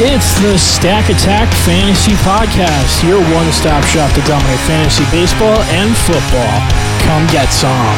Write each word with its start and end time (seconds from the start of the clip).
It's 0.00 0.40
the 0.40 0.56
Stack 0.56 1.10
Attack 1.10 1.52
Fantasy 1.66 2.12
Podcast, 2.22 3.02
your 3.02 3.20
one 3.34 3.50
stop 3.50 3.82
shop 3.82 4.14
to 4.14 4.20
dominate 4.20 4.60
fantasy 4.60 5.02
baseball 5.10 5.58
and 5.74 5.96
football. 5.96 6.60
Come 7.02 7.26
get 7.32 7.48
some. 7.48 7.96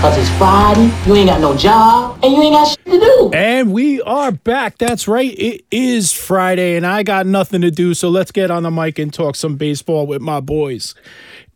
Cause 0.00 0.16
it's 0.16 0.30
Friday, 0.38 0.88
you 1.04 1.16
ain't 1.16 1.28
got 1.28 1.40
no 1.40 1.56
job, 1.56 2.20
and 2.22 2.32
you 2.32 2.40
ain't 2.42 2.54
got 2.54 2.68
shit 2.68 2.84
to 2.84 3.00
do. 3.00 3.30
And 3.34 3.72
we 3.72 4.00
are 4.02 4.30
back. 4.30 4.78
That's 4.78 5.08
right. 5.08 5.36
It 5.36 5.64
is 5.72 6.12
Friday, 6.12 6.76
and 6.76 6.86
I 6.86 7.02
got 7.02 7.26
nothing 7.26 7.62
to 7.62 7.72
do. 7.72 7.92
So 7.92 8.08
let's 8.08 8.30
get 8.30 8.52
on 8.52 8.62
the 8.62 8.70
mic 8.70 9.00
and 9.00 9.12
talk 9.12 9.34
some 9.34 9.56
baseball 9.56 10.06
with 10.06 10.22
my 10.22 10.38
boys. 10.38 10.94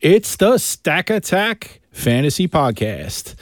It's 0.00 0.34
the 0.34 0.59
Stack 0.59 1.11
Attack 1.11 1.80
Fantasy 1.93 2.48
Podcast. 2.48 3.36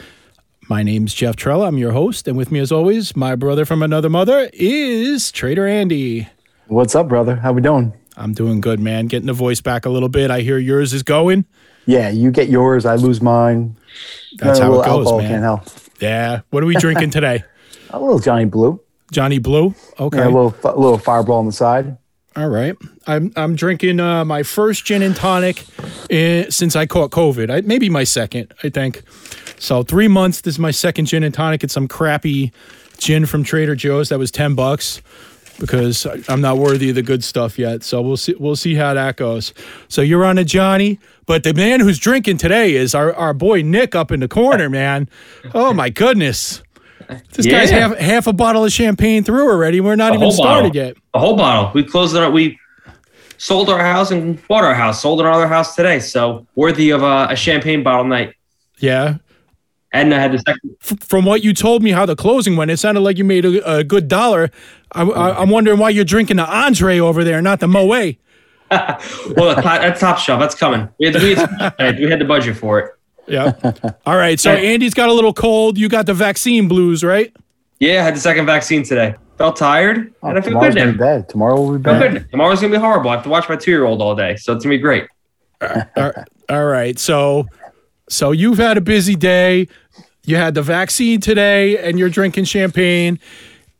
My 0.71 0.84
name's 0.84 1.12
Jeff 1.14 1.34
Trella. 1.34 1.66
I'm 1.66 1.79
your 1.79 1.91
host. 1.91 2.29
And 2.29 2.36
with 2.36 2.53
me, 2.53 2.61
as 2.61 2.71
always, 2.71 3.17
my 3.17 3.35
brother 3.35 3.64
from 3.64 3.82
another 3.82 4.08
mother 4.08 4.49
is 4.53 5.32
Trader 5.32 5.67
Andy. 5.67 6.29
What's 6.68 6.95
up, 6.95 7.08
brother? 7.08 7.35
How 7.35 7.53
we 7.53 7.61
doing? 7.61 7.93
I'm 8.17 8.35
doing 8.35 8.61
good, 8.61 8.79
man. 8.79 9.09
Getting 9.09 9.26
the 9.26 9.32
voice 9.32 9.61
back 9.61 9.85
a 9.85 9.90
little 9.90 10.09
bit. 10.09 10.31
I 10.31 10.43
hear 10.43 10.59
yours 10.59 10.93
is 10.93 11.03
going. 11.03 11.45
Yeah, 11.86 12.11
you 12.11 12.31
get 12.31 12.48
yours, 12.48 12.86
I 12.86 12.95
lose 12.95 13.21
mine. 13.21 13.75
That's 14.36 14.61
a 14.61 14.62
how 14.67 14.81
it 14.81 14.85
goes, 14.85 15.11
man. 15.11 15.29
Can't 15.29 15.43
help. 15.43 15.62
Yeah. 15.98 16.43
What 16.50 16.62
are 16.62 16.67
we 16.67 16.76
drinking 16.76 17.11
today? 17.18 17.43
A 17.90 17.98
little 17.98 18.21
Johnny 18.21 18.45
Blue. 18.45 18.81
Johnny 19.11 19.40
Blue. 19.40 19.75
Okay. 19.98 20.18
Yeah, 20.18 20.26
a 20.26 20.31
little 20.31 20.53
fi- 20.53 20.71
little 20.75 20.98
fireball 20.98 21.40
on 21.40 21.46
the 21.46 21.53
side. 21.53 21.96
All 22.40 22.49
right. 22.49 22.75
I'm 23.07 23.32
I'm 23.36 23.54
drinking 23.54 24.00
uh, 24.00 24.25
my 24.25 24.43
first 24.44 24.86
gin 24.86 25.03
and 25.03 25.14
tonic 25.14 25.62
uh, 26.11 26.48
since 26.48 26.75
I 26.75 26.86
caught 26.86 27.11
COVID. 27.11 27.50
I, 27.50 27.61
maybe 27.61 27.90
my 27.90 28.04
second, 28.04 28.54
I 28.62 28.71
think. 28.71 29.03
So 29.58 29.82
three 29.82 30.08
months. 30.08 30.40
This 30.40 30.54
is 30.54 30.58
my 30.58 30.71
second 30.71 31.04
gin 31.04 31.22
and 31.22 31.34
tonic. 31.34 31.62
It's 31.62 31.75
some 31.75 31.86
crappy 31.86 32.50
gin 32.97 33.27
from 33.27 33.45
Trader 33.45 33.75
Joe's 33.77 34.09
that 34.09 34.19
was 34.19 34.31
ten 34.31 34.55
bucks 34.55 35.03
because 35.59 36.06
I- 36.06 36.20
I'm 36.31 36.41
not 36.41 36.56
worthy 36.56 36.89
of 36.89 36.95
the 36.95 37.03
good 37.03 37.23
stuff 37.23 37.59
yet. 37.59 37.83
So 37.83 38.00
we'll 38.00 38.17
see. 38.17 38.34
We'll 38.39 38.56
see 38.56 38.75
how 38.75 38.95
that 38.95 39.17
goes. 39.17 39.53
So 39.89 40.00
you're 40.00 40.25
on 40.25 40.39
a 40.39 40.45
Johnny, 40.45 40.98
but 41.27 41.43
the 41.43 41.53
man 41.53 41.81
who's 41.81 41.98
drinking 41.98 42.39
today 42.39 42.75
is 42.75 42.95
our 42.95 43.12
our 43.17 43.34
boy 43.34 43.61
Nick 43.61 43.95
up 43.95 44.11
in 44.11 44.20
the 44.20 44.28
corner, 44.28 44.70
man. 44.70 45.11
Oh 45.53 45.75
my 45.75 45.91
goodness. 45.91 46.62
This 47.33 47.47
guy's 47.47 47.70
half 47.70 47.97
half 47.97 48.27
a 48.27 48.33
bottle 48.33 48.64
of 48.64 48.72
champagne 48.72 49.25
through 49.25 49.50
already. 49.50 49.80
We're 49.80 49.97
not 49.97 50.12
A 50.12 50.14
even 50.16 50.30
started 50.33 50.69
bottle. 50.72 50.77
yet. 50.77 50.97
A 51.14 51.19
whole 51.19 51.36
bottle. 51.36 51.70
We 51.75 51.84
closed 51.84 52.14
it. 52.14 52.33
We 52.33 52.58
sold 53.39 53.69
our 53.70 53.78
house 53.80 54.11
and 54.11 54.47
bought 54.48 54.64
our 54.64 54.75
house. 54.75 55.03
Sold 55.03 55.20
another 55.20 55.47
house 55.48 55.75
today. 55.75 55.98
So 56.00 56.47
worthy 56.55 56.91
of 56.91 57.03
a, 57.03 57.28
a 57.31 57.36
champagne 57.36 57.83
bottle 57.83 58.05
night. 58.05 58.34
Yeah. 58.78 59.16
And 59.92 60.14
I 60.14 60.20
had 60.20 60.31
the 60.33 60.38
second. 60.38 60.77
f- 60.83 61.00
from 61.00 61.25
what 61.25 61.42
you 61.42 61.53
told 61.53 61.83
me 61.83 61.91
how 61.91 62.06
the 62.06 62.14
closing 62.14 62.55
went, 62.56 62.70
it 62.70 62.77
sounded 62.77 63.00
like 63.00 63.19
you 63.19 63.25
made 63.25 63.44
a, 63.44 63.78
a 63.78 63.83
good 63.84 64.06
dollar. 64.06 64.50
I, 64.92 65.03
I, 65.03 65.41
I'm 65.42 65.50
wondering 65.50 65.78
why 65.78 65.91
you're 65.91 66.05
drinking 66.05 66.36
the 66.36 66.47
Andre 66.47 67.00
over 67.00 67.25
there, 67.25 67.42
not 67.42 67.58
the 67.61 67.66
Moet. 67.69 68.16
Well, 68.70 69.56
that's 69.56 69.98
top 69.98 70.19
shelf. 70.19 70.38
That's 70.38 70.55
coming. 70.55 70.88
We 71.00 71.06
had, 71.06 71.16
we, 71.20 71.34
had, 71.34 71.98
we 71.98 72.08
had 72.08 72.20
the 72.20 72.25
budget 72.25 72.56
for 72.56 72.78
it. 72.78 72.92
Yeah. 73.31 73.53
All 74.06 74.17
right. 74.17 74.39
So 74.41 74.50
Andy's 74.53 74.95
got 74.95 75.09
a 75.09 75.12
little 75.12 75.33
cold. 75.33 75.78
You 75.78 75.89
got 75.89 76.06
the 76.06 76.14
vaccine 76.14 76.69
blues, 76.69 77.03
right? 77.05 77.34
Yeah, 77.78 78.00
I 78.00 78.05
had 78.05 78.17
the 78.17 78.20
second 78.20 78.47
vaccine 78.47 78.83
today. 78.83 79.14
Felt 79.39 79.56
tired. 79.56 80.12
Oh, 80.22 80.28
and 80.28 80.39
I 80.39 80.41
feel 80.42 80.50
tomorrow's 80.50 80.75
good 80.75 80.81
gonna 80.81 80.87
now. 80.87 80.92
be 80.92 80.98
bad. 80.98 81.28
Tomorrow 81.31 81.61
will 81.61 81.78
be 81.78 81.83
Feel 81.84 81.98
bad. 82.00 82.12
good. 82.12 82.31
Tomorrow's 82.31 82.61
gonna 82.61 82.75
be 82.75 82.78
horrible. 82.78 83.09
I 83.11 83.14
have 83.14 83.22
to 83.25 83.31
watch 83.31 83.48
my 83.48 83.56
two 83.56 83.70
year 83.70 83.84
old 83.84 84.03
all 84.03 84.14
day, 84.14 84.37
so 84.37 84.53
it's 84.55 84.64
gonna 84.64 84.75
be 84.75 84.78
great. 84.83 85.06
Uh, 85.62 85.83
all- 85.97 86.12
all 86.50 86.64
right. 86.67 86.98
So, 86.98 87.47
so 88.09 88.33
you've 88.33 88.59
had 88.59 88.77
a 88.77 88.81
busy 88.83 89.14
day. 89.14 89.69
You 90.27 90.37
had 90.37 90.55
the 90.55 90.62
vaccine 90.62 91.20
today, 91.20 91.78
and 91.78 91.98
you're 91.98 92.11
drinking 92.11 92.44
champagne. 92.44 93.19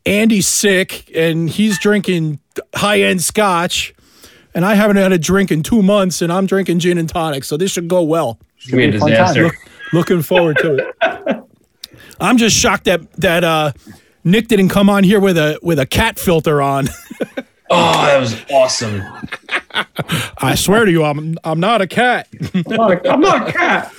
Andy's 0.06 0.46
sick, 0.46 1.10
and 1.14 1.50
he's 1.50 1.78
drinking 1.78 2.38
high 2.74 3.02
end 3.02 3.22
scotch. 3.22 3.92
And 4.55 4.65
I 4.65 4.75
haven't 4.75 4.97
had 4.97 5.12
a 5.12 5.19
drink 5.19 5.50
in 5.53 5.62
two 5.62 5.83
months, 5.83 6.22
and 6.22 6.33
I'm 6.33 6.47
drinking 6.47 6.81
gin 6.81 6.99
and 6.99 7.09
tonic. 7.09 7.44
So 7.44 7.56
this 7.56 7.71
should 7.71 7.88
go 7.88 8.03
well. 8.03 8.38
It's 8.56 8.66
gonna 8.71 8.88
be 8.91 8.97
a 8.97 8.99
Fun 9.00 9.11
time. 9.11 9.34
disaster. 9.34 9.50
Looking 9.93 10.22
forward 10.22 10.59
to 10.59 10.75
it. 10.77 11.44
I'm 12.21 12.37
just 12.37 12.56
shocked 12.56 12.84
that 12.84 13.11
that 13.15 13.44
uh, 13.44 13.72
Nick 14.25 14.49
didn't 14.49 14.69
come 14.71 14.91
on 14.91 15.05
here 15.05 15.21
with 15.21 15.38
a 15.38 15.59
with 15.62 15.78
a 15.78 15.87
cat 15.87 16.19
filter 16.19 16.61
on. 16.62 16.88
Oh, 17.72 17.93
that 18.05 18.19
was 18.19 18.34
awesome. 18.50 19.00
I 20.38 20.56
swear 20.56 20.84
to 20.87 20.91
you, 20.91 21.05
I'm 21.05 21.37
I'm 21.44 21.61
not 21.61 21.81
a 21.81 21.87
cat. 21.87 22.27
I'm 22.53 22.65
not 22.67 23.06
a, 23.06 23.12
I'm 23.12 23.21
not 23.21 23.49
a 23.49 23.53
cat. 23.53 23.94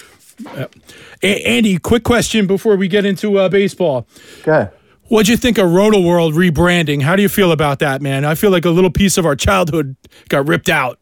A- 1.24 1.48
Andy, 1.48 1.78
quick 1.78 2.04
question 2.04 2.48
before 2.48 2.76
we 2.76 2.90
get 2.90 3.06
into 3.06 3.38
uh, 3.38 3.48
baseball. 3.48 4.06
Okay. 4.42 4.70
What'd 5.12 5.28
you 5.28 5.36
think 5.36 5.58
of 5.58 5.70
Roto 5.70 6.00
World 6.00 6.36
rebranding? 6.36 7.02
How 7.02 7.18
do 7.18 7.22
you 7.22 7.28
feel 7.28 7.52
about 7.52 7.80
that, 7.80 8.02
man? 8.02 8.24
I 8.24 8.34
feel 8.34 8.50
like 8.50 8.64
a 8.64 8.70
little 8.70 8.90
piece 8.90 9.18
of 9.18 9.26
our 9.26 9.36
childhood 9.36 9.98
got 10.30 10.48
ripped 10.48 10.70
out. 10.70 11.02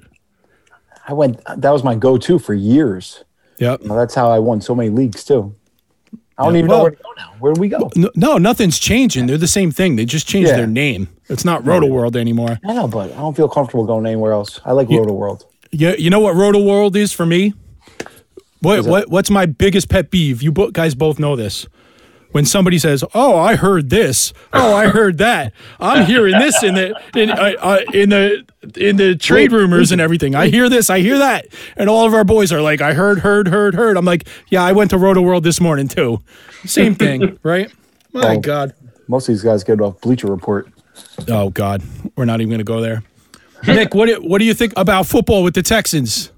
I 1.07 1.13
went. 1.13 1.39
That 1.57 1.69
was 1.69 1.83
my 1.83 1.93
go-to 1.93 2.39
for 2.39 2.55
years. 2.55 3.23
Yep. 3.59 3.81
Well, 3.83 3.99
that's 3.99 4.15
how 4.15 4.31
I 4.31 4.39
won 4.39 4.61
so 4.61 4.73
many 4.73 4.89
leagues 4.89 5.23
too. 5.23 5.53
I 6.39 6.45
don't 6.45 6.53
Yeah, 6.55 6.59
even 6.59 6.69
well- 6.69 6.77
know 6.79 6.83
where 6.85 6.91
to 6.91 6.97
go 6.97 7.09
now. 7.17 7.33
Where 7.37 7.53
do 7.53 7.61
we 7.61 7.69
go? 7.69 7.91
No, 7.95 8.09
no, 8.15 8.37
nothing's 8.39 8.79
changing. 8.79 9.27
They're 9.27 9.37
the 9.37 9.47
same 9.47 9.69
thing. 9.69 9.95
They 9.95 10.05
just 10.05 10.27
changed 10.27 10.49
Yeah. 10.49 10.57
their 10.57 10.67
name. 10.67 11.07
It's 11.27 11.45
not 11.45 11.63
Roto 11.63 11.85
World 11.85 12.17
anymore. 12.17 12.59
I 12.65 12.73
know, 12.73 12.87
but 12.87 13.11
I 13.11 13.17
don't 13.17 13.35
feel 13.37 13.47
comfortable 13.47 13.85
going 13.85 14.07
anywhere 14.07 14.31
else. 14.31 14.59
I 14.65 14.71
like 14.71 14.89
Roto 14.89 15.13
World. 15.13 15.45
You, 15.69 15.93
you 15.99 16.09
know 16.09 16.19
what 16.19 16.35
Roto 16.35 16.59
World 16.63 16.95
is 16.95 17.13
for 17.13 17.27
me? 17.27 17.53
What, 18.61 18.85
what 18.87 19.09
what's 19.09 19.29
my 19.29 19.45
biggest 19.45 19.87
pet 19.87 20.09
peeve? 20.09 20.41
You 20.41 20.51
guys 20.51 20.95
both 20.95 21.19
know 21.19 21.35
this. 21.35 21.67
When 22.31 22.45
somebody 22.45 22.77
says, 22.77 23.03
"Oh, 23.15 23.37
I 23.37 23.55
heard 23.55 23.89
this," 23.89 24.33
"Oh, 24.53 24.73
I 24.75 24.87
heard 24.87 25.17
that," 25.17 25.51
I'm 25.79 26.05
hearing 26.05 26.37
this 26.37 26.61
in 26.61 26.75
the 26.75 26.93
in, 27.15 27.31
uh, 27.31 27.53
uh, 27.59 27.79
in 27.91 28.09
the 28.09 28.45
in 28.77 28.97
the 28.97 29.15
trade 29.15 29.51
rumors 29.51 29.91
and 29.91 29.99
everything. 29.99 30.35
I 30.35 30.47
hear 30.49 30.69
this, 30.69 30.91
I 30.91 30.99
hear 30.99 31.17
that, 31.17 31.47
and 31.75 31.89
all 31.89 32.05
of 32.05 32.13
our 32.13 32.23
boys 32.23 32.51
are 32.53 32.61
like, 32.61 32.81
"I 32.81 32.93
heard, 32.93 33.19
heard, 33.19 33.47
heard, 33.47 33.73
heard." 33.73 33.97
I'm 33.97 34.05
like, 34.05 34.27
"Yeah, 34.49 34.63
I 34.63 34.73
went 34.73 34.91
to 34.91 34.97
Roto 34.99 35.21
World 35.21 35.43
this 35.43 35.59
morning 35.59 35.87
too." 35.87 36.21
Same 36.65 36.93
thing, 36.93 37.39
right? 37.43 37.71
My 38.13 38.35
Oh. 38.35 38.39
God. 38.39 38.73
Most 39.07 39.27
of 39.27 39.33
these 39.33 39.41
guys 39.43 39.63
get 39.63 39.81
off 39.81 39.99
Bleacher 40.01 40.27
Report. 40.27 40.67
Oh 41.29 41.49
God, 41.49 41.81
we're 42.15 42.25
not 42.25 42.41
even 42.41 42.49
going 42.49 42.59
to 42.59 42.63
go 42.63 42.79
there. 42.79 43.01
Nick, 43.65 43.95
what 43.95 44.05
do, 44.05 44.21
what 44.21 44.37
do 44.37 44.45
you 44.45 44.53
think 44.53 44.71
about 44.77 45.07
football 45.07 45.41
with 45.43 45.55
the 45.55 45.63
Texans? 45.63 46.31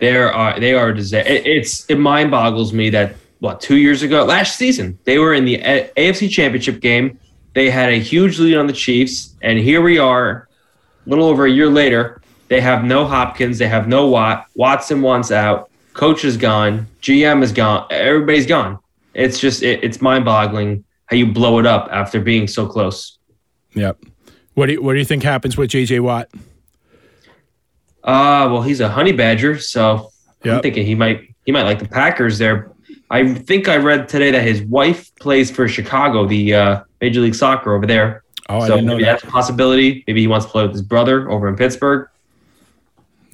There 0.00 0.32
are 0.32 0.58
they 0.58 0.74
are 0.74 0.88
a 0.88 0.94
disaster. 0.96 1.30
It, 1.32 1.46
it's 1.46 1.86
it 1.88 1.94
mind 1.96 2.32
boggles 2.32 2.72
me 2.72 2.90
that 2.90 3.14
what 3.42 3.60
two 3.60 3.76
years 3.76 4.04
ago, 4.04 4.24
last 4.24 4.56
season, 4.56 4.96
they 5.02 5.18
were 5.18 5.34
in 5.34 5.44
the 5.44 5.58
AFC 5.58 6.30
Championship 6.30 6.80
game. 6.80 7.18
They 7.54 7.70
had 7.70 7.90
a 7.90 7.98
huge 7.98 8.38
lead 8.38 8.56
on 8.56 8.68
the 8.68 8.72
Chiefs, 8.72 9.34
and 9.42 9.58
here 9.58 9.82
we 9.82 9.98
are, 9.98 10.48
a 11.04 11.10
little 11.10 11.24
over 11.24 11.44
a 11.44 11.50
year 11.50 11.68
later. 11.68 12.22
They 12.46 12.60
have 12.60 12.84
no 12.84 13.04
Hopkins. 13.04 13.58
They 13.58 13.66
have 13.66 13.88
no 13.88 14.06
Watt. 14.06 14.46
Watson 14.54 15.02
wants 15.02 15.32
out. 15.32 15.70
Coach 15.92 16.24
is 16.24 16.36
gone. 16.36 16.86
GM 17.02 17.42
is 17.42 17.50
gone. 17.50 17.88
Everybody's 17.90 18.46
gone. 18.46 18.78
It's 19.12 19.40
just 19.40 19.64
it, 19.64 19.82
it's 19.82 20.00
mind 20.00 20.24
boggling 20.24 20.84
how 21.06 21.16
you 21.16 21.26
blow 21.26 21.58
it 21.58 21.66
up 21.66 21.88
after 21.90 22.20
being 22.20 22.46
so 22.46 22.68
close. 22.68 23.18
Yep. 23.74 24.04
What 24.54 24.66
do 24.66 24.74
you, 24.74 24.82
what 24.82 24.92
do 24.92 25.00
you 25.00 25.04
think 25.04 25.24
happens 25.24 25.56
with 25.56 25.68
JJ 25.70 25.98
Watt? 26.00 26.28
Uh 28.04 28.46
well, 28.52 28.62
he's 28.62 28.78
a 28.78 28.88
honey 28.88 29.12
badger, 29.12 29.58
so 29.58 30.12
I'm 30.44 30.62
thinking 30.62 30.86
he 30.86 30.94
might 30.94 31.34
he 31.44 31.50
might 31.50 31.64
like 31.64 31.80
the 31.80 31.88
Packers 31.88 32.38
there. 32.38 32.72
I 33.12 33.34
think 33.34 33.68
I 33.68 33.76
read 33.76 34.08
today 34.08 34.30
that 34.30 34.42
his 34.42 34.62
wife 34.62 35.14
plays 35.16 35.50
for 35.50 35.68
Chicago, 35.68 36.26
the 36.26 36.54
uh, 36.54 36.82
Major 37.02 37.20
League 37.20 37.34
Soccer 37.34 37.74
over 37.74 37.86
there. 37.86 38.24
Oh, 38.48 38.58
I 38.60 38.66
so 38.66 38.74
didn't 38.76 38.86
know 38.86 38.92
maybe 38.94 39.04
that. 39.04 39.20
that's 39.20 39.24
a 39.24 39.26
possibility. 39.26 40.02
Maybe 40.06 40.22
he 40.22 40.26
wants 40.26 40.46
to 40.46 40.52
play 40.52 40.62
with 40.62 40.72
his 40.72 40.82
brother 40.82 41.30
over 41.30 41.46
in 41.46 41.54
Pittsburgh. 41.54 42.08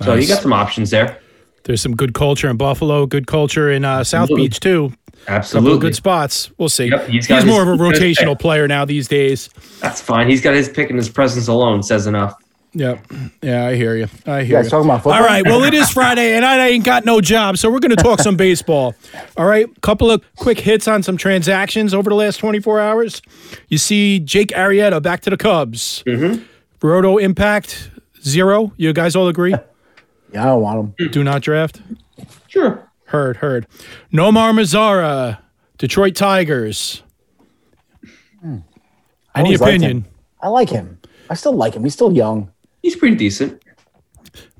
So 0.02 0.14
you 0.14 0.26
got 0.26 0.42
some 0.42 0.52
options 0.52 0.90
there. 0.90 1.18
There's 1.64 1.80
some 1.80 1.94
good 1.94 2.12
culture 2.12 2.48
in 2.48 2.56
Buffalo, 2.56 3.06
good 3.06 3.26
culture 3.28 3.70
in 3.70 3.84
uh, 3.84 4.02
South 4.02 4.22
Absolutely. 4.22 4.48
Beach 4.48 4.60
too. 4.60 4.92
Absolutely, 5.28 5.78
good 5.80 5.94
spots. 5.94 6.50
We'll 6.58 6.68
see. 6.68 6.86
Yep, 6.86 7.06
he's 7.08 7.26
he's 7.26 7.44
more 7.44 7.64
his- 7.64 7.74
of 7.74 7.80
a 7.80 7.84
he's 7.88 7.98
got 7.98 8.02
his 8.02 8.18
rotational 8.18 8.38
player 8.38 8.66
now 8.66 8.84
these 8.84 9.06
days. 9.06 9.48
that's 9.80 10.00
fine. 10.00 10.28
He's 10.28 10.40
got 10.40 10.54
his 10.54 10.68
pick 10.68 10.90
and 10.90 10.98
his 10.98 11.08
presence 11.08 11.46
alone 11.48 11.82
says 11.82 12.06
enough. 12.06 12.34
Yep. 12.78 13.12
Yeah, 13.42 13.66
I 13.66 13.74
hear 13.74 13.96
you. 13.96 14.06
I 14.24 14.44
hear 14.44 14.58
guys 14.58 14.66
you. 14.66 14.70
talking 14.70 14.88
about 14.88 15.02
football? 15.02 15.14
All 15.20 15.26
right. 15.26 15.44
Well, 15.44 15.64
it 15.64 15.74
is 15.74 15.90
Friday, 15.90 16.36
and 16.36 16.44
I 16.44 16.68
ain't 16.68 16.84
got 16.84 17.04
no 17.04 17.20
job, 17.20 17.58
so 17.58 17.72
we're 17.72 17.80
going 17.80 17.96
to 17.96 18.00
talk 18.00 18.20
some 18.20 18.36
baseball. 18.46 18.94
All 19.36 19.46
right. 19.46 19.66
Couple 19.80 20.12
of 20.12 20.22
quick 20.36 20.60
hits 20.60 20.86
on 20.86 21.02
some 21.02 21.16
transactions 21.16 21.92
over 21.92 22.08
the 22.08 22.14
last 22.14 22.36
24 22.36 22.78
hours. 22.78 23.20
You 23.66 23.78
see 23.78 24.20
Jake 24.20 24.50
Arrieta 24.50 25.02
back 25.02 25.22
to 25.22 25.30
the 25.30 25.36
Cubs. 25.36 26.04
Mm-hmm. 26.06 26.44
Roto 26.80 27.18
impact 27.18 27.90
zero. 28.22 28.72
You 28.76 28.92
guys 28.92 29.16
all 29.16 29.28
agree? 29.28 29.54
Yeah, 30.30 30.42
I 30.42 30.44
don't 30.48 30.60
want 30.60 30.98
him. 31.00 31.08
Do 31.08 31.24
not 31.24 31.40
draft. 31.40 31.80
Sure. 32.48 32.86
Heard. 33.06 33.38
Heard. 33.38 33.66
Nomar 34.12 34.52
Mazara, 34.52 35.38
Detroit 35.78 36.14
Tigers. 36.14 37.02
Any 38.44 38.62
always 39.34 39.60
opinion? 39.62 40.04
I 40.42 40.48
like 40.48 40.68
him. 40.68 41.00
I 41.30 41.34
still 41.34 41.54
like 41.54 41.72
him. 41.72 41.82
He's 41.82 41.94
still 41.94 42.12
young. 42.12 42.52
He's 42.88 42.96
pretty 42.96 43.16
decent. 43.16 43.62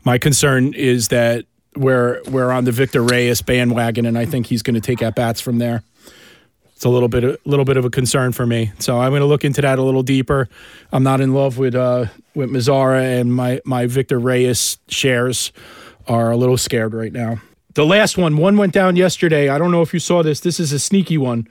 My 0.04 0.18
concern 0.18 0.74
is 0.74 1.08
that 1.08 1.46
we're 1.74 2.20
we're 2.24 2.50
on 2.50 2.64
the 2.64 2.72
Victor 2.72 3.02
Reyes 3.02 3.40
bandwagon, 3.40 4.04
and 4.04 4.18
I 4.18 4.26
think 4.26 4.44
he's 4.44 4.60
going 4.60 4.74
to 4.74 4.82
take 4.82 5.00
at 5.00 5.14
bats 5.14 5.40
from 5.40 5.56
there. 5.56 5.82
It's 6.74 6.84
a 6.84 6.90
little 6.90 7.08
bit 7.08 7.24
a 7.24 7.38
little 7.46 7.64
bit 7.64 7.78
of 7.78 7.86
a 7.86 7.90
concern 7.90 8.32
for 8.32 8.44
me. 8.44 8.70
So 8.80 9.00
I'm 9.00 9.12
going 9.12 9.20
to 9.20 9.26
look 9.26 9.46
into 9.46 9.62
that 9.62 9.78
a 9.78 9.82
little 9.82 10.02
deeper. 10.02 10.46
I'm 10.92 11.02
not 11.02 11.22
in 11.22 11.32
love 11.32 11.56
with 11.56 11.74
uh, 11.74 12.04
with 12.34 12.50
Mazara 12.50 13.18
and 13.18 13.34
my 13.34 13.62
my 13.64 13.86
Victor 13.86 14.18
Reyes 14.18 14.76
shares 14.88 15.50
are 16.06 16.30
a 16.30 16.36
little 16.36 16.58
scared 16.58 16.92
right 16.92 17.14
now. 17.14 17.40
The 17.72 17.86
last 17.86 18.18
one, 18.18 18.36
one 18.36 18.58
went 18.58 18.74
down 18.74 18.96
yesterday. 18.96 19.48
I 19.48 19.56
don't 19.56 19.70
know 19.70 19.80
if 19.80 19.94
you 19.94 20.00
saw 20.00 20.22
this. 20.22 20.40
This 20.40 20.60
is 20.60 20.70
a 20.70 20.78
sneaky 20.78 21.16
one. 21.16 21.48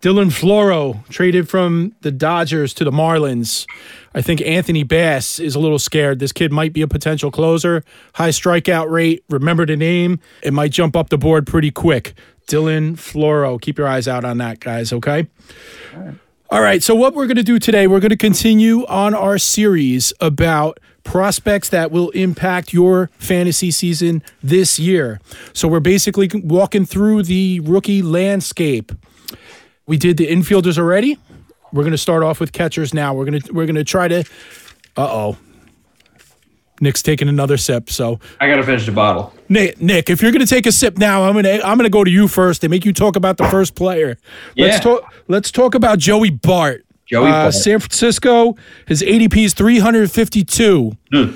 Dylan 0.00 0.30
Floro 0.30 1.06
traded 1.08 1.46
from 1.48 1.94
the 2.00 2.10
Dodgers 2.10 2.72
to 2.74 2.84
the 2.84 2.90
Marlins. 2.90 3.66
I 4.14 4.22
think 4.22 4.40
Anthony 4.40 4.82
Bass 4.82 5.38
is 5.38 5.54
a 5.54 5.60
little 5.60 5.78
scared. 5.78 6.20
This 6.20 6.32
kid 6.32 6.50
might 6.52 6.72
be 6.72 6.80
a 6.80 6.88
potential 6.88 7.30
closer. 7.30 7.84
High 8.14 8.30
strikeout 8.30 8.90
rate. 8.90 9.22
Remember 9.28 9.66
the 9.66 9.76
name. 9.76 10.18
It 10.42 10.54
might 10.54 10.72
jump 10.72 10.96
up 10.96 11.10
the 11.10 11.18
board 11.18 11.46
pretty 11.46 11.70
quick. 11.70 12.14
Dylan 12.46 12.94
Floro. 12.94 13.60
Keep 13.60 13.76
your 13.76 13.86
eyes 13.86 14.08
out 14.08 14.24
on 14.24 14.38
that, 14.38 14.58
guys, 14.60 14.90
okay? 14.92 15.28
All 16.48 16.62
right. 16.62 16.82
So, 16.82 16.94
what 16.94 17.14
we're 17.14 17.26
going 17.26 17.36
to 17.36 17.42
do 17.42 17.58
today, 17.58 17.86
we're 17.86 18.00
going 18.00 18.08
to 18.08 18.16
continue 18.16 18.86
on 18.86 19.14
our 19.14 19.36
series 19.36 20.14
about 20.18 20.80
prospects 21.04 21.68
that 21.68 21.90
will 21.90 22.10
impact 22.10 22.72
your 22.72 23.10
fantasy 23.18 23.70
season 23.70 24.22
this 24.42 24.78
year. 24.78 25.20
So, 25.52 25.68
we're 25.68 25.78
basically 25.80 26.28
walking 26.42 26.86
through 26.86 27.24
the 27.24 27.60
rookie 27.60 28.00
landscape. 28.02 28.92
We 29.90 29.96
did 29.96 30.16
the 30.18 30.26
infielders 30.28 30.78
already. 30.78 31.18
We're 31.72 31.82
going 31.82 31.90
to 31.90 31.98
start 31.98 32.22
off 32.22 32.38
with 32.38 32.52
catchers 32.52 32.94
now. 32.94 33.12
We're 33.12 33.24
going 33.24 33.40
to 33.40 33.52
we're 33.52 33.66
going 33.66 33.74
to 33.74 33.82
try 33.84 34.06
to 34.06 34.20
Uh 34.96 35.08
oh. 35.20 35.36
Nick's 36.80 37.02
taking 37.02 37.28
another 37.28 37.56
sip. 37.56 37.90
So 37.90 38.20
I 38.40 38.48
gotta 38.48 38.62
finish 38.62 38.86
the 38.86 38.92
bottle. 38.92 39.34
Nick, 39.48 39.80
Nick, 39.82 40.08
if 40.08 40.22
you're 40.22 40.30
going 40.30 40.46
to 40.46 40.46
take 40.46 40.66
a 40.66 40.72
sip 40.72 40.96
now, 40.96 41.24
I'm 41.24 41.32
going 41.32 41.44
to 41.44 41.66
I'm 41.66 41.76
going 41.76 41.84
to 41.84 41.90
go 41.90 42.04
to 42.04 42.10
you 42.10 42.28
first 42.28 42.62
and 42.62 42.70
make 42.70 42.84
you 42.84 42.92
talk 42.92 43.16
about 43.16 43.36
the 43.36 43.48
first 43.48 43.74
player. 43.74 44.16
Let's 44.56 44.76
Yeah. 44.76 44.78
talk 44.78 45.12
let's 45.28 45.50
talk 45.50 45.74
about 45.74 45.98
Joey 45.98 46.30
Bart. 46.30 46.84
Joey 47.06 47.28
Uh, 47.28 47.32
Bart. 47.32 47.54
San 47.54 47.80
Francisco, 47.80 48.54
his 48.86 49.02
ADP 49.02 49.44
is 49.44 49.54
352. 49.54 50.96
Hmm. 51.12 51.32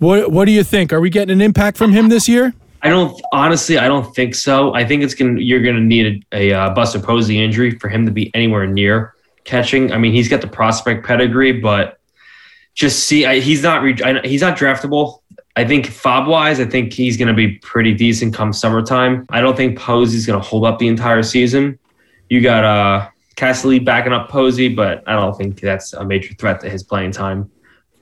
What 0.00 0.32
what 0.32 0.44
do 0.46 0.50
you 0.52 0.64
think? 0.64 0.92
Are 0.92 1.00
we 1.00 1.10
getting 1.10 1.32
an 1.32 1.40
impact 1.40 1.78
from 1.78 1.92
him 1.92 2.08
this 2.08 2.28
year? 2.28 2.52
I 2.84 2.90
don't 2.90 3.18
honestly. 3.32 3.78
I 3.78 3.88
don't 3.88 4.14
think 4.14 4.34
so. 4.34 4.74
I 4.74 4.84
think 4.84 5.02
it's 5.02 5.14
gonna. 5.14 5.40
You're 5.40 5.62
gonna 5.62 5.80
need 5.80 6.24
a, 6.32 6.50
a 6.50 6.52
uh, 6.52 6.74
Buster 6.74 7.00
Posey 7.00 7.42
injury 7.42 7.78
for 7.78 7.88
him 7.88 8.04
to 8.04 8.12
be 8.12 8.30
anywhere 8.34 8.66
near 8.66 9.14
catching. 9.44 9.90
I 9.90 9.96
mean, 9.96 10.12
he's 10.12 10.28
got 10.28 10.42
the 10.42 10.46
prospect 10.46 11.06
pedigree, 11.06 11.52
but 11.52 11.98
just 12.74 13.04
see, 13.06 13.24
I, 13.24 13.40
he's 13.40 13.62
not. 13.62 13.82
Re, 13.82 13.96
I, 14.04 14.20
he's 14.26 14.42
not 14.42 14.58
draftable. 14.58 15.20
I 15.56 15.64
think 15.64 15.86
fob 15.86 16.28
wise, 16.28 16.60
I 16.60 16.66
think 16.66 16.92
he's 16.92 17.16
gonna 17.16 17.32
be 17.32 17.56
pretty 17.58 17.94
decent 17.94 18.34
come 18.34 18.52
summertime. 18.52 19.24
I 19.30 19.40
don't 19.40 19.56
think 19.56 19.78
Posey's 19.78 20.26
gonna 20.26 20.40
hold 20.40 20.66
up 20.66 20.78
the 20.78 20.88
entire 20.88 21.22
season. 21.22 21.78
You 22.28 22.42
got 22.42 22.64
uh 22.64 23.08
Cassidy 23.36 23.78
backing 23.78 24.12
up 24.12 24.28
Posey, 24.28 24.68
but 24.68 25.02
I 25.06 25.14
don't 25.14 25.34
think 25.36 25.58
that's 25.58 25.94
a 25.94 26.04
major 26.04 26.34
threat 26.34 26.60
to 26.60 26.68
his 26.68 26.82
playing 26.82 27.12
time. 27.12 27.50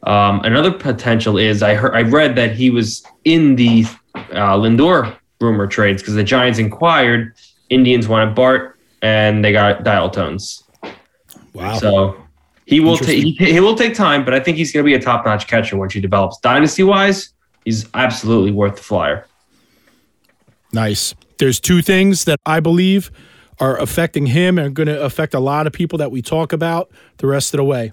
Um, 0.02 0.40
another 0.40 0.72
potential 0.72 1.38
is 1.38 1.62
I 1.62 1.74
heard 1.74 1.94
I 1.94 2.02
read 2.02 2.34
that 2.34 2.56
he 2.56 2.70
was 2.70 3.04
in 3.24 3.54
the 3.54 3.86
uh, 4.32 4.56
Lindor 4.56 5.16
rumor 5.40 5.66
trades 5.66 6.02
because 6.02 6.14
the 6.14 6.24
Giants 6.24 6.58
inquired, 6.58 7.34
Indians 7.68 8.08
wanted 8.08 8.34
Bart, 8.34 8.78
and 9.02 9.44
they 9.44 9.52
got 9.52 9.84
dial 9.84 10.10
tones. 10.10 10.62
Wow. 11.52 11.78
So 11.78 12.16
he 12.66 12.80
will 12.80 12.96
take 12.96 13.22
he, 13.22 13.32
he 13.32 13.60
will 13.60 13.74
take 13.74 13.94
time, 13.94 14.24
but 14.24 14.34
I 14.34 14.40
think 14.40 14.56
he's 14.56 14.72
going 14.72 14.84
to 14.84 14.86
be 14.86 14.94
a 14.94 15.00
top 15.00 15.24
notch 15.24 15.46
catcher 15.46 15.76
once 15.76 15.92
he 15.92 16.00
develops. 16.00 16.38
Dynasty 16.38 16.82
wise, 16.82 17.32
he's 17.64 17.86
absolutely 17.94 18.52
worth 18.52 18.76
the 18.76 18.82
flyer. 18.82 19.26
Nice. 20.72 21.14
There's 21.38 21.60
two 21.60 21.82
things 21.82 22.24
that 22.24 22.38
I 22.46 22.60
believe 22.60 23.10
are 23.60 23.78
affecting 23.78 24.26
him 24.26 24.58
and 24.58 24.74
going 24.74 24.86
to 24.86 25.02
affect 25.02 25.34
a 25.34 25.40
lot 25.40 25.66
of 25.66 25.72
people 25.72 25.98
that 25.98 26.10
we 26.10 26.22
talk 26.22 26.52
about 26.52 26.90
the 27.18 27.26
rest 27.26 27.52
of 27.52 27.58
the 27.58 27.64
way. 27.64 27.92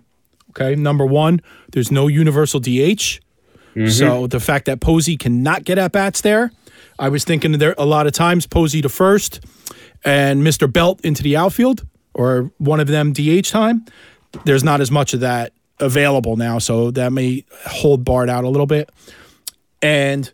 Okay. 0.51 0.75
Number 0.75 1.05
one, 1.05 1.41
there's 1.71 1.91
no 1.91 2.07
universal 2.07 2.59
DH. 2.59 3.19
So 3.75 3.79
mm-hmm. 3.81 4.25
the 4.27 4.39
fact 4.39 4.65
that 4.65 4.81
Posey 4.81 5.15
cannot 5.15 5.63
get 5.63 5.77
at 5.77 5.91
bats 5.91 6.21
there, 6.21 6.51
I 6.97 7.09
was 7.09 7.23
thinking 7.23 7.51
there 7.53 7.75
a 7.77 7.85
lot 7.85 8.07
of 8.07 8.13
times 8.13 8.45
Posey 8.47 8.81
to 8.81 8.89
first 8.89 9.39
and 10.03 10.41
Mr. 10.43 10.71
Belt 10.71 10.99
into 11.03 11.23
the 11.23 11.37
outfield 11.37 11.85
or 12.13 12.51
one 12.57 12.79
of 12.79 12.87
them 12.87 13.13
DH 13.13 13.49
time. 13.49 13.85
There's 14.43 14.63
not 14.63 14.81
as 14.81 14.91
much 14.91 15.13
of 15.13 15.21
that 15.21 15.53
available 15.79 16.35
now, 16.35 16.59
so 16.59 16.91
that 16.91 17.13
may 17.13 17.45
hold 17.65 18.03
Bart 18.03 18.29
out 18.29 18.43
a 18.43 18.49
little 18.49 18.67
bit. 18.67 18.89
And 19.81 20.31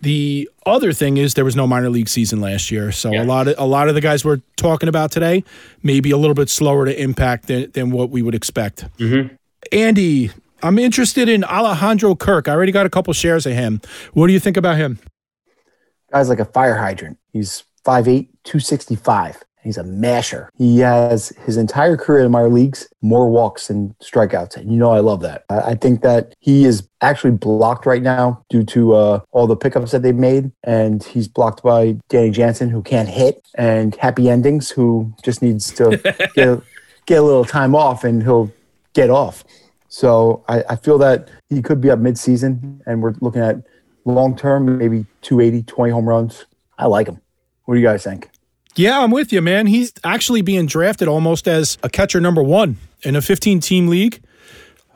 the 0.00 0.48
other 0.64 0.92
thing 0.92 1.18
is 1.18 1.34
there 1.34 1.44
was 1.44 1.56
no 1.56 1.66
minor 1.66 1.90
league 1.90 2.08
season 2.08 2.40
last 2.40 2.70
year, 2.70 2.90
so 2.90 3.12
Yeah. 3.12 3.22
a 3.22 3.26
lot 3.26 3.48
of 3.48 3.54
a 3.58 3.66
lot 3.66 3.88
of 3.88 3.94
the 3.94 4.00
guys 4.00 4.24
we're 4.24 4.40
talking 4.56 4.88
about 4.88 5.12
today 5.12 5.44
may 5.82 6.00
be 6.00 6.10
a 6.10 6.16
little 6.16 6.34
bit 6.34 6.48
slower 6.48 6.86
to 6.86 7.02
impact 7.02 7.48
than, 7.48 7.70
than 7.72 7.90
what 7.90 8.10
we 8.10 8.22
would 8.22 8.34
expect. 8.34 8.86
Mm-hmm. 8.98 9.34
Andy, 9.72 10.30
I'm 10.62 10.78
interested 10.78 11.28
in 11.28 11.44
Alejandro 11.44 12.14
Kirk. 12.14 12.48
I 12.48 12.52
already 12.52 12.72
got 12.72 12.86
a 12.86 12.90
couple 12.90 13.12
shares 13.12 13.46
of 13.46 13.52
him. 13.52 13.80
What 14.12 14.26
do 14.26 14.32
you 14.32 14.40
think 14.40 14.56
about 14.56 14.76
him? 14.76 14.98
Guy's 16.12 16.28
like 16.28 16.40
a 16.40 16.44
fire 16.44 16.76
hydrant. 16.76 17.18
He's 17.32 17.64
5'8, 17.84 18.28
265. 18.44 19.42
He's 19.62 19.76
a 19.76 19.84
masher. 19.84 20.50
He 20.56 20.78
has 20.78 21.30
his 21.44 21.56
entire 21.56 21.96
career 21.96 22.24
in 22.24 22.30
minor 22.30 22.48
leagues 22.48 22.88
more 23.02 23.28
walks 23.28 23.68
than 23.68 23.94
strikeouts. 24.02 24.56
And 24.56 24.72
you 24.72 24.78
know, 24.78 24.90
I 24.90 25.00
love 25.00 25.20
that. 25.20 25.44
I 25.50 25.60
I 25.60 25.74
think 25.74 26.00
that 26.00 26.34
he 26.40 26.64
is 26.64 26.88
actually 27.02 27.32
blocked 27.32 27.84
right 27.84 28.02
now 28.02 28.42
due 28.48 28.64
to 28.64 28.94
uh, 28.94 29.20
all 29.32 29.46
the 29.46 29.56
pickups 29.56 29.92
that 29.92 30.02
they've 30.02 30.14
made. 30.14 30.50
And 30.64 31.04
he's 31.04 31.28
blocked 31.28 31.62
by 31.62 31.98
Danny 32.08 32.30
Jansen, 32.30 32.70
who 32.70 32.82
can't 32.82 33.08
hit, 33.08 33.46
and 33.54 33.94
Happy 33.96 34.30
Endings, 34.30 34.70
who 34.70 35.12
just 35.22 35.42
needs 35.42 35.72
to 35.74 35.98
get, 36.34 36.62
get 37.06 37.18
a 37.18 37.22
little 37.22 37.44
time 37.44 37.74
off 37.74 38.02
and 38.02 38.22
he'll 38.22 38.50
get 38.94 39.10
off. 39.10 39.44
So 39.90 40.44
I, 40.48 40.62
I 40.70 40.76
feel 40.76 40.98
that 40.98 41.30
he 41.48 41.60
could 41.60 41.80
be 41.80 41.90
up 41.90 41.98
midseason, 41.98 42.80
and 42.86 43.02
we're 43.02 43.14
looking 43.20 43.42
at 43.42 43.56
long 44.04 44.36
term, 44.36 44.78
maybe 44.78 45.04
280, 45.22 45.64
20 45.64 45.92
home 45.92 46.08
runs. 46.08 46.46
I 46.78 46.86
like 46.86 47.08
him. 47.08 47.20
What 47.64 47.74
do 47.74 47.80
you 47.80 47.86
guys 47.86 48.04
think? 48.04 48.30
Yeah, 48.76 49.00
I'm 49.00 49.10
with 49.10 49.32
you, 49.32 49.42
man. 49.42 49.66
He's 49.66 49.92
actually 50.04 50.42
being 50.42 50.66
drafted 50.66 51.08
almost 51.08 51.48
as 51.48 51.76
a 51.82 51.90
catcher 51.90 52.20
number 52.20 52.42
one 52.42 52.76
in 53.02 53.16
a 53.16 53.20
15 53.20 53.60
team 53.60 53.88
league. 53.88 54.22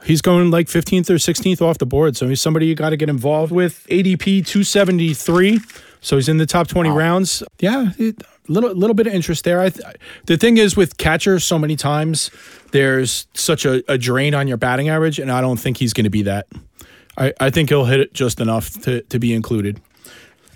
He's 0.05 0.23
going 0.23 0.51
like 0.51 0.69
15th 0.69 1.11
or 1.11 1.15
16th 1.15 1.61
off 1.61 1.79
the 1.79 1.87
board. 1.87 2.17
So 2.17 2.29
he's 2.29 2.41
somebody 2.41 2.67
you 2.67 2.75
got 2.75 2.91
to 2.91 2.97
get 2.97 3.09
involved 3.09 3.51
with. 3.51 3.87
ADP 3.89 4.47
273. 4.47 5.61
So 6.01 6.17
he's 6.17 6.29
in 6.29 6.39
the 6.39 6.47
top 6.47 6.69
20 6.69 6.91
rounds. 6.91 7.43
Yeah, 7.59 7.91
it, 7.99 8.23
little 8.49 8.75
little 8.75 8.95
bit 8.95 9.07
of 9.07 9.15
interest 9.15 9.45
there. 9.45 9.61
I 9.61 9.71
th- 9.71 9.97
the 10.27 10.37
thing 10.37 10.57
is 10.57 10.77
with 10.77 10.97
catchers, 10.97 11.45
so 11.45 11.59
many 11.59 11.77
times 11.77 12.31
there's 12.73 13.27
such 13.35 13.65
a, 13.65 13.83
a 13.91 13.99
drain 13.99 14.35
on 14.35 14.49
your 14.49 14.57
batting 14.57 14.89
average, 14.89 15.19
and 15.19 15.31
I 15.31 15.41
don't 15.41 15.59
think 15.59 15.79
he's 15.79 15.93
going 15.93 16.05
to 16.05 16.11
be 16.11 16.23
that. 16.23 16.47
I, 17.17 17.33
I 17.41 17.51
think 17.51 17.69
he'll 17.69 17.85
hit 17.85 18.01
it 18.01 18.13
just 18.13 18.41
enough 18.41 18.81
to, 18.83 19.03
to 19.03 19.19
be 19.19 19.33
included. 19.33 19.81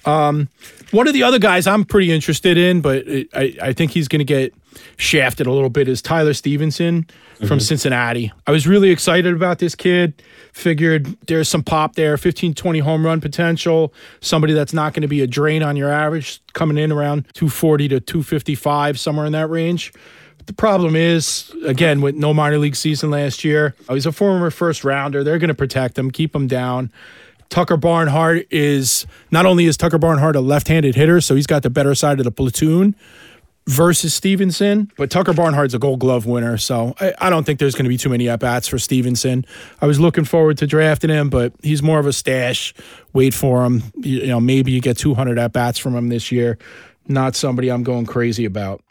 Um, 0.04 0.48
one 0.90 1.06
of 1.06 1.14
the 1.14 1.22
other 1.22 1.38
guys 1.38 1.66
I'm 1.66 1.84
pretty 1.84 2.10
interested 2.10 2.56
in, 2.56 2.80
but 2.80 3.06
it, 3.06 3.28
I, 3.34 3.56
I 3.62 3.72
think 3.72 3.92
he's 3.92 4.08
going 4.08 4.20
to 4.20 4.24
get 4.24 4.54
shafted 4.96 5.46
a 5.46 5.52
little 5.52 5.70
bit, 5.70 5.88
is 5.88 6.02
Tyler 6.02 6.34
Stephenson 6.34 7.06
from 7.38 7.46
mm-hmm. 7.46 7.58
Cincinnati. 7.58 8.32
I 8.46 8.50
was 8.50 8.66
really 8.66 8.90
excited 8.90 9.34
about 9.34 9.58
this 9.58 9.74
kid. 9.74 10.22
Figured 10.52 11.16
there's 11.26 11.48
some 11.48 11.62
pop 11.62 11.94
there, 11.94 12.16
15, 12.16 12.54
20 12.54 12.78
home 12.80 13.06
run 13.06 13.20
potential. 13.20 13.92
Somebody 14.20 14.52
that's 14.52 14.72
not 14.72 14.92
going 14.92 15.02
to 15.02 15.08
be 15.08 15.20
a 15.20 15.26
drain 15.26 15.62
on 15.62 15.76
your 15.76 15.90
average, 15.90 16.40
coming 16.52 16.78
in 16.78 16.90
around 16.90 17.26
240 17.34 17.88
to 17.88 18.00
255, 18.00 18.98
somewhere 18.98 19.26
in 19.26 19.32
that 19.32 19.48
range. 19.48 19.92
The 20.46 20.54
problem 20.54 20.96
is, 20.96 21.54
again, 21.66 22.00
with 22.00 22.14
no 22.14 22.32
minor 22.32 22.58
league 22.58 22.76
season 22.76 23.10
last 23.10 23.44
year, 23.44 23.74
oh, 23.88 23.94
he's 23.94 24.06
a 24.06 24.12
former 24.12 24.50
first 24.50 24.82
rounder. 24.82 25.22
They're 25.22 25.38
going 25.38 25.48
to 25.48 25.54
protect 25.54 25.98
him, 25.98 26.10
keep 26.10 26.34
him 26.34 26.46
down. 26.46 26.90
Tucker 27.50 27.76
Barnhart 27.76 28.46
is 28.50 29.06
not 29.30 29.46
only 29.46 29.66
is 29.66 29.76
Tucker 29.76 29.98
Barnhart 29.98 30.36
a 30.36 30.40
left-handed 30.40 30.94
hitter, 30.94 31.20
so 31.20 31.34
he's 31.34 31.46
got 31.46 31.62
the 31.62 31.70
better 31.70 31.94
side 31.94 32.18
of 32.18 32.24
the 32.24 32.30
platoon 32.30 32.94
versus 33.68 34.14
Stephenson, 34.14 34.90
but 34.96 35.10
Tucker 35.10 35.34
Barnhart's 35.34 35.74
a 35.74 35.78
Gold 35.78 36.00
Glove 36.00 36.24
winner, 36.24 36.56
so 36.56 36.94
I, 37.00 37.12
I 37.18 37.30
don't 37.30 37.44
think 37.44 37.58
there's 37.58 37.74
going 37.74 37.84
to 37.84 37.90
be 37.90 37.98
too 37.98 38.08
many 38.08 38.26
at 38.26 38.40
bats 38.40 38.66
for 38.66 38.78
Stephenson. 38.78 39.44
I 39.82 39.86
was 39.86 40.00
looking 40.00 40.24
forward 40.24 40.56
to 40.58 40.66
drafting 40.66 41.10
him, 41.10 41.28
but 41.28 41.52
he's 41.62 41.82
more 41.82 41.98
of 41.98 42.06
a 42.06 42.12
stash. 42.14 42.72
Wait 43.12 43.34
for 43.34 43.64
him. 43.64 43.82
You, 43.96 44.20
you 44.20 44.26
know, 44.28 44.40
maybe 44.40 44.72
you 44.72 44.80
get 44.80 44.96
200 44.96 45.38
at 45.38 45.52
bats 45.52 45.78
from 45.78 45.94
him 45.94 46.08
this 46.08 46.32
year. 46.32 46.56
Not 47.08 47.36
somebody 47.36 47.68
I'm 47.68 47.82
going 47.82 48.06
crazy 48.06 48.46
about. 48.46 48.82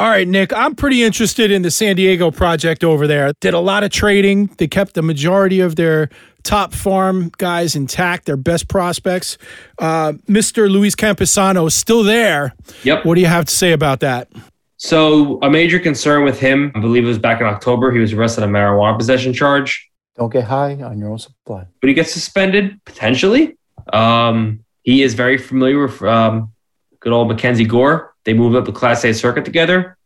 All 0.00 0.10
right, 0.10 0.26
Nick, 0.26 0.52
I'm 0.52 0.74
pretty 0.74 1.04
interested 1.04 1.52
in 1.52 1.62
the 1.62 1.70
San 1.70 1.96
Diego 1.96 2.32
project 2.32 2.82
over 2.82 3.06
there. 3.06 3.32
Did 3.40 3.54
a 3.54 3.60
lot 3.60 3.84
of 3.84 3.90
trading. 3.90 4.46
They 4.58 4.66
kept 4.66 4.94
the 4.94 5.02
majority 5.02 5.60
of 5.60 5.76
their 5.76 6.10
top 6.46 6.72
farm 6.72 7.30
guys 7.38 7.74
intact, 7.76 8.24
their 8.26 8.36
best 8.36 8.68
prospects. 8.68 9.36
Uh, 9.78 10.12
Mr. 10.28 10.70
Luis 10.70 10.94
Campusano 10.94 11.66
is 11.66 11.74
still 11.74 12.02
there. 12.02 12.54
Yep. 12.84 13.04
What 13.04 13.16
do 13.16 13.20
you 13.20 13.26
have 13.26 13.46
to 13.46 13.54
say 13.54 13.72
about 13.72 14.00
that? 14.00 14.28
So 14.78 15.38
a 15.42 15.50
major 15.50 15.78
concern 15.78 16.24
with 16.24 16.38
him, 16.38 16.70
I 16.74 16.80
believe 16.80 17.04
it 17.04 17.08
was 17.08 17.18
back 17.18 17.40
in 17.40 17.46
October, 17.46 17.90
he 17.90 17.98
was 17.98 18.12
arrested 18.12 18.44
on 18.44 18.50
a 18.50 18.52
marijuana 18.52 18.96
possession 18.96 19.32
charge. 19.32 19.90
Don't 20.16 20.32
get 20.32 20.44
high 20.44 20.74
on 20.82 20.98
your 20.98 21.10
own 21.10 21.18
supply. 21.18 21.66
but 21.80 21.88
he 21.88 21.94
gets 21.94 22.12
suspended 22.12 22.80
potentially. 22.84 23.56
Um, 23.92 24.60
he 24.82 25.02
is 25.02 25.14
very 25.14 25.38
familiar 25.38 25.82
with 25.82 26.00
um, 26.02 26.52
good 27.00 27.12
old 27.12 27.28
Mackenzie 27.28 27.64
Gore. 27.64 28.14
They 28.24 28.34
moved 28.34 28.56
up 28.56 28.64
the 28.64 28.72
Class 28.72 29.04
A 29.04 29.12
circuit 29.12 29.44
together, 29.44 29.96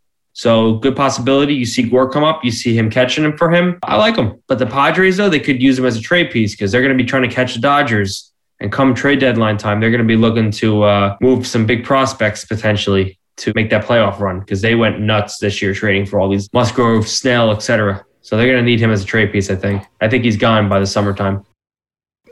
So 0.40 0.76
good 0.76 0.96
possibility. 0.96 1.52
You 1.52 1.66
see 1.66 1.82
Gore 1.82 2.08
come 2.08 2.24
up, 2.24 2.42
you 2.42 2.50
see 2.50 2.74
him 2.74 2.88
catching 2.88 3.22
him 3.22 3.36
for 3.36 3.50
him. 3.50 3.78
I 3.82 3.98
like 3.98 4.16
him. 4.16 4.40
But 4.46 4.58
the 4.58 4.64
Padres, 4.64 5.18
though, 5.18 5.28
they 5.28 5.38
could 5.38 5.60
use 5.60 5.78
him 5.78 5.84
as 5.84 5.98
a 5.98 6.00
trade 6.00 6.30
piece 6.30 6.52
because 6.52 6.72
they're 6.72 6.80
going 6.80 6.96
to 6.96 7.04
be 7.04 7.06
trying 7.06 7.24
to 7.24 7.28
catch 7.28 7.52
the 7.52 7.60
Dodgers. 7.60 8.32
And 8.58 8.72
come 8.72 8.94
trade 8.94 9.20
deadline 9.20 9.58
time, 9.58 9.80
they're 9.80 9.90
going 9.90 10.00
to 10.00 10.06
be 10.06 10.16
looking 10.16 10.50
to 10.52 10.84
uh, 10.84 11.16
move 11.20 11.46
some 11.46 11.66
big 11.66 11.84
prospects 11.84 12.46
potentially 12.46 13.18
to 13.36 13.52
make 13.54 13.68
that 13.68 13.84
playoff 13.84 14.18
run 14.18 14.40
because 14.40 14.62
they 14.62 14.74
went 14.74 14.98
nuts 14.98 15.36
this 15.40 15.60
year 15.60 15.74
trading 15.74 16.06
for 16.06 16.18
all 16.18 16.30
these 16.30 16.50
Musgrove, 16.54 17.06
Snell, 17.06 17.50
etc. 17.50 18.02
So 18.22 18.38
they're 18.38 18.46
going 18.46 18.60
to 18.60 18.64
need 18.64 18.80
him 18.80 18.90
as 18.90 19.02
a 19.02 19.06
trade 19.06 19.32
piece. 19.32 19.50
I 19.50 19.56
think. 19.56 19.82
I 20.00 20.08
think 20.08 20.24
he's 20.24 20.38
gone 20.38 20.70
by 20.70 20.80
the 20.80 20.86
summertime. 20.86 21.44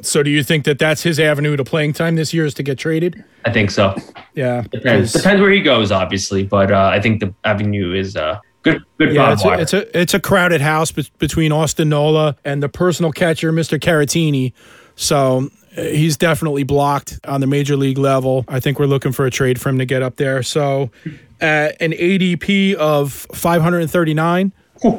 So 0.00 0.22
do 0.22 0.30
you 0.30 0.42
think 0.42 0.64
that 0.64 0.78
that's 0.78 1.02
his 1.02 1.18
avenue 1.20 1.56
to 1.56 1.64
playing 1.64 1.92
time 1.92 2.16
this 2.16 2.32
year 2.32 2.46
is 2.46 2.54
to 2.54 2.62
get 2.62 2.78
traded? 2.78 3.22
I 3.44 3.52
think 3.52 3.70
so. 3.70 3.96
Yeah. 4.38 4.62
Depends. 4.70 5.12
Depends 5.12 5.40
where 5.42 5.50
he 5.50 5.60
goes, 5.60 5.90
obviously, 5.90 6.44
but 6.44 6.70
uh, 6.70 6.90
I 6.92 7.00
think 7.00 7.18
the 7.18 7.34
avenue 7.42 7.92
is 7.92 8.14
uh, 8.14 8.38
good. 8.62 8.84
Good 8.96 9.12
Yeah, 9.12 9.32
it's 9.32 9.44
a, 9.44 9.52
it's 9.60 9.72
a 9.72 9.98
it's 10.00 10.14
a 10.14 10.20
crowded 10.20 10.60
house 10.60 10.92
be- 10.92 11.10
between 11.18 11.50
Austin 11.50 11.88
Nola 11.88 12.36
and 12.44 12.62
the 12.62 12.68
personal 12.68 13.10
catcher, 13.10 13.52
Mr. 13.52 13.80
Caratini. 13.80 14.52
So 14.94 15.50
uh, 15.76 15.82
he's 15.82 16.16
definitely 16.16 16.62
blocked 16.62 17.18
on 17.24 17.40
the 17.40 17.48
major 17.48 17.76
league 17.76 17.98
level. 17.98 18.44
I 18.46 18.60
think 18.60 18.78
we're 18.78 18.86
looking 18.86 19.10
for 19.10 19.26
a 19.26 19.30
trade 19.30 19.60
for 19.60 19.70
him 19.70 19.78
to 19.78 19.84
get 19.84 20.02
up 20.02 20.14
there. 20.14 20.44
So 20.44 20.92
uh, 21.40 21.70
an 21.80 21.90
ADP 21.90 22.74
of 22.74 23.12
539. 23.34 24.52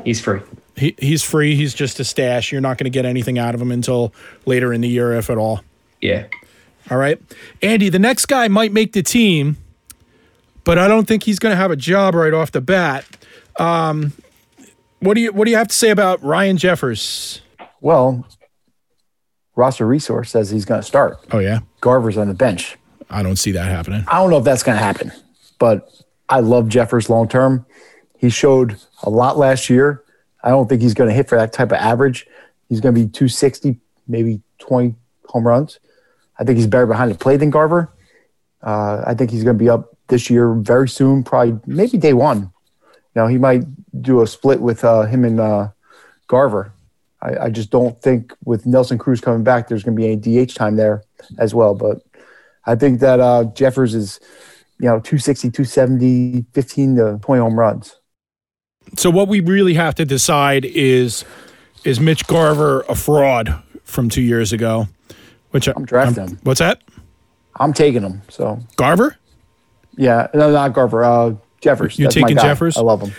he's 0.04 0.20
free. 0.20 0.42
He, 0.76 0.96
he's 1.00 1.24
free. 1.24 1.56
He's 1.56 1.74
just 1.74 1.98
a 2.02 2.04
stash. 2.04 2.52
You're 2.52 2.60
not 2.60 2.78
going 2.78 2.86
to 2.86 2.90
get 2.90 3.06
anything 3.06 3.40
out 3.40 3.56
of 3.56 3.62
him 3.62 3.72
until 3.72 4.14
later 4.46 4.74
in 4.74 4.82
the 4.82 4.90
year, 4.90 5.14
if 5.14 5.30
at 5.30 5.38
all. 5.38 5.62
Yeah. 6.02 6.28
All 6.90 6.98
right. 6.98 7.22
Andy, 7.62 7.90
the 7.90 8.00
next 8.00 8.26
guy 8.26 8.48
might 8.48 8.72
make 8.72 8.94
the 8.94 9.04
team, 9.04 9.58
but 10.64 10.78
I 10.78 10.88
don't 10.88 11.08
think 11.08 11.24
he's 11.24 11.40
going 11.40 11.52
to 11.54 11.58
have 11.58 11.72
a 11.72 11.76
job 11.76 12.16
right 12.16 12.34
off 12.34 12.52
the 12.52 12.62
bat. 12.62 13.06
Um, 13.60 14.14
what 15.00 15.14
do 15.14 15.22
you 15.22 15.32
what 15.32 15.46
do 15.46 15.52
you 15.52 15.58
have 15.58 15.68
to 15.68 15.76
say 15.76 15.90
about 15.90 16.22
Ryan 16.24 16.58
Jeffers? 16.58 17.42
Well, 17.82 18.26
roster 19.56 19.86
resource 19.86 20.32
says 20.32 20.50
he's 20.50 20.66
going 20.66 20.82
to 20.82 20.88
start. 20.88 21.20
Oh 21.32 21.40
yeah. 21.40 21.60
Garver's 21.82 22.18
on 22.18 22.28
the 22.28 22.34
bench. 22.34 22.78
I 23.10 23.24
don't 23.24 23.38
see 23.38 23.52
that 23.52 23.66
happening. 23.66 24.04
I 24.08 24.18
don't 24.20 24.30
know 24.30 24.38
if 24.38 24.44
that's 24.44 24.64
going 24.64 24.78
to 24.78 24.84
happen, 24.84 25.12
but 25.58 25.90
I 26.28 26.42
love 26.42 26.70
Jeffers 26.70 27.10
long 27.10 27.28
term. 27.28 27.66
He 28.18 28.30
showed 28.30 28.78
a 29.04 29.10
lot 29.10 29.38
last 29.38 29.70
year. 29.70 30.04
I 30.44 30.50
don't 30.50 30.68
think 30.68 30.82
he's 30.82 30.94
going 30.94 31.10
to 31.10 31.16
hit 31.16 31.28
for 31.28 31.38
that 31.38 31.54
type 31.54 31.72
of 31.72 31.78
average. 31.78 32.28
He's 32.68 32.82
going 32.82 32.94
to 32.94 33.02
be 33.02 33.08
260, 33.08 33.80
maybe 34.08 34.42
20 34.60 34.96
home 35.26 35.48
runs. 35.48 35.80
I 36.40 36.44
think 36.44 36.58
he's 36.58 36.68
better 36.68 36.88
behind 36.88 37.12
the 37.12 37.16
plate 37.16 37.38
than 37.38 37.50
Garver. 37.50 37.92
Uh, 38.64 39.04
I 39.06 39.14
think 39.14 39.30
he's 39.30 39.44
going 39.44 39.58
to 39.58 39.64
be 39.64 39.70
up 39.70 39.96
this 40.08 40.30
year 40.30 40.54
very 40.54 40.90
soon, 40.90 41.24
probably 41.24 41.60
maybe 41.68 41.98
day 41.98 42.14
one. 42.14 42.52
Know, 43.16 43.28
he 43.28 43.38
might 43.38 43.64
do 44.02 44.22
a 44.22 44.28
split 44.28 44.62
with 44.62 44.84
uh, 44.84 45.04
him 45.04 45.26
and 45.26 45.40
uh, 45.40 45.70
Garver. 46.28 46.72
I, 47.22 47.46
I 47.46 47.50
just 47.50 47.70
don't 47.70 48.02
think 48.02 48.34
with 48.46 48.66
Nelson 48.66 48.98
Cruz 48.98 49.20
coming 49.20 49.44
back, 49.44 49.68
there's 49.68 49.84
going 49.84 49.96
to 49.96 50.02
be 50.02 50.08
any 50.08 50.46
DH 50.46 50.56
time 50.56 50.78
there 50.78 51.04
as 51.38 51.54
well. 51.54 51.76
But 51.76 52.02
I 52.66 52.76
think 52.76 53.02
that 53.02 53.20
uh, 53.20 53.46
Jeffers 53.56 53.94
is, 53.94 54.20
you 54.80 54.86
know, 54.86 55.00
260, 55.00 55.52
270, 55.52 56.46
15 56.54 56.96
to 56.96 57.20
20 57.22 57.42
home 57.42 57.60
runs. 57.60 57.98
So 58.96 59.10
what 59.10 59.28
we 59.28 59.42
really 59.42 59.74
have 59.74 59.96
to 59.96 60.06
decide 60.06 60.66
is 60.66 61.26
is 61.84 62.00
Mitch 62.00 62.28
Garver 62.28 62.82
a 62.90 62.96
fraud 62.96 63.62
from 63.84 64.10
two 64.10 64.22
years 64.22 64.52
ago? 64.52 64.88
Which 65.52 65.68
I'm 65.68 65.86
drafting 65.86 66.28
him. 66.28 66.40
What's 66.44 66.60
that? 66.60 66.82
I'm 67.60 67.74
taking 67.74 68.02
him. 68.02 68.22
So, 68.30 68.60
Garver? 68.76 69.18
yeah, 69.98 70.28
no, 70.34 70.52
not 70.52 70.74
Garver. 70.74 71.04
Uh, 71.04 71.36
Jeffers. 71.62 72.00
You're 72.00 72.08
That's 72.08 72.16
my 72.18 72.28
taking. 72.30 72.42
Jeffers? 72.42 72.78
I 72.78 72.82
love 72.82 73.02
him. 73.02 73.12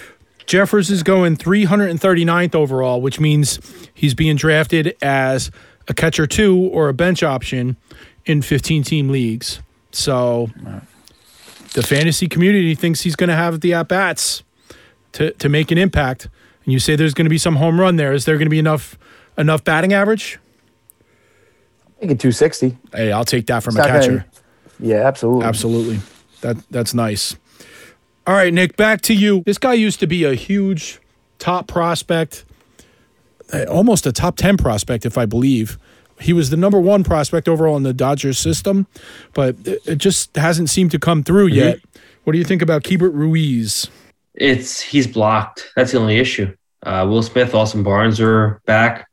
Jeffers 0.46 0.90
is 0.90 1.02
going 1.02 1.36
339th 1.36 2.54
overall, 2.54 3.00
which 3.00 3.20
means 3.20 3.60
he's 3.94 4.14
being 4.14 4.36
drafted 4.36 4.96
as 5.02 5.50
a 5.88 5.94
catcher 5.94 6.26
two 6.26 6.56
or 6.72 6.88
a 6.88 6.94
bench 6.94 7.22
option 7.22 7.76
in 8.24 8.42
15 8.42 8.82
team 8.82 9.10
leagues. 9.10 9.60
So 9.92 10.50
the 11.74 11.82
fantasy 11.82 12.28
community 12.28 12.74
thinks 12.74 13.02
he's 13.02 13.16
going 13.16 13.28
to 13.28 13.36
have 13.36 13.60
the 13.60 13.74
at 13.74 13.88
bats 13.88 14.42
to, 15.12 15.32
to 15.32 15.48
make 15.48 15.70
an 15.70 15.78
impact. 15.78 16.28
And 16.64 16.72
you 16.72 16.78
say 16.78 16.96
there's 16.96 17.14
going 17.14 17.26
to 17.26 17.30
be 17.30 17.38
some 17.38 17.56
home 17.56 17.80
run 17.80 17.96
there. 17.96 18.12
Is 18.12 18.24
there 18.24 18.36
going 18.36 18.46
to 18.46 18.50
be 18.50 18.58
enough 18.58 18.98
enough 19.38 19.62
batting 19.62 19.92
average? 19.92 20.38
I 22.02 22.06
think 22.06 22.20
260. 22.20 22.76
Hey, 22.94 23.12
I'll 23.12 23.24
take 23.24 23.46
that 23.46 23.62
from 23.62 23.76
It's 23.76 23.86
a 23.86 23.88
not 23.88 23.88
gonna- 23.88 24.00
catcher. 24.00 24.26
Yeah, 24.78 25.06
absolutely. 25.06 25.44
Absolutely. 25.44 26.00
That 26.40 26.56
that's 26.70 26.94
nice. 26.94 27.36
All 28.26 28.34
right, 28.34 28.52
Nick, 28.52 28.76
back 28.76 29.02
to 29.02 29.14
you. 29.14 29.42
This 29.44 29.58
guy 29.58 29.74
used 29.74 30.00
to 30.00 30.06
be 30.06 30.24
a 30.24 30.34
huge 30.34 30.98
top 31.38 31.66
prospect, 31.66 32.44
uh, 33.52 33.64
almost 33.64 34.06
a 34.06 34.12
top 34.12 34.36
10 34.36 34.56
prospect 34.56 35.04
if 35.04 35.18
I 35.18 35.26
believe. 35.26 35.78
He 36.20 36.32
was 36.32 36.50
the 36.50 36.56
number 36.56 36.78
1 36.80 37.02
prospect 37.04 37.48
overall 37.48 37.76
in 37.76 37.82
the 37.82 37.92
Dodgers 37.94 38.38
system, 38.38 38.86
but 39.34 39.56
it 39.64 39.82
it 39.86 39.98
just 39.98 40.34
hasn't 40.36 40.70
seemed 40.70 40.90
to 40.92 40.98
come 40.98 41.22
through 41.22 41.48
yet. 41.48 41.80
What 42.24 42.32
do 42.32 42.38
you 42.38 42.44
think 42.44 42.62
about 42.62 42.82
Keibert 42.82 43.12
Ruiz? 43.14 43.88
It's 44.34 44.80
he's 44.80 45.06
blocked. 45.06 45.70
That's 45.76 45.92
the 45.92 45.98
only 45.98 46.18
issue. 46.18 46.54
Uh, 46.82 47.04
Will 47.08 47.22
Smith, 47.22 47.54
Austin 47.54 47.82
Barnes 47.82 48.20
are 48.20 48.60
back. 48.64 49.08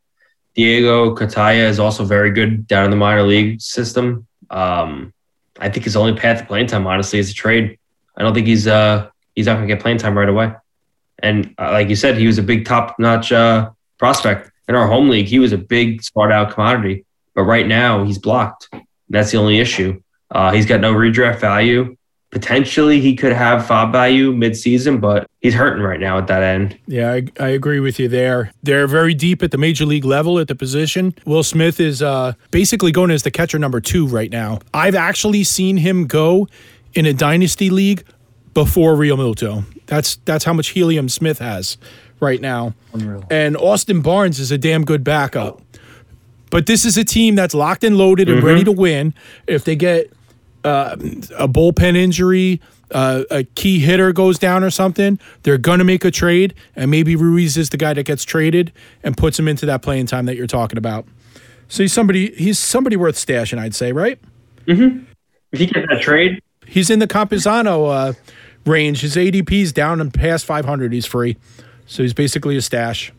Diego 0.58 1.16
Cartaya 1.16 1.70
is 1.70 1.80
also 1.80 2.04
very 2.04 2.32
good 2.32 2.68
down 2.68 2.86
in 2.86 2.90
the 2.90 2.98
minor 2.98 3.22
league 3.22 3.62
system. 3.62 4.26
Um, 4.50 5.14
I 5.60 5.70
think 5.70 5.86
his 5.86 5.96
only 5.96 6.16
path 6.16 6.40
to 6.40 6.46
playing 6.46 6.66
time, 6.66 6.88
honestly, 6.88 7.20
is 7.20 7.30
a 7.30 7.34
trade. 7.34 7.78
I 8.16 8.24
don't 8.24 8.34
think 8.34 8.48
he's 8.48 8.68
uh, 8.68 9.10
he's 9.36 9.46
not 9.46 9.58
going 9.58 9.68
to 9.68 9.74
get 9.74 9.82
playing 9.82 10.00
time 10.00 10.18
right 10.18 10.28
away. 10.28 10.52
And 11.20 11.54
uh, 11.60 11.72
like 11.72 11.90
you 11.90 11.96
said, 11.96 12.18
he 12.18 12.26
was 12.26 12.40
a 12.40 12.44
big 12.44 12.66
top 12.66 12.98
notch 12.98 13.32
uh, 13.32 13.70
prospect 14.00 14.52
in 14.68 14.74
our 14.74 14.88
home 14.88 15.10
league. 15.10 15.28
He 15.28 15.38
was 15.38 15.54
a 15.54 15.58
big 15.58 16.04
spot 16.04 16.32
out 16.32 16.52
commodity, 16.52 17.06
but 17.36 17.44
right 17.44 17.68
now 17.68 18.04
he's 18.04 18.18
blocked. 18.18 18.68
That's 19.10 19.32
the 19.32 19.38
only 19.38 19.60
issue. 19.60 20.02
Uh, 20.32 20.52
he's 20.52 20.66
got 20.66 20.82
no 20.82 20.94
redraft 20.94 21.40
value. 21.40 21.97
Potentially, 22.30 23.00
he 23.00 23.16
could 23.16 23.32
have 23.32 23.66
fob 23.66 23.94
value 23.94 24.34
mid-season, 24.34 25.00
but 25.00 25.30
he's 25.42 25.54
hurting 25.54 25.82
right 25.82 26.00
now 26.00 26.18
at 26.18 26.28
that 26.28 26.44
end. 26.44 26.78
Yeah, 26.86 27.14
I, 27.14 27.28
I 27.40 27.48
agree 27.48 27.80
with 27.80 28.00
you 28.00 28.10
there. 28.10 28.52
They're 28.64 28.86
very 28.86 29.14
deep 29.14 29.42
at 29.42 29.52
the 29.52 29.58
major 29.58 29.86
league 29.86 30.04
level 30.04 30.38
at 30.38 30.50
the 30.50 30.56
position. 30.56 31.16
Will 31.26 31.44
Smith 31.44 31.80
is 31.80 32.02
uh, 32.02 32.34
basically 32.52 32.92
going 32.92 33.12
as 33.12 33.24
the 33.24 33.32
catcher 33.32 33.58
number 33.58 33.80
two 33.80 34.06
right 34.06 34.30
now. 34.30 34.60
I've 34.74 34.96
actually 34.96 35.46
seen 35.46 35.78
him 35.78 36.06
go 36.06 36.50
in 36.94 37.06
a 37.06 37.14
dynasty 37.14 37.70
league 37.70 38.04
before 38.54 38.96
Realmuto. 38.96 39.64
That's 39.86 40.18
that's 40.26 40.44
how 40.44 40.52
much 40.52 40.70
helium 40.70 41.08
Smith 41.08 41.40
has 41.40 41.78
right 42.20 42.42
now. 42.42 42.74
Unreal. 42.94 43.24
And 43.30 43.56
Austin 43.56 44.02
Barnes 44.02 44.40
is 44.40 44.52
a 44.52 44.58
damn 44.58 44.84
good 44.84 45.04
backup. 45.04 45.62
But 46.50 46.66
this 46.66 46.86
is 46.86 46.98
a 46.98 47.04
team 47.04 47.36
that's 47.36 47.54
locked 47.54 47.84
and 47.84 47.98
loaded 47.98 48.30
and 48.30 48.42
ready 48.42 48.64
to 48.64 48.72
win. 48.72 49.14
If 49.48 49.64
they 49.66 49.76
get 49.76 50.12
uh, 50.68 50.96
a 51.38 51.48
bullpen 51.48 51.96
injury, 51.96 52.62
uh, 52.92 53.24
a 53.32 53.44
key 53.44 53.80
hitter 53.80 54.12
goes 54.14 54.38
down 54.38 54.64
or 54.64 54.70
something, 54.70 55.20
they're 55.44 55.58
going 55.58 55.80
to 55.80 55.86
make 55.86 56.06
a 56.06 56.12
trade. 56.12 56.54
And 56.76 56.92
maybe 56.92 57.16
Ruiz 57.16 57.58
is 57.58 57.70
the 57.70 57.78
guy 57.78 57.94
that 57.94 58.04
gets 58.04 58.24
traded 58.24 58.72
and 59.04 59.16
puts 59.18 59.40
him 59.40 59.48
into 59.48 59.66
that 59.66 59.82
playing 59.82 60.06
time 60.08 60.26
that 60.26 60.36
you're 60.36 60.48
talking 60.48 60.78
about. 60.78 61.06
So 61.70 61.84
he's 61.84 61.94
somebody 61.94 62.34
he's 62.36 62.60
somebody 62.60 62.96
worth 62.96 63.16
stashing, 63.16 63.60
I'd 63.60 63.76
say, 63.76 63.92
right? 63.92 64.20
Mm-hmm. 64.68 65.04
If 65.52 65.60
he 65.60 65.66
gets 65.66 65.88
that 65.90 66.02
trade, 66.02 66.42
He's 66.66 66.90
in 66.90 67.00
the 67.00 67.08
Campusano 67.08 67.90
uh, 67.90 68.14
range. 68.66 69.00
His 69.02 69.16
ADP's 69.16 69.72
down 69.72 70.02
and 70.02 70.14
past 70.14 70.46
500. 70.46 70.92
He's 70.92 71.06
free. 71.06 71.38
So 71.86 72.04
he's 72.04 72.14
basically 72.14 72.58
a 72.58 72.62
stash. 72.62 73.14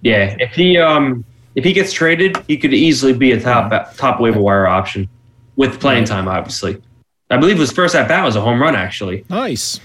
yeah. 0.00 0.34
If 0.40 0.54
he 0.54 0.78
um 0.78 1.24
if 1.54 1.64
he 1.64 1.72
gets 1.72 1.92
traded, 1.92 2.36
he 2.48 2.56
could 2.56 2.72
easily 2.72 3.12
be 3.12 3.32
a 3.32 3.40
top 3.40 3.70
top 3.96 4.20
waiver 4.20 4.40
wire 4.40 4.66
option 4.66 5.08
with 5.56 5.80
playing 5.80 6.04
time. 6.04 6.28
Obviously, 6.28 6.80
I 7.30 7.36
believe 7.36 7.58
his 7.58 7.72
first 7.72 7.94
at 7.94 8.08
bat 8.08 8.24
was 8.24 8.36
a 8.36 8.40
home 8.40 8.60
run. 8.60 8.76
Actually, 8.76 9.24
Nice. 9.28 9.80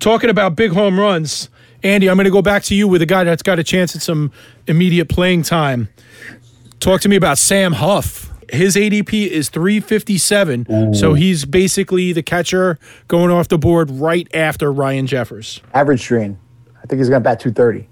Talking 0.00 0.30
about 0.30 0.56
big 0.56 0.72
home 0.72 0.98
runs, 0.98 1.48
Andy, 1.84 2.10
I'm 2.10 2.16
going 2.16 2.24
to 2.24 2.30
go 2.30 2.42
back 2.42 2.64
to 2.64 2.74
you 2.74 2.88
with 2.88 3.02
a 3.02 3.06
guy 3.06 3.22
that's 3.24 3.42
got 3.42 3.58
a 3.60 3.64
chance 3.64 3.94
at 3.94 4.02
some 4.02 4.32
immediate 4.66 5.08
playing 5.08 5.42
time. 5.44 5.88
Talk 6.80 7.00
to 7.02 7.08
me 7.08 7.14
about 7.16 7.38
Sam 7.38 7.74
Huff. 7.74 8.28
His 8.50 8.76
ADP 8.76 9.28
is 9.28 9.48
357, 9.48 10.94
so 10.94 11.14
he's 11.14 11.46
basically 11.46 12.12
the 12.12 12.22
catcher 12.22 12.78
going 13.08 13.30
off 13.30 13.48
the 13.48 13.56
board 13.56 13.90
right 13.90 14.28
after 14.34 14.70
Ryan 14.70 15.06
Jeffers. 15.06 15.62
Average 15.72 16.04
drain. 16.04 16.38
I 16.82 16.86
think 16.86 16.98
he's 16.98 17.08
going 17.08 17.22
to 17.22 17.24
bat 17.24 17.40
230. 17.40 17.88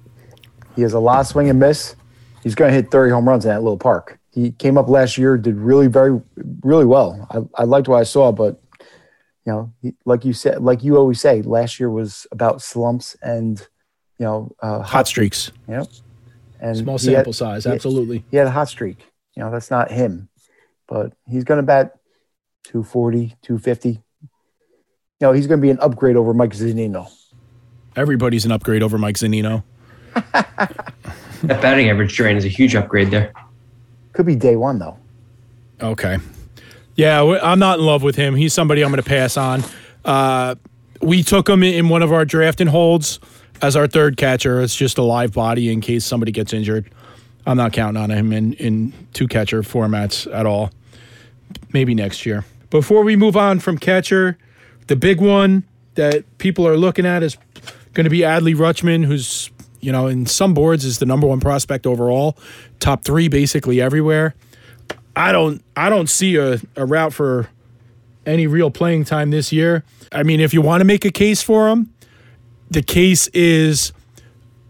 He 0.77 0.83
has 0.83 0.93
a 0.93 0.99
lot 0.99 1.21
of 1.21 1.27
swing 1.29 1.49
and 1.49 1.59
miss. 1.59 1.97
He's 2.43 2.55
going 2.55 2.71
to 2.71 2.75
hit 2.75 2.91
30 2.91 3.11
home 3.11 3.27
runs 3.29 3.45
in 3.47 3.51
that 3.51 3.63
little 3.63 3.79
park. 3.79 4.19
He 4.33 4.53
came 4.53 4.79
up 4.79 4.89
last 4.89 5.19
year, 5.19 5.37
did 5.37 5.57
really, 5.57 5.89
very, 5.89 6.21
really 6.63 6.85
well. 6.85 7.27
I, 7.31 7.63
I 7.63 7.65
liked 7.65 7.89
what 7.89 7.99
I 8.01 8.05
saw, 8.05 8.31
but 8.33 8.61
you 9.45 9.53
know, 9.53 9.73
he, 9.83 9.95
like 10.05 10.25
you 10.25 10.33
said, 10.33 10.63
like 10.63 10.85
you 10.85 10.97
always 10.97 11.21
say, 11.21 11.43
last 11.43 11.81
year 11.81 11.91
was 11.91 12.27
about 12.31 12.63
slumps 12.63 13.17
and 13.23 13.59
you 14.19 14.27
know, 14.27 14.53
uh, 14.61 14.83
Hot 14.83 15.09
streaks, 15.09 15.51
You 15.67 15.77
know, 15.79 15.87
and 16.61 16.77
small 16.77 16.99
he 16.99 17.07
had- 17.09 17.17
sample 17.17 17.33
size, 17.33 17.67
absolutely. 17.67 18.25
He 18.31 18.37
had 18.37 18.47
a 18.47 18.51
hot 18.51 18.69
streak. 18.69 18.99
You 19.35 19.43
know, 19.45 19.51
that's 19.51 19.71
not 19.71 19.91
him, 19.91 20.29
but 20.87 21.15
he's 21.27 21.45
going 21.45 21.59
to 21.59 21.63
bat 21.63 21.97
240, 22.65 23.37
250. 23.43 23.89
You 23.91 24.01
know, 25.21 25.33
he's 25.33 25.47
going 25.47 25.59
to 25.59 25.63
be 25.63 25.71
an 25.71 25.79
upgrade 25.81 26.17
over 26.17 26.35
Mike 26.35 26.53
Zunino. 26.53 27.09
Everybody's 27.97 28.45
an 28.45 28.53
upgrade 28.53 28.83
over 28.83 28.99
Mike 28.99 29.17
Zunino. 29.17 29.63
That 31.43 31.63
batting 31.63 31.89
average 31.89 32.15
drain 32.15 32.37
is 32.37 32.45
a 32.45 32.49
huge 32.49 32.75
upgrade 32.75 33.11
there. 33.11 33.33
Could 34.13 34.27
be 34.27 34.35
day 34.35 34.57
one 34.57 34.79
though. 34.79 34.99
Okay. 35.81 36.19
Yeah, 36.97 37.39
I'm 37.43 37.59
not 37.59 37.79
in 37.79 37.87
love 37.87 38.03
with 38.03 38.17
him. 38.17 38.35
He's 38.35 38.53
somebody 38.53 38.83
I'm 38.83 38.91
going 38.91 39.03
to 39.03 39.09
pass 39.09 39.37
on. 39.37 39.63
Uh, 40.05 40.57
we 41.01 41.23
took 41.23 41.49
him 41.49 41.63
in 41.63 41.89
one 41.89 42.03
of 42.03 42.13
our 42.13 42.25
drafting 42.25 42.67
holds 42.67 43.21
as 43.63 43.77
our 43.77 43.87
third 43.87 44.17
catcher. 44.17 44.61
It's 44.61 44.77
just 44.77 44.99
a 44.99 45.03
live 45.03 45.33
body 45.33 45.73
in 45.73 45.81
case 45.81 46.05
somebody 46.05 46.33
gets 46.33 46.53
injured. 46.53 46.91
I'm 47.47 47.57
not 47.57 47.73
counting 47.73 48.03
on 48.03 48.11
him 48.11 48.33
in, 48.33 48.53
in 48.55 48.93
two 49.13 49.27
catcher 49.29 49.63
formats 49.63 50.33
at 50.33 50.45
all. 50.45 50.71
Maybe 51.73 51.95
next 51.95 52.27
year. 52.27 52.45
Before 52.69 53.03
we 53.03 53.17
move 53.17 53.37
on 53.37 53.61
from 53.61 53.79
catcher, 53.79 54.37
the 54.89 54.97
big 54.97 55.21
one 55.21 55.65
that 55.95 56.25
people 56.39 56.67
are 56.67 56.77
looking 56.77 57.07
at 57.07 57.23
is 57.23 57.37
going 57.95 58.05
to 58.05 58.11
be 58.11 58.21
Adley 58.21 58.55
Rutschman, 58.55 59.05
who's, 59.05 59.51
you 59.81 59.93
know, 59.93 60.07
in 60.07 60.27
some 60.27 60.55
boards 60.55 60.85
is 60.85 60.99
the 60.99 61.07
number 61.07 61.27
one 61.27 61.41
prospect 61.41 61.87
overall, 61.87 62.37
top 62.79 63.05
three 63.05 63.29
basically 63.29 63.81
everywhere. 63.81 64.35
I 65.17 65.33
don't 65.33 65.63
I 65.77 65.91
don't 65.91 66.09
see 66.09 66.37
a, 66.37 66.61
a 66.77 66.87
route 66.87 67.13
for 67.13 67.49
any 68.27 68.47
real 68.47 68.71
playing 68.71 69.05
time 69.05 69.31
this 69.31 69.53
year. 69.53 69.85
I 70.13 70.23
mean, 70.23 70.41
if 70.41 70.55
you 70.55 70.61
want 70.61 70.81
to 70.81 70.85
make 70.85 71.05
a 71.05 71.11
case 71.11 71.43
for 71.43 71.69
him, 71.69 71.93
the 72.71 72.83
case 72.83 73.29
is 73.29 73.93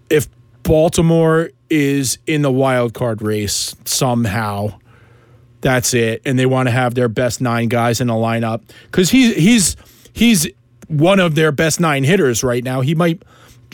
if 0.08 0.28
Baltimore 0.62 1.50
is 1.68 2.18
in 2.26 2.42
the 2.42 2.50
wild 2.50 2.94
card 2.94 3.22
race 3.22 3.74
somehow, 3.84 4.78
that's 5.60 5.92
it, 5.94 6.22
and 6.24 6.38
they 6.38 6.46
want 6.46 6.68
to 6.68 6.70
have 6.70 6.94
their 6.94 7.08
best 7.08 7.40
nine 7.40 7.68
guys 7.68 8.00
in 8.00 8.06
the 8.06 8.14
lineup 8.14 8.62
because 8.84 9.10
he's 9.10 9.36
he's 9.36 9.76
he's 10.12 10.48
one 10.88 11.20
of 11.20 11.34
their 11.34 11.52
best 11.52 11.80
nine 11.80 12.02
hitters 12.02 12.42
right 12.42 12.64
now. 12.64 12.80
He 12.80 12.94
might 12.94 13.22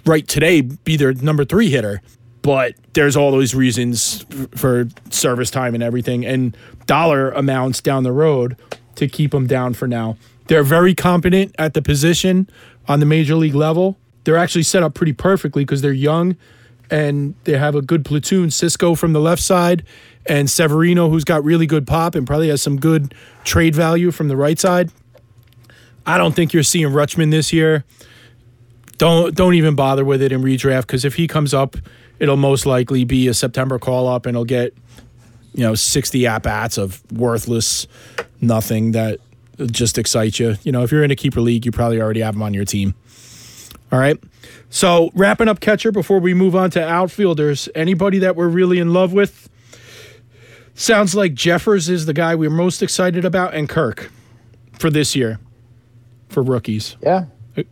right 0.07 0.27
today 0.27 0.63
be 0.63 0.97
their 0.97 1.13
number 1.13 1.45
three 1.45 1.69
hitter, 1.69 2.01
but 2.43 2.75
there's 2.93 3.17
all 3.17 3.31
those 3.33 3.55
reasons 3.55 4.25
for 4.55 4.89
service 5.11 5.51
time 5.51 5.75
and 5.75 5.83
everything, 5.83 6.25
and 6.25 6.57
dollar 6.87 7.31
amounts 7.33 7.81
down 7.81 8.05
the 8.05 8.13
road 8.13 8.57
to 8.95 9.09
keep 9.09 9.33
them 9.33 9.47
down 9.47 9.75
for 9.75 9.87
now. 9.87 10.17
They're 10.47 10.63
very 10.63 10.95
competent 10.95 11.55
at 11.59 11.75
the 11.75 11.83
position 11.83 12.49
on 12.89 13.01
the 13.01 13.07
major 13.07 13.35
league 13.35 13.55
level. 13.55 13.99
They're 14.25 14.37
actually 14.37 14.63
set 14.63 14.83
up 14.83 14.95
pretty 14.95 15.13
perfectly 15.13 15.65
because 15.65 15.83
they're 15.83 15.93
young 15.93 16.37
and 16.91 17.35
they 17.45 17.59
have 17.59 17.75
a 17.75 17.83
good 17.83 18.05
platoon. 18.05 18.49
Sisco 18.49 18.97
from 18.97 19.13
the 19.13 19.21
left 19.21 19.43
side 19.43 19.85
and 20.27 20.49
Severino, 20.49 21.09
who's 21.09 21.25
got 21.25 21.45
really 21.45 21.67
good 21.67 21.87
pop 21.87 22.15
and 22.15 22.27
probably 22.27 22.49
has 22.49 22.63
some 22.63 22.79
good 22.79 23.15
trade 23.45 23.75
value 23.75 24.11
from 24.11 24.29
the 24.29 24.37
right 24.37 24.59
side. 24.59 24.91
I 26.07 26.19
don't 26.19 26.35
think 26.35 26.53
you're 26.53 26.63
seeing 26.63 26.89
Rutschman 26.89 27.33
this 27.33 27.53
year. 27.53 27.85
Don't 28.99 29.35
don't 29.35 29.55
even 29.55 29.75
bother 29.75 30.05
with 30.05 30.23
it 30.23 30.33
in 30.33 30.43
redraft 30.43 30.83
because 30.83 31.05
if 31.05 31.15
he 31.15 31.27
comes 31.27 31.53
up, 31.53 31.77
it'll 32.19 32.37
most 32.37 32.67
likely 32.67 33.05
be 33.05 33.29
a 33.29 33.35
September 33.35 33.79
call 33.79 34.09
up 34.09 34.27
and 34.27 34.37
he'll 34.37 34.45
get 34.45 34.75
you 35.53 35.63
know 35.63 35.75
60 35.75 36.27
at 36.27 36.43
bats 36.43 36.79
of 36.79 37.03
worthless 37.13 37.87
nothing 38.41 38.93
that 38.93 39.19
just 39.71 39.99
excites 39.99 40.39
you. 40.39 40.57
You 40.63 40.73
know, 40.73 40.83
if 40.83 40.93
you're 40.93 41.05
in 41.05 41.11
a 41.11 41.17
keeper 41.17 41.41
league, 41.41 41.65
you 41.65 41.73
probably 41.73 42.01
already 42.01 42.21
have 42.21 42.35
him 42.35 42.43
on 42.43 42.55
your 42.55 42.65
team. 42.65 42.95
All 43.93 43.99
right. 43.99 44.19
So 44.69 45.11
wrapping 45.15 45.49
up 45.49 45.61
catcher 45.61 45.93
before 45.93 46.19
we 46.19 46.35
move 46.35 46.57
on 46.57 46.71
to 46.73 46.87
outfielders. 46.87 47.69
Anybody 47.75 48.19
that 48.19 48.37
we're 48.37 48.49
really 48.49 48.79
in 48.79 48.93
love 48.93 49.13
with? 49.13 49.49
Sounds 50.75 51.15
like 51.15 51.33
Jeffers 51.33 51.89
is 51.89 52.05
the 52.05 52.13
guy 52.13 52.35
we're 52.35 52.51
most 52.51 52.83
excited 52.83 53.25
about, 53.25 53.55
and 53.55 53.67
Kirk 53.67 54.11
for 54.79 54.91
this 54.91 55.17
year 55.17 55.39
for 56.29 56.43
rookies. 56.43 56.97
Yeah, 57.01 57.27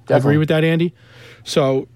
Agree 0.09 0.39
with 0.39 0.49
that, 0.49 0.65
Andy? 0.65 0.95
So 1.45 1.87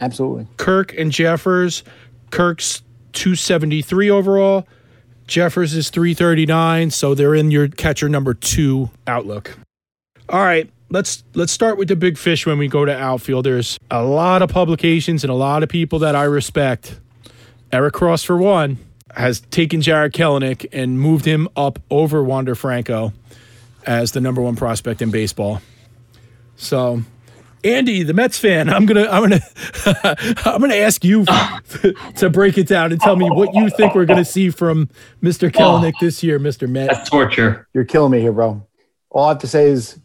absolutely. 0.00 0.46
Kirk 0.56 0.94
and 0.96 1.12
Jeffers. 1.12 1.82
Kirk's 2.30 2.82
273 3.12 4.10
overall. 4.10 4.66
Jeffers 5.26 5.74
is 5.74 5.90
339, 5.90 6.90
so 6.90 7.14
they're 7.14 7.34
in 7.34 7.50
your 7.50 7.68
catcher 7.68 8.08
number 8.08 8.34
two 8.34 8.90
outlook. 9.06 9.56
All 10.28 10.40
right, 10.40 10.68
let's 10.90 11.24
let's 11.34 11.52
start 11.52 11.78
with 11.78 11.88
the 11.88 11.96
big 11.96 12.18
fish 12.18 12.46
when 12.46 12.58
we 12.58 12.68
go 12.68 12.84
to 12.84 12.96
outfielders. 12.96 13.78
A 13.90 14.02
lot 14.02 14.42
of 14.42 14.50
publications 14.50 15.24
and 15.24 15.30
a 15.30 15.34
lot 15.34 15.62
of 15.62 15.68
people 15.68 16.00
that 16.00 16.16
I 16.16 16.24
respect. 16.24 16.98
Eric 17.72 17.94
Cross, 17.94 18.24
for 18.24 18.36
one, 18.36 18.78
has 19.14 19.40
taken 19.40 19.80
Jarred 19.80 20.12
Kelenic 20.12 20.66
and 20.72 21.00
moved 21.00 21.24
him 21.24 21.48
up 21.56 21.78
over 21.90 22.22
Wander 22.22 22.54
Franco 22.54 23.12
as 23.86 24.12
the 24.12 24.20
number 24.20 24.42
one 24.42 24.56
prospect 24.56 25.02
in 25.02 25.10
baseball. 25.10 25.60
So, 26.56 27.02
Andy, 27.64 28.02
the 28.02 28.12
Mets 28.12 28.38
fan, 28.38 28.68
I'm 28.68 28.86
gonna 28.86 29.08
I'm 29.08 29.22
gonna 29.22 29.40
I'm 30.44 30.60
gonna 30.60 30.74
ask 30.74 31.04
you 31.04 31.24
to 32.16 32.30
break 32.30 32.58
it 32.58 32.66
down 32.66 32.92
and 32.92 33.00
tell 33.00 33.16
me 33.16 33.30
what 33.30 33.54
you 33.54 33.70
think 33.70 33.94
we're 33.94 34.04
gonna 34.04 34.24
see 34.24 34.50
from 34.50 34.88
Mr. 35.22 35.48
Oh. 35.54 35.58
Kelenic 35.58 35.94
this 36.00 36.22
year, 36.22 36.40
Mr. 36.40 36.68
Met. 36.68 36.90
That's 36.90 37.08
torture. 37.08 37.68
You're 37.72 37.84
killing 37.84 38.12
me 38.12 38.20
here, 38.20 38.32
bro. 38.32 38.66
All 39.10 39.26
I 39.26 39.28
have 39.28 39.38
to 39.40 39.46
say 39.46 39.68
is 39.68 39.98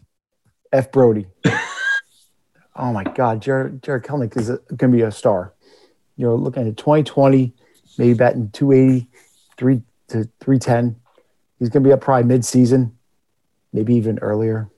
F 0.71 0.91
Brodie. 0.91 1.27
oh 2.75 2.91
my 2.91 3.03
God, 3.03 3.41
Jarred, 3.41 3.81
Jarred 3.81 4.03
Kelenic 4.03 4.37
is 4.37 4.49
going 4.49 4.91
to 4.91 4.97
be 4.97 5.01
a 5.01 5.11
star. 5.11 5.53
You're 6.15 6.35
looking 6.35 6.67
at 6.67 6.77
2020, 6.77 7.53
maybe 7.97 8.13
batting 8.13 8.49
280, 8.51 9.09
3 9.57 9.81
to 10.09 10.29
310. 10.39 10.95
He's 11.59 11.69
going 11.69 11.83
to 11.83 11.87
be 11.87 11.93
up 11.93 12.01
probably 12.01 12.25
mid-season, 12.25 12.97
maybe 13.73 13.95
even 13.95 14.19
earlier. 14.19 14.69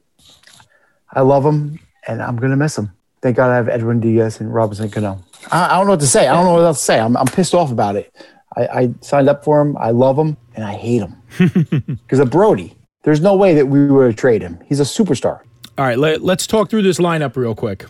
I 1.12 1.22
love 1.22 1.44
him, 1.46 1.80
and 2.08 2.22
I'm 2.22 2.38
going 2.38 2.52
to 2.52 2.58
miss 2.58 2.78
him. 2.78 2.92
Thank 3.22 3.38
God 3.38 3.52
I 3.52 3.56
have 3.56 3.68
Edwin 3.68 4.00
Diaz 4.00 4.40
and 4.40 4.54
Robinson 4.54 4.90
Cano. 4.90 5.22
I, 5.52 5.66
I 5.66 5.78
don't 5.78 5.86
know 5.86 5.94
what 5.94 6.00
to 6.00 6.08
say. 6.08 6.28
I 6.28 6.34
don't 6.34 6.46
know 6.46 6.54
what 6.54 6.64
else 6.64 6.80
to 6.80 6.86
say. 6.86 7.00
I'm, 7.00 7.18
I'm 7.18 7.28
pissed 7.28 7.54
off 7.54 7.72
about 7.72 7.96
it. 7.96 8.14
I, 8.56 8.68
I 8.68 8.94
signed 9.02 9.30
up 9.30 9.44
for 9.44 9.62
him. 9.62 9.78
I 9.78 9.92
love 9.92 10.18
him, 10.18 10.38
and 10.56 10.66
I 10.66 10.74
hate 10.74 11.02
him 11.02 11.22
because 12.08 12.20
of 12.20 12.30
Brodie. 12.30 12.76
There's 13.04 13.22
no 13.22 13.36
way 13.36 13.54
that 13.56 13.68
we 13.68 13.88
would 13.88 14.18
trade 14.18 14.42
him. 14.42 14.60
He's 14.66 14.80
a 14.80 14.84
superstar. 14.84 15.42
All 15.78 15.86
right, 15.86 15.98
let, 15.98 16.22
let's 16.22 16.48
talk 16.48 16.70
through 16.70 16.82
this 16.82 17.00
lineup 17.00 17.36
real 17.36 17.56
quick. 17.56 17.86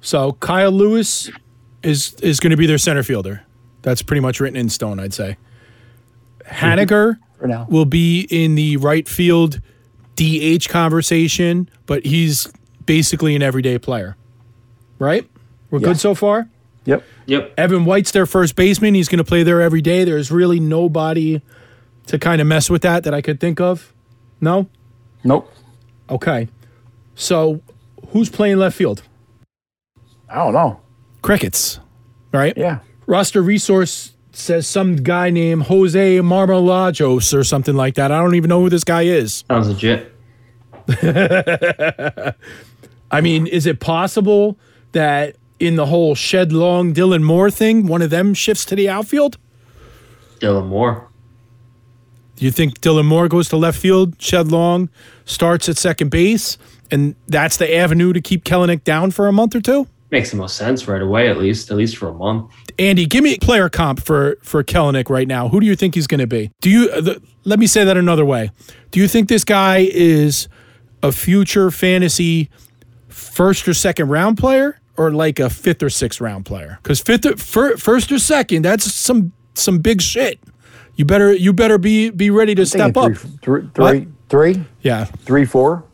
So 0.00 0.32
Kyle 0.32 0.72
Lewis 0.72 1.30
is 1.82 2.14
is 2.22 2.40
going 2.40 2.50
to 2.50 2.56
be 2.56 2.66
their 2.66 2.78
center 2.78 3.02
fielder. 3.02 3.42
That's 3.82 4.02
pretty 4.02 4.20
much 4.20 4.40
written 4.40 4.56
in 4.56 4.68
stone, 4.68 5.00
I'd 5.00 5.14
say. 5.14 5.36
Haniger 6.44 7.18
will 7.68 7.84
be 7.84 8.26
in 8.30 8.54
the 8.54 8.76
right 8.76 9.08
field 9.08 9.60
DH 10.16 10.68
conversation, 10.68 11.68
but 11.86 12.04
he's 12.04 12.52
basically 12.86 13.34
an 13.36 13.42
everyday 13.42 13.78
player. 13.78 14.16
Right? 14.98 15.28
We're 15.70 15.80
Yeah. 15.80 15.88
good 15.88 15.98
so 15.98 16.14
far? 16.14 16.48
Yep. 16.84 17.02
Yep. 17.26 17.54
Evan 17.56 17.84
White's 17.84 18.10
their 18.10 18.26
first 18.26 18.56
baseman. 18.56 18.94
He's 18.94 19.08
going 19.08 19.18
to 19.18 19.24
play 19.24 19.42
there 19.42 19.60
every 19.60 19.80
day. 19.80 20.04
There's 20.04 20.30
really 20.30 20.58
nobody 20.60 21.40
to 22.06 22.18
kind 22.18 22.40
of 22.40 22.46
mess 22.46 22.68
with 22.68 22.82
that 22.82 23.04
that 23.04 23.14
I 23.14 23.20
could 23.20 23.38
think 23.40 23.60
of. 23.60 23.92
No? 24.40 24.68
Nope. 25.24 25.52
Okay. 26.10 26.48
So 27.14 27.60
who's 28.08 28.28
playing 28.28 28.58
left 28.58 28.76
field? 28.76 29.02
I 30.28 30.36
don't 30.36 30.52
know. 30.52 30.80
Crickets. 31.22 31.78
Right? 32.32 32.56
Yeah. 32.56 32.80
Roster 33.06 33.42
resource 33.42 34.14
says 34.32 34.66
some 34.66 34.96
guy 34.96 35.30
named 35.30 35.64
Jose 35.64 36.18
Marmolejos 36.18 37.32
or 37.34 37.44
something 37.44 37.76
like 37.76 37.94
that. 37.94 38.10
I 38.10 38.18
don't 38.18 38.34
even 38.34 38.48
know 38.48 38.60
who 38.60 38.70
this 38.70 38.82
guy 38.84 39.02
is. 39.02 39.44
Sounds 39.48 39.68
legit. 39.68 40.12
I 43.12 43.20
mean, 43.20 43.46
is 43.46 43.66
it 43.66 43.78
possible 43.78 44.58
that 44.92 45.36
in 45.60 45.76
the 45.76 45.86
whole 45.86 46.14
Shed 46.14 46.50
Long 46.50 46.92
Dylan 46.94 47.22
Moore 47.22 47.50
thing, 47.50 47.86
one 47.86 48.02
of 48.02 48.10
them 48.10 48.34
shifts 48.34 48.64
to 48.64 48.74
the 48.74 48.88
outfield? 48.88 49.38
Dylan 50.40 50.66
Moore. 50.66 51.08
Do 52.36 52.46
you 52.46 52.50
think 52.50 52.80
Dylan 52.80 53.04
Moore 53.04 53.28
goes 53.28 53.48
to 53.50 53.56
left 53.56 53.78
field, 53.78 54.20
Shed 54.20 54.50
Long 54.50 54.88
starts 55.26 55.68
at 55.68 55.76
second 55.76 56.10
base, 56.10 56.58
and 56.90 57.14
that's 57.28 57.58
the 57.58 57.72
avenue 57.76 58.12
to 58.12 58.20
keep 58.20 58.44
Kelenic 58.44 58.82
down 58.82 59.10
for 59.12 59.28
a 59.28 59.32
month 59.32 59.54
or 59.54 59.60
two? 59.60 59.86
Makes 60.10 60.30
the 60.30 60.36
most 60.36 60.56
sense 60.56 60.88
right 60.88 61.00
away, 61.00 61.28
at 61.28 61.38
least, 61.38 61.70
at 61.70 61.76
least 61.76 61.96
for 61.96 62.08
a 62.08 62.14
month. 62.14 62.50
Andy, 62.78 63.06
give 63.06 63.22
me 63.22 63.34
a 63.34 63.38
player 63.38 63.68
comp 63.68 64.02
for 64.02 64.36
for 64.42 64.64
Kelenic 64.64 65.08
right 65.08 65.28
now. 65.28 65.48
Who 65.48 65.60
do 65.60 65.66
you 65.66 65.76
think 65.76 65.94
he's 65.94 66.06
going 66.06 66.20
to 66.20 66.26
be? 66.26 66.50
Do 66.60 66.68
you 66.68 66.90
uh, 66.90 67.00
the, 67.00 67.22
let 67.44 67.58
me 67.58 67.66
say 67.66 67.84
that 67.84 67.96
another 67.96 68.24
way? 68.24 68.50
Do 68.90 69.00
you 69.00 69.08
think 69.08 69.28
this 69.28 69.44
guy 69.44 69.88
is 69.90 70.48
a 71.02 71.12
future 71.12 71.70
fantasy 71.70 72.50
first 73.12 73.66
or 73.68 73.74
second 73.74 74.08
round 74.08 74.38
player, 74.38 74.80
or 74.96 75.10
like 75.10 75.38
a 75.38 75.48
fifth 75.50 75.82
or 75.82 75.90
sixth 75.90 76.20
round 76.20 76.44
player? 76.44 76.78
Because 76.82 77.00
fifth, 77.00 77.26
or, 77.26 77.36
fir, 77.36 77.76
first 77.76 78.10
or 78.12 78.18
second, 78.18 78.62
that's 78.62 78.92
some 78.92 79.32
some 79.54 79.78
big 79.78 80.00
shit. 80.02 80.38
You 80.96 81.04
better 81.04 81.32
you 81.32 81.52
better 81.52 81.78
be 81.78 82.10
be 82.10 82.30
ready 82.30 82.54
to 82.54 82.66
step 82.66 82.96
up. 82.96 83.12
Thinking 83.12 83.38
Three, 83.42 83.60
three, 83.74 83.88
three, 84.00 84.08
three, 84.54 84.64
Yeah, 84.82 85.04
three, 85.04 85.44
four. 85.44 85.84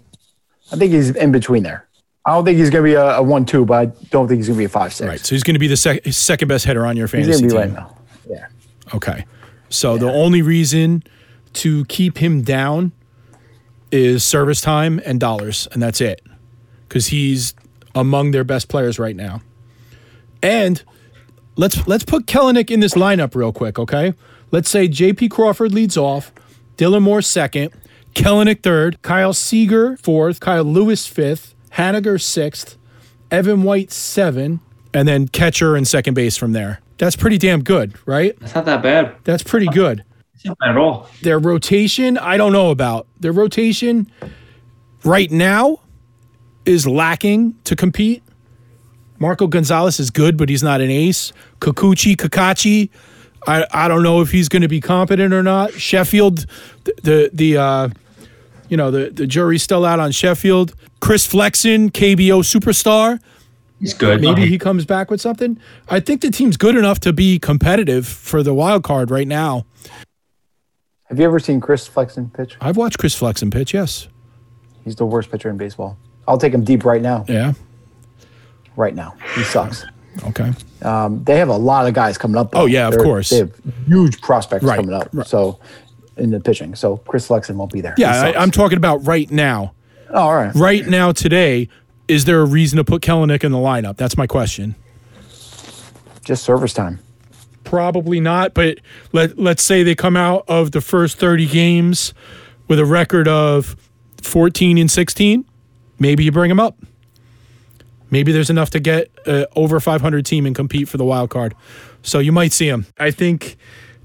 I 0.72 0.76
think 0.76 0.92
he's 0.92 1.10
in 1.10 1.32
between 1.32 1.62
there. 1.62 1.86
I 2.26 2.32
don't 2.32 2.44
think 2.44 2.58
he's 2.58 2.68
going 2.68 2.84
to 2.84 2.88
be 2.90 2.94
a, 2.94 3.16
a 3.16 3.22
one, 3.22 3.46
two, 3.46 3.64
but 3.64 3.74
I 3.74 3.86
don't 4.10 4.28
think 4.28 4.38
he's 4.38 4.48
going 4.48 4.56
to 4.56 4.60
be 4.60 4.64
a 4.66 4.68
five, 4.68 4.92
six. 4.92 5.08
right. 5.08 5.18
So 5.20 5.34
he's 5.34 5.42
going 5.42 5.54
to 5.54 5.60
be 5.60 5.66
the 5.68 5.78
sec- 5.78 6.04
second 6.12 6.48
best 6.48 6.66
hitter 6.66 6.84
on 6.84 6.94
your 6.96 7.06
he's 7.06 7.26
fantasy 7.26 7.48
going 7.48 7.50
to 7.50 7.56
be 7.56 7.74
team. 7.74 7.74
right 7.76 7.88
now. 7.88 7.96
Yeah. 8.28 8.94
Okay. 8.94 9.24
So 9.70 9.96
the 9.96 10.12
only 10.12 10.42
reason 10.42 11.04
to 11.54 11.84
keep 11.86 12.18
him 12.18 12.42
down 12.42 12.92
is 13.90 14.24
service 14.24 14.60
time 14.60 15.00
and 15.06 15.18
dollars, 15.18 15.68
and 15.72 15.82
that's 15.82 16.00
it. 16.02 16.20
Because 16.88 17.08
he's 17.08 17.54
among 17.94 18.30
their 18.30 18.44
best 18.44 18.68
players 18.68 18.98
right 18.98 19.16
now. 19.16 19.42
And 20.42 20.82
let's 21.56 21.86
let's 21.86 22.04
put 22.04 22.26
Kelenic 22.26 22.70
in 22.70 22.80
this 22.80 22.94
lineup 22.94 23.34
real 23.34 23.52
quick, 23.52 23.78
okay? 23.78 24.14
Let's 24.50 24.70
say 24.70 24.88
J.P. 24.88 25.28
Crawford 25.28 25.72
leads 25.72 25.96
off, 25.96 26.32
Dylan 26.76 27.02
Moore 27.02 27.20
second, 27.20 27.72
Kelenic 28.14 28.62
third, 28.62 29.02
Kyle 29.02 29.34
Seager 29.34 29.96
fourth, 29.98 30.40
Kyle 30.40 30.64
Lewis 30.64 31.06
fifth, 31.06 31.54
Haniger 31.72 32.20
sixth, 32.20 32.78
Evan 33.30 33.62
White 33.62 33.92
seven, 33.92 34.60
and 34.94 35.06
then 35.06 35.28
catcher 35.28 35.76
and 35.76 35.86
second 35.86 36.14
base 36.14 36.36
from 36.36 36.52
there. 36.52 36.80
That's 36.96 37.16
pretty 37.16 37.38
damn 37.38 37.62
good, 37.62 37.94
right? 38.06 38.38
That's 38.40 38.54
not 38.54 38.64
that 38.64 38.82
bad. 38.82 39.14
That's 39.24 39.42
pretty 39.42 39.66
good. 39.66 40.04
It's 40.34 40.44
not 40.44 40.58
bad 40.58 40.70
at 40.70 40.76
all. 40.76 41.08
Their 41.22 41.38
rotation, 41.38 42.16
I 42.16 42.36
don't 42.36 42.52
know 42.52 42.70
about. 42.70 43.06
Their 43.20 43.32
rotation 43.32 44.10
right 45.04 45.30
now 45.30 45.80
is 46.68 46.86
lacking 46.86 47.54
to 47.64 47.74
compete. 47.74 48.22
Marco 49.18 49.46
Gonzalez 49.46 49.98
is 49.98 50.10
good, 50.10 50.36
but 50.36 50.48
he's 50.48 50.62
not 50.62 50.80
an 50.80 50.90
ace. 50.90 51.32
Kikuchi, 51.60 52.14
Kakachi, 52.14 52.90
I, 53.46 53.66
I 53.72 53.88
don't 53.88 54.02
know 54.02 54.20
if 54.20 54.30
he's 54.30 54.48
going 54.48 54.62
to 54.62 54.68
be 54.68 54.80
competent 54.80 55.32
or 55.32 55.42
not. 55.42 55.72
Sheffield, 55.72 56.46
the 56.84 56.92
the, 57.02 57.30
the 57.32 57.56
uh, 57.56 57.88
you 58.68 58.76
know 58.76 58.90
the 58.90 59.10
the 59.10 59.26
jury's 59.26 59.62
still 59.62 59.84
out 59.84 59.98
on 59.98 60.12
Sheffield. 60.12 60.74
Chris 61.00 61.26
Flexen, 61.26 61.90
KBO 61.90 62.42
superstar. 62.42 63.20
He's 63.80 63.94
good. 63.94 64.20
Maybe 64.20 64.46
he 64.46 64.58
comes 64.58 64.84
back 64.84 65.10
with 65.10 65.20
something. 65.20 65.58
I 65.88 66.00
think 66.00 66.20
the 66.20 66.30
team's 66.30 66.56
good 66.56 66.76
enough 66.76 66.98
to 67.00 67.12
be 67.12 67.38
competitive 67.38 68.06
for 68.06 68.42
the 68.42 68.52
wild 68.52 68.82
card 68.82 69.10
right 69.10 69.28
now. 69.28 69.66
Have 71.04 71.18
you 71.18 71.24
ever 71.24 71.38
seen 71.38 71.60
Chris 71.60 71.86
Flexen 71.86 72.28
pitch? 72.28 72.56
I've 72.60 72.76
watched 72.76 72.98
Chris 72.98 73.14
Flexen 73.14 73.52
pitch. 73.52 73.72
Yes. 73.72 74.08
He's 74.84 74.96
the 74.96 75.06
worst 75.06 75.30
pitcher 75.30 75.48
in 75.48 75.56
baseball. 75.56 75.96
I'll 76.28 76.38
take 76.38 76.52
him 76.54 76.62
deep 76.62 76.84
right 76.84 77.02
now. 77.02 77.24
Yeah. 77.28 77.54
Right 78.76 78.94
now, 78.94 79.16
he 79.34 79.42
sucks. 79.42 79.84
Okay. 80.28 80.52
Um, 80.82 81.24
they 81.24 81.38
have 81.38 81.48
a 81.48 81.56
lot 81.56 81.86
of 81.88 81.94
guys 81.94 82.16
coming 82.18 82.36
up. 82.36 82.52
though. 82.52 82.60
Oh, 82.62 82.66
yeah, 82.66 82.86
of 82.86 82.92
They're- 82.94 83.02
course. 83.02 83.30
They 83.30 83.38
have 83.38 83.52
huge 83.86 84.20
prospects 84.20 84.64
Right, 84.64 84.76
coming 84.76 84.94
up. 84.94 85.08
right. 85.12 85.26
So 85.26 85.58
in 86.16 86.30
the 86.30 86.38
pitching, 86.40 86.74
so 86.76 86.98
Chris 86.98 87.26
Flexen 87.26 87.56
won't 87.56 87.72
be 87.72 87.80
there. 87.80 87.94
Yeah, 87.96 88.12
I, 88.20 88.34
I'm 88.40 88.50
talking 88.50 88.76
about 88.78 89.04
right 89.06 89.28
now. 89.30 89.72
Oh, 90.10 90.20
all 90.20 90.34
right. 90.36 90.54
Right 90.54 90.86
now, 90.86 91.12
today, 91.12 91.68
is 92.08 92.24
there 92.24 92.40
a 92.40 92.44
reason 92.44 92.76
to 92.76 92.84
put 92.84 93.02
Kelenic 93.02 93.42
in 93.42 93.52
the 93.52 93.58
lineup? 93.58 93.96
That's 93.96 94.16
my 94.16 94.26
question. 94.26 94.74
Just 96.24 96.44
service 96.44 96.72
time. 96.74 97.00
Probably 97.64 98.20
not, 98.20 98.54
but 98.54 98.78
let 99.12 99.38
let's 99.38 99.62
say 99.62 99.82
they 99.82 99.94
come 99.94 100.16
out 100.16 100.44
of 100.48 100.72
the 100.72 100.80
first 100.80 101.18
30 101.18 101.46
games 101.46 102.14
with 102.66 102.78
a 102.78 102.84
record 102.84 103.28
of 103.28 103.76
14 104.22 104.78
and 104.78 104.90
16. 104.90 105.44
Maybe 105.98 106.24
you 106.24 106.32
bring 106.32 106.50
him 106.50 106.60
up. 106.60 106.76
Maybe 108.10 108.32
there's 108.32 108.50
enough 108.50 108.70
to 108.70 108.80
get 108.80 109.10
uh, 109.26 109.46
over 109.54 109.80
500 109.80 110.24
team 110.24 110.46
and 110.46 110.54
compete 110.54 110.88
for 110.88 110.96
the 110.96 111.04
wild 111.04 111.30
card. 111.30 111.54
So 112.02 112.18
you 112.20 112.32
might 112.32 112.52
see 112.52 112.68
him. 112.68 112.86
I 112.98 113.10
think 113.10 113.56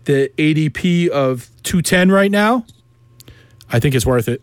the 0.06 0.30
ADP 0.38 1.08
of 1.10 1.50
210 1.64 2.12
right 2.12 2.32
now, 2.32 2.66
I 3.72 3.80
think 3.80 3.96
it's 3.96 4.06
worth 4.06 4.28
it. 4.28 4.42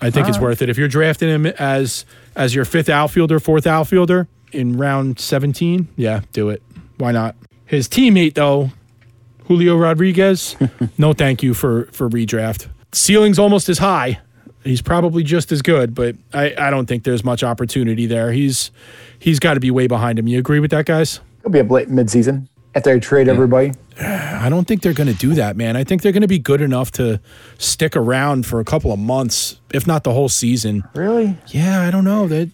I 0.00 0.10
think 0.10 0.26
it's 0.28 0.38
worth 0.38 0.62
it. 0.62 0.68
If 0.68 0.78
you're 0.78 0.88
drafting 0.88 1.28
him 1.28 1.46
as 1.46 2.04
as 2.34 2.54
your 2.54 2.64
fifth 2.64 2.88
outfielder, 2.88 3.38
fourth 3.38 3.66
outfielder 3.66 4.26
in 4.50 4.76
round 4.76 5.20
17, 5.20 5.88
yeah, 5.96 6.22
do 6.32 6.48
it. 6.48 6.62
Why 6.96 7.12
not? 7.12 7.36
His 7.66 7.88
teammate 7.88 8.34
though, 8.34 8.72
Julio 9.46 9.76
Rodriguez, 9.76 10.56
no 10.98 11.12
thank 11.12 11.42
you 11.42 11.54
for 11.54 11.84
for 11.92 12.08
redraft. 12.08 12.68
Ceiling's 12.92 13.38
almost 13.38 13.68
as 13.68 13.78
high. 13.78 14.20
He's 14.64 14.82
probably 14.82 15.24
just 15.24 15.50
as 15.50 15.60
good, 15.60 15.94
but 15.94 16.16
I, 16.32 16.54
I 16.56 16.70
don't 16.70 16.86
think 16.86 17.04
there's 17.04 17.24
much 17.24 17.42
opportunity 17.42 18.06
there. 18.06 18.30
He's 18.32 18.70
he's 19.18 19.38
got 19.40 19.54
to 19.54 19.60
be 19.60 19.70
way 19.70 19.86
behind 19.86 20.18
him. 20.18 20.28
You 20.28 20.38
agree 20.38 20.60
with 20.60 20.70
that, 20.70 20.86
guys? 20.86 21.20
He'll 21.42 21.50
be 21.50 21.58
a 21.58 21.64
late 21.64 21.88
mid-season 21.88 22.48
after 22.74 22.94
they 22.94 23.00
trade 23.00 23.28
everybody. 23.28 23.72
I 24.00 24.48
don't 24.48 24.66
think 24.66 24.82
they're 24.82 24.94
going 24.94 25.12
to 25.12 25.18
do 25.18 25.34
that, 25.34 25.56
man. 25.56 25.76
I 25.76 25.84
think 25.84 26.02
they're 26.02 26.12
going 26.12 26.22
to 26.22 26.28
be 26.28 26.38
good 26.38 26.60
enough 26.60 26.90
to 26.92 27.20
stick 27.58 27.96
around 27.96 28.46
for 28.46 28.60
a 28.60 28.64
couple 28.64 28.92
of 28.92 28.98
months, 28.98 29.60
if 29.72 29.86
not 29.86 30.04
the 30.04 30.12
whole 30.12 30.28
season. 30.28 30.84
Really? 30.94 31.36
Yeah, 31.48 31.82
I 31.82 31.90
don't 31.90 32.04
know. 32.04 32.28
That 32.28 32.50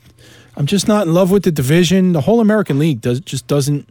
I'm 0.57 0.67
just 0.67 0.89
not 0.89 1.07
in 1.07 1.15
love 1.15 1.31
with 1.31 1.45
the 1.45 1.53
division. 1.53 2.13
The 2.13 2.23
whole 2.23 2.41
American 2.41 2.79
League 2.79 3.01
does 3.01 3.21
just 3.21 3.47
doesn't 3.47 3.89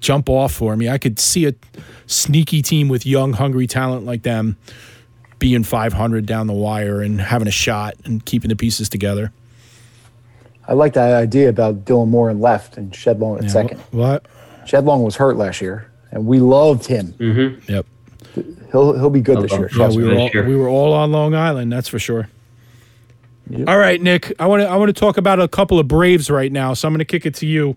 jump 0.00 0.28
off 0.28 0.52
for 0.52 0.76
me. 0.76 0.88
I 0.88 0.98
could 0.98 1.18
see 1.18 1.46
a 1.46 1.54
sneaky 2.06 2.62
team 2.62 2.88
with 2.88 3.06
young, 3.06 3.32
hungry 3.32 3.66
talent 3.66 4.06
like 4.06 4.22
them 4.22 4.56
being 5.40 5.64
500 5.64 6.24
down 6.26 6.46
the 6.46 6.52
wire 6.52 7.00
and 7.02 7.20
having 7.20 7.48
a 7.48 7.50
shot 7.50 7.94
and 8.04 8.24
keeping 8.24 8.50
the 8.50 8.54
pieces 8.56 8.88
together. 8.88 9.32
I 10.68 10.74
like 10.74 10.92
that 10.92 11.12
idea 11.14 11.48
about 11.48 11.84
Dylan 11.84 12.06
Moore 12.08 12.30
and 12.30 12.40
left 12.40 12.76
and 12.76 12.94
Shed 12.94 13.18
Long 13.18 13.38
at 13.38 13.44
Yeah, 13.44 13.48
second. 13.48 13.80
wh- 13.90 13.94
What? 13.94 14.26
Shed 14.66 14.84
Long 14.84 15.02
was 15.02 15.16
hurt 15.16 15.36
last 15.36 15.60
year, 15.60 15.90
and 16.12 16.26
we 16.26 16.38
loved 16.38 16.86
him. 16.86 17.14
Yep. 17.66 17.86
He'll 18.70 18.96
he'll 18.96 19.10
be 19.10 19.20
good 19.22 19.40
this 19.42 19.50
year. 19.50 19.68
Yeah, 19.76 19.88
we 19.88 20.04
were 20.04 20.10
this 20.10 20.18
all, 20.20 20.30
year. 20.32 20.46
we 20.46 20.54
were 20.54 20.68
all 20.68 20.92
on 20.92 21.10
Long 21.10 21.34
Island, 21.34 21.72
that's 21.72 21.88
for 21.88 21.98
sure. 21.98 22.28
Yep. 23.48 23.68
All 23.68 23.78
right, 23.78 24.00
Nick. 24.00 24.32
I 24.38 24.46
want 24.46 24.62
to 24.62 24.68
I 24.68 24.76
want 24.76 24.90
to 24.94 25.00
talk 25.00 25.16
about 25.16 25.40
a 25.40 25.48
couple 25.48 25.80
of 25.80 25.88
Braves 25.88 26.30
right 26.30 26.52
now, 26.52 26.74
so 26.74 26.86
I'm 26.86 26.92
going 26.94 27.00
to 27.00 27.04
kick 27.04 27.26
it 27.26 27.34
to 27.36 27.46
you. 27.46 27.76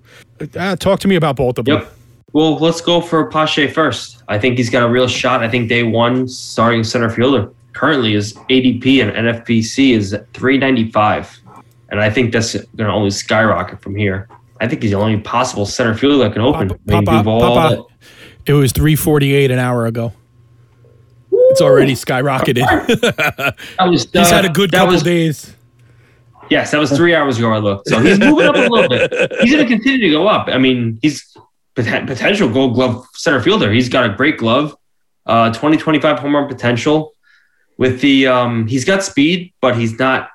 Uh, 0.55 0.75
talk 0.75 0.99
to 0.99 1.07
me 1.07 1.15
about 1.15 1.35
both 1.35 1.57
of 1.57 1.65
them. 1.65 1.79
Yep. 1.79 1.93
Well, 2.33 2.57
let's 2.57 2.81
go 2.81 2.99
for 2.99 3.29
Pache 3.29 3.67
first. 3.67 4.23
I 4.27 4.39
think 4.39 4.57
he's 4.57 4.69
got 4.69 4.83
a 4.83 4.89
real 4.89 5.07
shot. 5.07 5.43
I 5.43 5.49
think 5.49 5.69
day 5.69 5.83
one 5.83 6.27
starting 6.27 6.83
center 6.83 7.09
fielder 7.09 7.51
currently 7.73 8.15
is 8.15 8.33
ADP 8.33 9.03
and 9.03 9.11
NFPC 9.11 9.91
is 9.91 10.11
395. 10.33 11.41
And 11.89 12.01
I 12.01 12.09
think 12.09 12.33
that's 12.33 12.53
going 12.53 12.89
to 12.89 12.91
only 12.91 13.11
skyrocket 13.11 13.81
from 13.81 13.95
here. 13.95 14.27
I 14.59 14.67
think 14.67 14.81
he's 14.81 14.91
the 14.91 14.97
only 14.97 15.19
possible 15.19 15.67
center 15.67 15.93
fielder 15.93 16.23
that 16.23 16.33
can 16.33 16.41
open. 16.41 16.69
Papa, 16.69 16.81
I 16.87 16.91
mean, 16.95 17.05
Papa, 17.05 17.17
Duvall, 17.19 17.39
Papa, 17.39 17.83
it 18.47 18.53
was 18.53 18.71
348 18.71 19.51
an 19.51 19.59
hour 19.59 19.85
ago. 19.85 20.13
It's 21.31 21.61
already 21.61 21.93
skyrocketed. 21.93 22.65
that 23.77 23.85
was, 23.87 24.05
He's 24.11 24.15
uh, 24.15 24.25
had 24.25 24.45
a 24.45 24.49
good 24.49 24.71
couple 24.71 24.93
was, 24.93 25.03
days. 25.03 25.55
Yes, 26.49 26.71
that 26.71 26.79
was 26.79 26.91
three 26.91 27.13
hours 27.13 27.37
ago. 27.37 27.51
I 27.51 27.59
looked, 27.59 27.89
so 27.89 27.99
he's 27.99 28.19
moving 28.19 28.47
up 28.47 28.55
a 28.55 28.59
little 28.59 28.89
bit. 28.89 29.11
He's 29.41 29.53
going 29.53 29.67
to 29.67 29.71
continue 29.71 29.99
to 29.99 30.09
go 30.09 30.27
up. 30.27 30.47
I 30.47 30.57
mean, 30.57 30.99
he's 31.01 31.35
potential 31.75 32.49
Gold 32.49 32.75
Glove 32.75 33.05
center 33.13 33.41
fielder. 33.41 33.71
He's 33.71 33.89
got 33.89 34.09
a 34.09 34.13
great 34.13 34.37
glove, 34.37 34.75
uh, 35.25 35.51
20, 35.51 35.77
25 35.77 36.19
home 36.19 36.35
run 36.35 36.47
potential. 36.47 37.13
With 37.77 38.01
the, 38.01 38.27
um, 38.27 38.67
he's 38.67 38.85
got 38.85 39.03
speed, 39.03 39.51
but 39.59 39.75
he's 39.75 39.97
not 39.97 40.29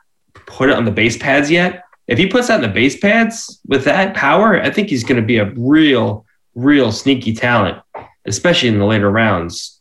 put 0.47 0.71
it 0.71 0.77
on 0.77 0.85
the 0.85 0.91
base 0.91 1.17
pads 1.17 1.51
yet. 1.51 1.85
If 2.09 2.19
he 2.19 2.27
puts 2.27 2.49
that 2.49 2.57
in 2.57 2.63
the 2.63 2.69
base 2.69 2.99
pads 2.99 3.61
with 3.67 3.85
that 3.85 4.15
power, 4.15 4.61
I 4.61 4.71
think 4.71 4.89
he's 4.89 5.05
going 5.05 5.21
to 5.21 5.27
be 5.27 5.39
a 5.39 5.51
real, 5.57 6.27
real 6.55 6.91
sneaky 6.91 7.35
talent, 7.35 7.79
especially 8.27 8.71
in 8.71 8.79
the 8.79 8.85
later 8.85 9.11
rounds. 9.11 9.79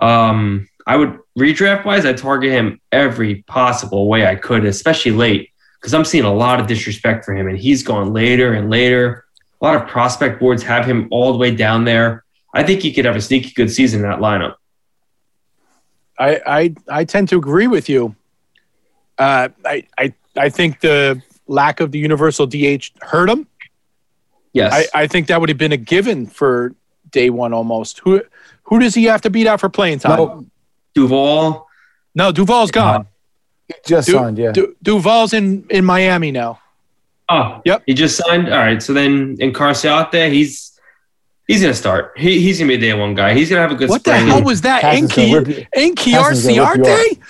Um, 0.00 0.68
I 0.86 0.96
would 0.96 1.18
redraft 1.38 1.84
wise, 1.84 2.06
I 2.06 2.12
target 2.12 2.52
him 2.52 2.80
every 2.92 3.42
possible 3.42 4.08
way 4.08 4.26
I 4.26 4.36
could, 4.36 4.64
especially 4.64 5.12
late 5.12 5.50
because 5.80 5.94
I'm 5.94 6.04
seeing 6.04 6.24
a 6.24 6.32
lot 6.32 6.60
of 6.60 6.66
disrespect 6.66 7.24
for 7.24 7.34
him, 7.34 7.48
and 7.48 7.56
he's 7.56 7.82
gone 7.82 8.12
later 8.12 8.52
and 8.52 8.68
later. 8.68 9.24
A 9.60 9.64
lot 9.64 9.76
of 9.76 9.88
prospect 9.88 10.40
boards 10.40 10.62
have 10.62 10.86
him 10.86 11.08
all 11.10 11.32
the 11.32 11.38
way 11.38 11.54
down 11.54 11.84
there. 11.84 12.24
I 12.54 12.62
think 12.62 12.80
he 12.80 12.92
could 12.92 13.04
have 13.04 13.16
a 13.16 13.20
sneaky 13.20 13.52
good 13.52 13.70
season 13.70 14.02
in 14.04 14.10
that 14.10 14.18
lineup. 14.20 14.54
I, 16.18 16.40
I 16.46 16.74
I 17.00 17.04
tend 17.04 17.28
to 17.30 17.36
agree 17.38 17.66
with 17.66 17.88
you. 17.88 18.14
Uh, 19.18 19.48
I, 19.64 19.86
I 19.98 20.14
I 20.36 20.48
think 20.48 20.80
the 20.80 21.22
lack 21.46 21.80
of 21.80 21.92
the 21.92 21.98
universal 21.98 22.46
DH 22.46 22.90
hurt 23.02 23.28
him. 23.28 23.46
Yes. 24.52 24.88
I, 24.94 25.02
I 25.02 25.06
think 25.06 25.28
that 25.28 25.40
would 25.40 25.48
have 25.48 25.58
been 25.58 25.72
a 25.72 25.76
given 25.76 26.26
for 26.26 26.74
day 27.10 27.30
one 27.30 27.52
almost. 27.52 28.00
Who 28.00 28.22
who 28.64 28.78
does 28.78 28.94
he 28.94 29.04
have 29.04 29.20
to 29.22 29.30
beat 29.30 29.46
out 29.46 29.60
for 29.60 29.68
playing 29.68 29.98
time? 30.00 30.18
No, 30.18 30.46
Duvall. 30.94 31.66
No, 32.14 32.32
Duvall's 32.32 32.70
gone. 32.70 33.06
he 33.68 33.74
just 33.86 34.08
Du- 34.08 34.14
signed. 34.14 34.38
Yeah. 34.38 34.52
Du- 34.52 34.74
Duvall's 34.82 35.32
in 35.32 35.66
in 35.70 35.84
Miami 35.84 36.30
now. 36.32 36.59
Oh, 37.30 37.60
Yep. 37.64 37.82
He 37.86 37.94
just 37.94 38.16
signed. 38.16 38.48
All 38.52 38.58
right. 38.58 38.82
So 38.82 38.92
then 38.92 39.36
in 39.38 39.52
Carciate, 39.52 40.32
he's 40.32 40.78
he's 41.46 41.60
gonna 41.62 41.74
start. 41.74 42.12
He, 42.18 42.40
he's 42.40 42.58
gonna 42.58 42.68
be 42.68 42.74
a 42.74 42.78
day 42.78 42.94
one 42.94 43.14
guy. 43.14 43.34
He's 43.34 43.48
gonna 43.48 43.62
have 43.62 43.72
a 43.72 43.74
good 43.76 43.88
What 43.88 44.02
the 44.04 44.16
hell 44.16 44.42
was 44.42 44.60
that? 44.62 44.82
Haskins 44.82 45.14
gonna 45.14 45.38
Enki 45.38 45.66
Enki 45.74 46.10
Haskins 46.12 46.56
gonna 46.56 46.70
rip 46.70 46.76
you 46.78 46.84
Arciarte? 46.84 47.20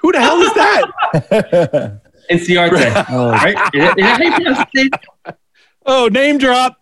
Who 0.00 0.12
the 0.12 0.20
hell 0.20 0.40
is 0.40 0.54
that? 0.54 2.00
Inciarte. 2.30 3.06
Oh, 3.10 3.30
right? 3.30 3.56
Is 3.74 3.80
that- 3.80 3.98
is 3.98 4.04
that 4.04 4.18
how 4.18 4.24
you 4.24 4.32
pronounce 4.32 4.58
his 4.58 4.66
name? 4.74 5.34
oh, 5.86 6.08
name 6.08 6.38
drop. 6.38 6.76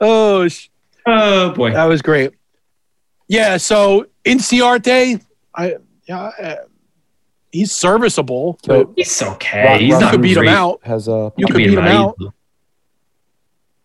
Oh, 0.00 0.46
sh- 0.48 0.68
Oh 1.06 1.50
boy. 1.50 1.72
that 1.72 1.84
was 1.86 2.00
great. 2.02 2.32
Yeah, 3.28 3.56
so 3.56 4.06
Inciarte, 4.24 5.20
I 5.54 5.76
yeah, 6.06 6.18
uh, 6.20 6.56
he's 7.52 7.70
serviceable. 7.72 8.58
but 8.66 8.86
So 8.88 8.92
He's 8.96 9.22
okay. 9.22 9.64
Rock- 9.64 9.80
he's 9.80 9.92
Rock 9.92 10.00
not 10.00 10.08
uh, 10.08 10.10
you 10.10 10.12
could 10.18 10.22
beat 10.22 10.36
him 10.36 10.48
out. 10.48 10.80
has 10.84 11.06
a 11.08 11.32
You 11.36 11.46
Could 11.46 11.52
could 11.54 11.58
beat 11.58 11.68
beat 11.68 11.78
him 11.78 11.84
out 11.84 12.16
out. 12.20 12.34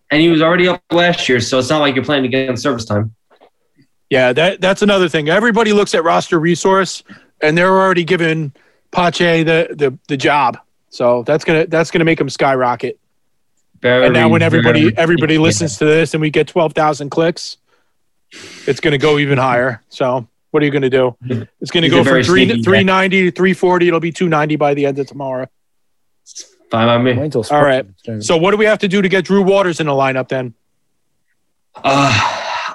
And 0.10 0.21
he 0.21 0.30
was 0.30 0.41
already 0.41 0.67
up 0.69 0.82
last 0.91 1.27
year, 1.27 1.39
so 1.41 1.60
it's 1.60 1.69
not 1.69 1.80
like 1.82 1.95
you're 1.95 2.03
playing 2.06 2.23
against 2.25 2.63
service 2.63 2.86
time. 2.86 3.13
Yeah, 4.10 4.32
that 4.34 4.62
that's 4.62 4.82
another 4.82 5.10
thing. 5.10 5.27
Everybody 5.27 5.73
looks 5.73 5.93
at 5.93 6.03
roster 6.03 6.39
resource, 6.39 7.03
and 7.41 7.58
they're 7.58 7.67
already 7.77 8.06
giving 8.06 8.53
Pache 8.91 9.43
the 9.43 9.67
the 9.71 9.97
the 10.08 10.15
job. 10.15 10.58
So 10.89 11.23
that's 11.23 11.43
gonna 11.43 11.67
that's 11.67 11.91
gonna 11.91 12.06
make 12.06 12.21
him 12.21 12.30
skyrocket. 12.30 12.97
Very, 13.82 14.06
and 14.06 14.13
now 14.13 14.30
when 14.30 14.41
everybody 14.41 14.84
very- 14.84 14.97
everybody 14.97 15.38
listens 15.38 15.77
to 15.80 15.86
this 15.86 16.13
and 16.15 16.21
we 16.21 16.30
get 16.32 16.47
12,000 16.47 17.10
clicks, 17.12 17.58
it's 18.65 18.80
going 18.80 18.93
to 18.93 18.97
go 18.97 19.19
even 19.19 19.38
higher. 19.38 19.84
So, 19.89 20.27
what 20.51 20.63
are 20.63 20.65
you 20.65 20.71
going 20.71 20.81
to 20.83 20.89
do? 20.89 21.15
It's 21.62 21.71
going 21.71 21.83
to 21.83 21.89
go 21.89 22.03
from 22.03 22.23
three, 22.23 22.45
390 22.63 23.23
to 23.25 23.31
340. 23.31 23.88
It'll 23.88 23.99
be 23.99 24.12
290 24.12 24.55
by 24.55 24.73
the 24.73 24.86
end 24.86 24.99
of 24.99 25.07
tomorrow. 25.07 25.47
Fine 26.71 26.88
by 26.88 26.97
me. 26.97 27.13
All 27.51 27.63
right. 27.63 27.86
So, 28.23 28.38
what 28.38 28.51
do 28.51 28.57
we 28.57 28.65
have 28.65 28.79
to 28.79 28.88
do 28.88 29.01
to 29.01 29.10
get 29.10 29.25
Drew 29.25 29.41
Waters 29.41 29.79
in 29.79 29.88
the 29.88 29.93
lineup 29.93 30.27
then? 30.27 30.53
Uh, 31.75 32.12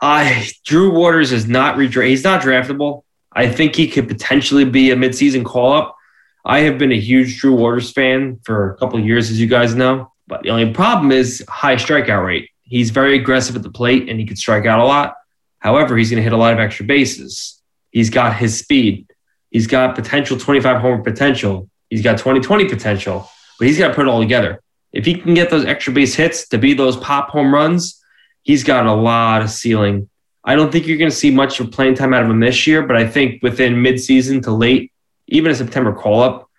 I 0.00 0.48
Drew 0.64 0.90
Waters 0.92 1.32
is 1.32 1.46
not 1.46 1.76
redra- 1.76 2.08
He's 2.08 2.24
not 2.24 2.40
draftable. 2.42 3.02
I 3.32 3.48
think 3.48 3.74
he 3.74 3.88
could 3.88 4.08
potentially 4.08 4.64
be 4.64 4.90
a 4.90 4.96
midseason 4.96 5.44
call 5.44 5.72
up. 5.72 5.96
I 6.44 6.60
have 6.60 6.76
been 6.78 6.92
a 6.92 6.98
huge 7.00 7.38
Drew 7.40 7.54
Waters 7.54 7.92
fan 7.92 8.40
for 8.44 8.72
a 8.72 8.76
couple 8.76 8.98
of 8.98 9.06
years, 9.06 9.30
as 9.30 9.40
you 9.40 9.46
guys 9.46 9.74
know. 9.74 10.12
But 10.26 10.42
the 10.42 10.50
only 10.50 10.72
problem 10.72 11.12
is 11.12 11.44
high 11.48 11.76
strikeout 11.76 12.24
rate. 12.24 12.50
He's 12.62 12.90
very 12.90 13.16
aggressive 13.18 13.54
at 13.56 13.62
the 13.62 13.70
plate 13.70 14.08
and 14.08 14.18
he 14.18 14.26
can 14.26 14.36
strike 14.36 14.66
out 14.66 14.80
a 14.80 14.84
lot. 14.84 15.14
However, 15.58 15.96
he's 15.96 16.10
going 16.10 16.18
to 16.18 16.22
hit 16.22 16.32
a 16.32 16.36
lot 16.36 16.52
of 16.52 16.58
extra 16.58 16.84
bases. 16.84 17.61
He's 17.92 18.10
got 18.10 18.36
his 18.36 18.58
speed. 18.58 19.06
He's 19.50 19.68
got 19.68 19.94
potential 19.94 20.38
25 20.38 20.80
homer 20.80 21.02
potential. 21.02 21.68
He's 21.90 22.02
got 22.02 22.18
2020 22.18 22.68
potential, 22.68 23.28
but 23.58 23.68
he's 23.68 23.78
got 23.78 23.88
to 23.88 23.94
put 23.94 24.06
it 24.06 24.08
all 24.08 24.20
together. 24.20 24.60
If 24.92 25.06
he 25.06 25.14
can 25.14 25.34
get 25.34 25.50
those 25.50 25.64
extra 25.64 25.92
base 25.92 26.14
hits 26.14 26.48
to 26.48 26.58
be 26.58 26.74
those 26.74 26.96
pop 26.96 27.28
home 27.28 27.54
runs, 27.54 28.02
he's 28.42 28.64
got 28.64 28.86
a 28.86 28.92
lot 28.92 29.42
of 29.42 29.50
ceiling. 29.50 30.08
I 30.44 30.56
don't 30.56 30.72
think 30.72 30.86
you're 30.86 30.98
going 30.98 31.10
to 31.10 31.16
see 31.16 31.30
much 31.30 31.60
of 31.60 31.70
playing 31.70 31.94
time 31.94 32.12
out 32.12 32.22
of 32.24 32.30
him 32.30 32.40
this 32.40 32.66
year, 32.66 32.82
but 32.82 32.96
I 32.96 33.06
think 33.06 33.42
within 33.42 33.74
midseason 33.74 34.42
to 34.44 34.50
late, 34.50 34.90
even 35.28 35.52
a 35.52 35.54
September 35.54 35.92
call 35.92 36.22
up, 36.22 36.50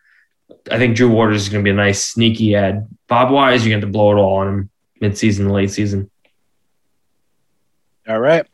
I 0.72 0.78
think 0.78 0.96
Drew 0.96 1.10
Waters 1.10 1.44
is 1.44 1.50
going 1.50 1.64
to 1.64 1.68
be 1.68 1.72
a 1.72 1.76
nice 1.76 2.04
sneaky 2.04 2.56
ad. 2.56 2.88
Bob 3.08 3.32
Wise, 3.32 3.66
you're 3.66 3.72
going 3.72 3.82
to 3.82 3.88
blow 3.88 4.12
it 4.12 4.16
all 4.16 4.38
on 4.38 4.48
him 4.48 4.70
midseason 5.02 5.52
late 5.52 5.72
season. 5.72 6.10
All 8.08 8.20
right. 8.20 8.46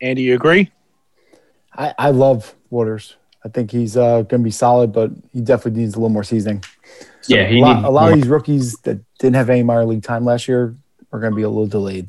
Andy, 0.00 0.22
you 0.22 0.34
agree? 0.34 0.70
I, 1.72 1.94
I 1.98 2.10
love 2.10 2.54
Waters. 2.70 3.16
I 3.44 3.48
think 3.48 3.70
he's 3.70 3.96
uh, 3.96 4.22
going 4.22 4.42
to 4.42 4.44
be 4.44 4.50
solid, 4.50 4.92
but 4.92 5.10
he 5.32 5.40
definitely 5.40 5.80
needs 5.80 5.94
a 5.94 5.98
little 5.98 6.10
more 6.10 6.24
seasoning. 6.24 6.62
Yeah, 7.26 7.46
he 7.46 7.60
a 7.60 7.62
lot, 7.62 7.74
needs 7.76 7.86
a 7.86 7.90
lot 7.90 8.12
of 8.12 8.16
these 8.16 8.28
rookies 8.28 8.74
that 8.80 9.00
didn't 9.18 9.36
have 9.36 9.48
any 9.48 9.62
minor 9.62 9.86
league 9.86 10.02
time 10.02 10.24
last 10.24 10.48
year 10.48 10.76
are 11.12 11.20
going 11.20 11.32
to 11.32 11.36
be 11.36 11.42
a 11.42 11.48
little 11.48 11.66
delayed. 11.66 12.08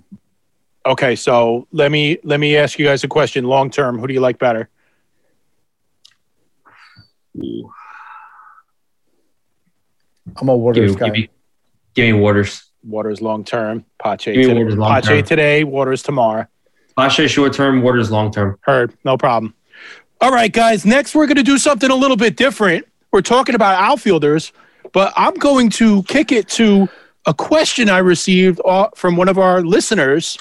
Okay, 0.86 1.16
so 1.16 1.68
let 1.72 1.92
me 1.92 2.18
let 2.24 2.40
me 2.40 2.58
ask 2.58 2.80
you 2.80 2.86
guys 2.86 3.04
a 3.04 3.08
question. 3.08 3.46
Long 3.46 3.70
term, 3.70 4.00
who 4.00 4.08
do 4.08 4.14
you 4.14 4.20
like 4.20 4.40
better? 4.40 4.68
Ooh. 7.38 7.72
I'm 10.38 10.50
a 10.50 10.54
Give 10.54 10.62
Waters 10.62 10.92
me, 10.94 10.98
guy. 10.98 11.06
give, 11.06 11.14
me, 11.14 11.30
give 11.94 12.16
me 12.16 12.20
Waters. 12.20 12.64
Waters 12.84 13.22
long 13.22 13.44
term, 13.44 13.86
Pache 14.02 14.34
today, 14.34 14.54
Waters 14.54 14.76
Pache 14.76 15.22
today, 15.22 15.64
Waters 15.64 16.02
tomorrow. 16.02 16.48
Pache 16.98 17.28
short 17.28 17.54
term, 17.54 17.82
Waters 17.82 18.12
long 18.12 18.32
term. 18.32 18.58
Heard, 18.62 18.94
no 19.04 19.18
problem. 19.18 19.54
All 20.20 20.32
right, 20.32 20.52
guys. 20.52 20.86
Next, 20.86 21.16
we're 21.16 21.26
going 21.26 21.38
to 21.38 21.44
do 21.44 21.58
something 21.58 21.90
a 21.90 21.96
little 21.96 22.18
bit 22.18 22.36
different. 22.38 22.88
We're 23.12 23.22
talking 23.22 23.56
about 23.56 23.82
outfielders, 23.82 24.54
but 24.94 25.14
I'm 25.16 25.34
going 25.36 25.70
to 25.72 26.04
kick 26.04 26.32
it 26.32 26.48
to 26.50 26.88
a 27.26 27.34
question 27.34 27.90
I 27.90 28.00
received 28.00 28.62
uh, 28.64 28.90
from 28.96 29.16
one 29.16 29.30
of 29.30 29.38
our 29.38 29.62
listeners. 29.62 30.38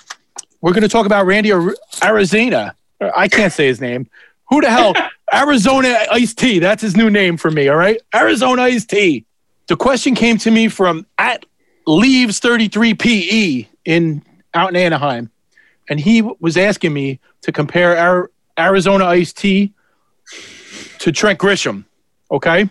We're 0.60 0.72
going 0.72 0.82
to 0.82 0.88
talk 0.88 1.06
about 1.06 1.26
Randy 1.26 1.52
Ar- 1.52 1.74
Arizona. 2.02 2.74
I 3.16 3.28
can't 3.28 3.52
say 3.52 3.66
his 3.66 3.80
name. 3.80 4.08
Who 4.50 4.60
the 4.60 4.70
hell? 4.70 4.94
Arizona 5.32 5.96
Ice 6.10 6.34
Tea. 6.34 6.58
That's 6.58 6.82
his 6.82 6.96
new 6.96 7.08
name 7.08 7.36
for 7.36 7.50
me. 7.50 7.68
All 7.68 7.76
right, 7.76 8.00
Arizona 8.14 8.62
Ice 8.62 8.84
Tea. 8.84 9.24
The 9.68 9.76
question 9.76 10.14
came 10.14 10.36
to 10.38 10.50
me 10.50 10.68
from 10.68 11.06
at 11.18 11.46
leaves 11.86 12.40
33 12.40 12.94
PE 12.94 13.68
in 13.84 14.22
out 14.52 14.70
in 14.70 14.76
Anaheim, 14.76 15.30
and 15.90 16.00
he 16.00 16.22
was 16.22 16.56
asking 16.56 16.94
me 16.94 17.20
to 17.42 17.52
compare 17.52 17.98
Ar- 17.98 18.30
Arizona 18.58 19.04
Ice 19.06 19.32
Tea 19.32 19.74
to 21.00 21.12
Trent 21.12 21.38
Grisham. 21.38 21.84
Okay, 22.30 22.70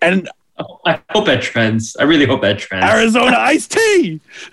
and 0.00 0.30
oh, 0.58 0.78
I 0.86 1.00
hope 1.10 1.26
that 1.26 1.42
trends. 1.42 1.96
I 1.96 2.04
really 2.04 2.24
hope 2.24 2.40
that 2.42 2.58
trends. 2.58 2.86
Arizona 2.86 3.36
Ice 3.38 3.66
Tea. 3.66 4.20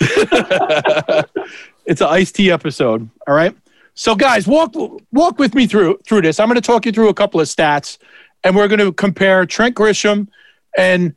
it's 1.85 2.01
an 2.01 2.07
iced 2.07 2.35
tea 2.35 2.51
episode. 2.51 3.07
All 3.27 3.35
right. 3.35 3.55
So 3.93 4.15
guys, 4.15 4.47
walk 4.47 4.73
walk 5.11 5.37
with 5.37 5.53
me 5.53 5.67
through 5.67 5.99
through 6.07 6.23
this. 6.23 6.39
I'm 6.39 6.47
going 6.47 6.55
to 6.55 6.61
talk 6.61 6.85
you 6.85 6.91
through 6.91 7.09
a 7.09 7.13
couple 7.13 7.39
of 7.39 7.47
stats, 7.47 7.97
and 8.43 8.55
we're 8.55 8.67
going 8.67 8.79
to 8.79 8.91
compare 8.93 9.45
Trent 9.45 9.75
Grisham 9.75 10.27
and 10.77 11.15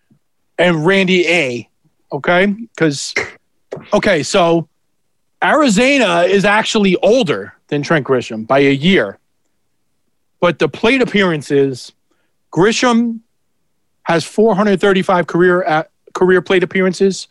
and 0.58 0.84
Randy 0.84 1.26
A. 1.28 1.68
Okay, 2.12 2.46
because 2.46 3.14
okay, 3.94 4.22
so 4.22 4.68
Arizona 5.42 6.22
is 6.22 6.44
actually 6.44 6.96
older 6.96 7.54
than 7.68 7.82
Trent 7.82 8.06
Grisham 8.06 8.46
by 8.46 8.60
a 8.60 8.72
year, 8.72 9.18
but 10.40 10.58
the 10.58 10.68
plate 10.68 11.02
appearances, 11.02 11.92
Grisham 12.52 13.20
has 14.04 14.24
435 14.24 15.26
career 15.26 15.64
uh, 15.64 15.84
career 16.14 16.42
plate 16.42 16.62
appearances, 16.62 17.28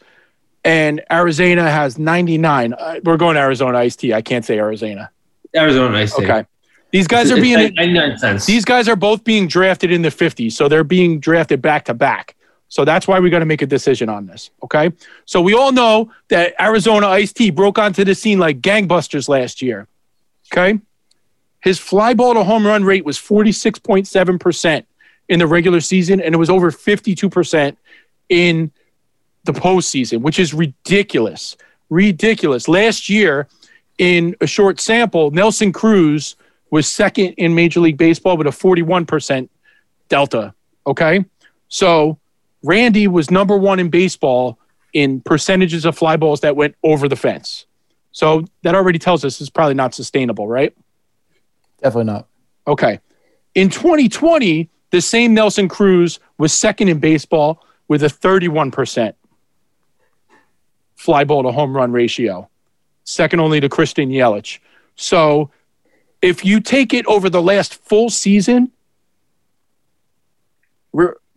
and 0.63 1.01
Arizona 1.11 1.69
has 1.69 1.97
99. 1.97 2.73
Uh, 2.73 2.99
we're 3.03 3.17
going 3.17 3.37
Arizona 3.37 3.77
Ice 3.79 3.95
Tea. 3.95 4.13
I 4.13 4.21
can't 4.21 4.43
say 4.43 4.57
Arizona. 4.57 5.09
Arizona 5.55 5.97
Ice 5.97 6.15
Tea. 6.15 6.23
Okay, 6.23 6.45
these 6.91 7.07
guys 7.07 7.31
are 7.31 7.35
It's 7.37 7.43
being 7.43 7.73
99 7.75 8.17
cents. 8.17 8.45
these 8.45 8.65
guys 8.65 8.89
are 8.89 8.95
both 8.95 9.23
being 9.23 9.47
drafted 9.47 9.91
in 9.91 10.01
the 10.01 10.09
50s, 10.09 10.53
so 10.53 10.67
they're 10.67 10.83
being 10.83 11.19
drafted 11.19 11.61
back 11.61 11.85
to 11.85 11.93
back. 11.93 12.35
So 12.71 12.85
that's 12.85 13.05
why 13.05 13.19
we 13.19 13.29
got 13.29 13.39
to 13.39 13.45
make 13.45 13.61
a 13.61 13.67
decision 13.67 14.07
on 14.07 14.25
this. 14.25 14.49
Okay. 14.63 14.93
So 15.25 15.41
we 15.41 15.53
all 15.53 15.73
know 15.73 16.09
that 16.29 16.53
Arizona 16.57 17.05
Ice 17.09 17.33
Tea 17.33 17.49
broke 17.49 17.77
onto 17.77 18.05
the 18.05 18.15
scene 18.15 18.39
like 18.39 18.61
gangbusters 18.61 19.27
last 19.27 19.61
year. 19.61 19.87
Okay. 20.53 20.79
His 21.59 21.79
fly 21.79 22.13
ball 22.13 22.33
to 22.33 22.45
home 22.45 22.65
run 22.65 22.85
rate 22.85 23.03
was 23.03 23.17
46.7% 23.17 24.85
in 25.27 25.39
the 25.39 25.47
regular 25.47 25.81
season, 25.81 26.21
and 26.21 26.33
it 26.33 26.37
was 26.37 26.49
over 26.49 26.71
52% 26.71 27.75
in 28.29 28.71
the 29.43 29.51
postseason, 29.51 30.21
which 30.21 30.39
is 30.39 30.53
ridiculous. 30.53 31.57
Ridiculous. 31.89 32.69
Last 32.69 33.09
year, 33.09 33.49
in 33.97 34.33
a 34.39 34.47
short 34.47 34.79
sample, 34.79 35.29
Nelson 35.31 35.73
Cruz 35.73 36.37
was 36.69 36.87
second 36.87 37.33
in 37.33 37.53
Major 37.53 37.81
League 37.81 37.97
Baseball 37.97 38.37
with 38.37 38.47
a 38.47 38.51
41% 38.51 39.49
delta. 40.07 40.53
Okay. 40.87 41.25
So 41.67 42.17
Randy 42.63 43.07
was 43.07 43.31
number 43.31 43.57
one 43.57 43.79
in 43.79 43.89
baseball 43.89 44.59
in 44.93 45.21
percentages 45.21 45.85
of 45.85 45.97
fly 45.97 46.17
balls 46.17 46.41
that 46.41 46.55
went 46.55 46.75
over 46.83 47.07
the 47.07 47.15
fence. 47.15 47.65
So 48.11 48.45
that 48.63 48.75
already 48.75 48.99
tells 48.99 49.23
us 49.23 49.39
it's 49.39 49.49
probably 49.49 49.73
not 49.73 49.93
sustainable, 49.93 50.47
right? 50.47 50.75
Definitely 51.81 52.11
not. 52.11 52.27
Okay. 52.67 52.99
In 53.55 53.69
2020, 53.69 54.69
the 54.91 55.01
same 55.01 55.33
Nelson 55.33 55.67
Cruz 55.69 56.19
was 56.37 56.53
second 56.53 56.89
in 56.89 56.99
baseball 56.99 57.65
with 57.87 58.03
a 58.03 58.07
31% 58.07 59.13
fly 60.95 61.23
ball 61.23 61.43
to 61.43 61.51
home 61.51 61.75
run 61.75 61.91
ratio, 61.91 62.47
second 63.05 63.39
only 63.39 63.59
to 63.59 63.69
Christian 63.69 64.09
Yelich. 64.09 64.59
So 64.95 65.49
if 66.21 66.45
you 66.45 66.59
take 66.59 66.93
it 66.93 67.05
over 67.07 67.29
the 67.29 67.41
last 67.41 67.75
full 67.75 68.09
season, 68.09 68.71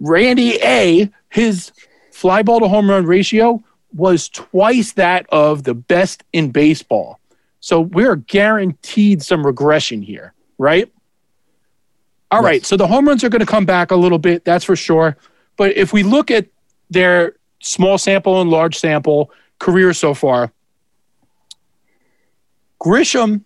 Randy 0.01 0.59
A, 0.63 1.11
his 1.31 1.73
fly 2.13 2.43
ball 2.43 2.61
to 2.61 2.69
home 2.69 2.89
run 2.91 3.07
ratio 3.07 3.63
was 3.93 4.29
twice 4.29 4.93
that 4.93 5.27
of 5.31 5.65
the 5.65 5.75
best 5.75 6.25
in 6.33 6.51
baseball. 6.51 7.21
So 7.61 7.81
we're 7.81 8.17
guaranteed 8.17 9.23
some 9.23 9.47
regression 9.47 10.03
here, 10.03 10.35
right? 10.59 10.91
All 12.31 12.41
Yes. 12.41 12.45
right. 12.45 12.67
So 12.67 12.77
the 12.77 12.87
home 12.87 13.07
runs 13.07 13.23
are 13.25 13.29
going 13.29 13.41
to 13.41 13.47
come 13.47 13.65
back 13.65 13.91
a 13.91 13.97
little 13.97 14.19
bit, 14.19 14.45
that's 14.45 14.65
for 14.65 14.77
sure. 14.77 15.17
But 15.57 15.77
if 15.77 15.93
we 15.93 16.03
look 16.03 16.31
at 16.31 16.47
their 16.91 17.37
small 17.61 17.97
sample 17.97 18.41
and 18.41 18.51
large 18.51 18.77
sample 18.77 19.31
career 19.61 19.93
so 19.95 20.13
far, 20.15 20.53
Grisham, 22.81 23.43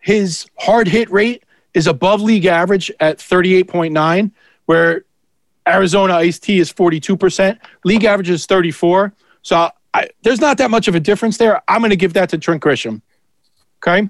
his 0.00 0.46
hard 0.58 0.88
hit 0.88 1.10
rate 1.10 1.44
is 1.72 1.86
above 1.86 2.20
league 2.20 2.44
average 2.46 2.90
at 3.00 3.18
38.9, 3.18 4.30
where 4.66 5.04
Arizona 5.66 6.14
Ice 6.14 6.38
Tea 6.38 6.58
is 6.58 6.72
42%. 6.72 7.58
League 7.84 8.04
average 8.04 8.30
is 8.30 8.46
34. 8.46 9.12
So 9.42 9.70
I, 9.92 10.08
there's 10.22 10.40
not 10.40 10.58
that 10.58 10.70
much 10.70 10.88
of 10.88 10.94
a 10.94 11.00
difference 11.00 11.38
there. 11.38 11.62
I'm 11.68 11.80
going 11.80 11.90
to 11.90 11.96
give 11.96 12.14
that 12.14 12.30
to 12.30 12.38
Trent 12.38 12.62
Grisham. 12.62 13.00
Okay. 13.78 14.08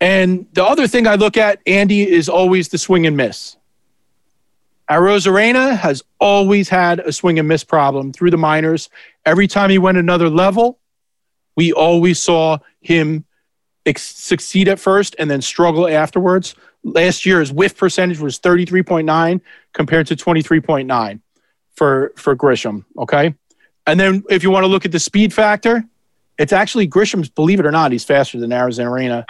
And 0.00 0.46
the 0.52 0.64
other 0.64 0.86
thing 0.86 1.06
I 1.06 1.16
look 1.16 1.36
at, 1.36 1.60
Andy, 1.66 2.08
is 2.08 2.28
always 2.28 2.68
the 2.68 2.78
swing 2.78 3.06
and 3.06 3.16
miss. 3.16 3.56
Arozarena 4.90 5.76
has 5.76 6.02
always 6.18 6.68
had 6.68 6.98
a 7.00 7.12
swing 7.12 7.38
and 7.38 7.46
miss 7.46 7.62
problem 7.62 8.12
through 8.12 8.30
the 8.30 8.38
minors. 8.38 8.88
Every 9.24 9.46
time 9.46 9.70
he 9.70 9.78
went 9.78 9.98
another 9.98 10.28
level, 10.28 10.80
we 11.54 11.72
always 11.72 12.20
saw 12.20 12.58
him 12.80 13.24
ex- 13.86 14.02
succeed 14.02 14.66
at 14.66 14.80
first 14.80 15.14
and 15.18 15.30
then 15.30 15.42
struggle 15.42 15.86
afterwards. 15.86 16.56
Last 16.82 17.26
year, 17.26 17.40
his 17.40 17.52
whiff 17.52 17.76
percentage 17.76 18.18
was 18.18 18.38
33.9 18.38 19.40
compared 19.72 20.06
to 20.06 20.16
23.9 20.16 21.20
for, 21.76 22.12
for 22.16 22.34
Grisham. 22.34 22.84
Okay. 22.98 23.34
And 23.86 23.98
then 23.98 24.24
if 24.30 24.42
you 24.42 24.50
want 24.50 24.64
to 24.64 24.68
look 24.68 24.84
at 24.84 24.92
the 24.92 24.98
speed 24.98 25.32
factor, 25.32 25.84
it's 26.38 26.52
actually 26.52 26.86
Grisham's. 26.86 27.28
Believe 27.28 27.60
it 27.60 27.66
or 27.66 27.70
not, 27.70 27.92
he's 27.92 28.04
faster 28.04 28.38
than 28.38 28.50
Arozarena. 28.50 29.24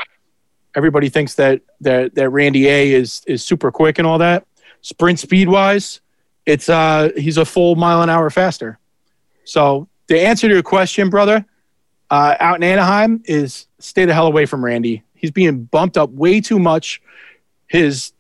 Everybody 0.77 1.09
thinks 1.09 1.35
that 1.35 1.61
that 1.81 2.15
that 2.15 2.31
Randy 2.31 2.69
A 2.69 2.93
is 2.93 3.23
is 3.27 3.45
super 3.45 3.73
quick 3.73 3.99
and 3.99 4.07
all 4.07 4.19
that. 4.19 4.47
Sprint 4.83 5.19
speed 5.19 5.49
wise, 5.49 6.01
it's 6.47 6.69
uh 6.69 7.11
he's 7.17 7.37
a 7.37 7.45
full 7.45 7.75
mile 7.75 8.03
an 8.03 8.11
hour 8.11 8.31
faster. 8.31 8.79
So 9.45 9.89
the 10.07 10.21
answer 10.21 10.47
to 10.47 10.55
your 10.55 10.63
question, 10.63 11.11
brother, 11.11 11.45
uh, 12.11 12.37
out 12.39 12.57
in 12.57 12.63
Anaheim 12.63 13.23
is 13.25 13.67
stay 13.81 14.05
the 14.05 14.15
hell 14.15 14.27
away 14.27 14.47
from 14.47 14.65
Randy. 14.65 15.03
He's 15.15 15.31
being 15.33 15.65
bumped 15.65 15.99
up 15.99 16.11
way 16.11 16.41
too 16.41 16.59
much. 16.59 17.03
His 17.71 18.13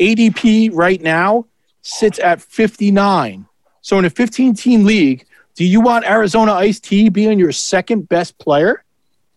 ADP 0.00 0.70
right 0.72 1.00
now 1.00 1.44
sits 1.82 2.18
at 2.18 2.40
59. 2.40 3.46
So 3.82 3.98
in 3.98 4.06
a 4.06 4.10
15 4.10 4.54
team 4.54 4.84
league, 4.84 5.26
do 5.54 5.64
you 5.64 5.82
want 5.82 6.06
Arizona 6.06 6.54
Ice 6.54 6.80
T 6.80 7.10
being 7.10 7.38
your 7.38 7.52
second 7.52 8.08
best 8.08 8.38
player? 8.38 8.82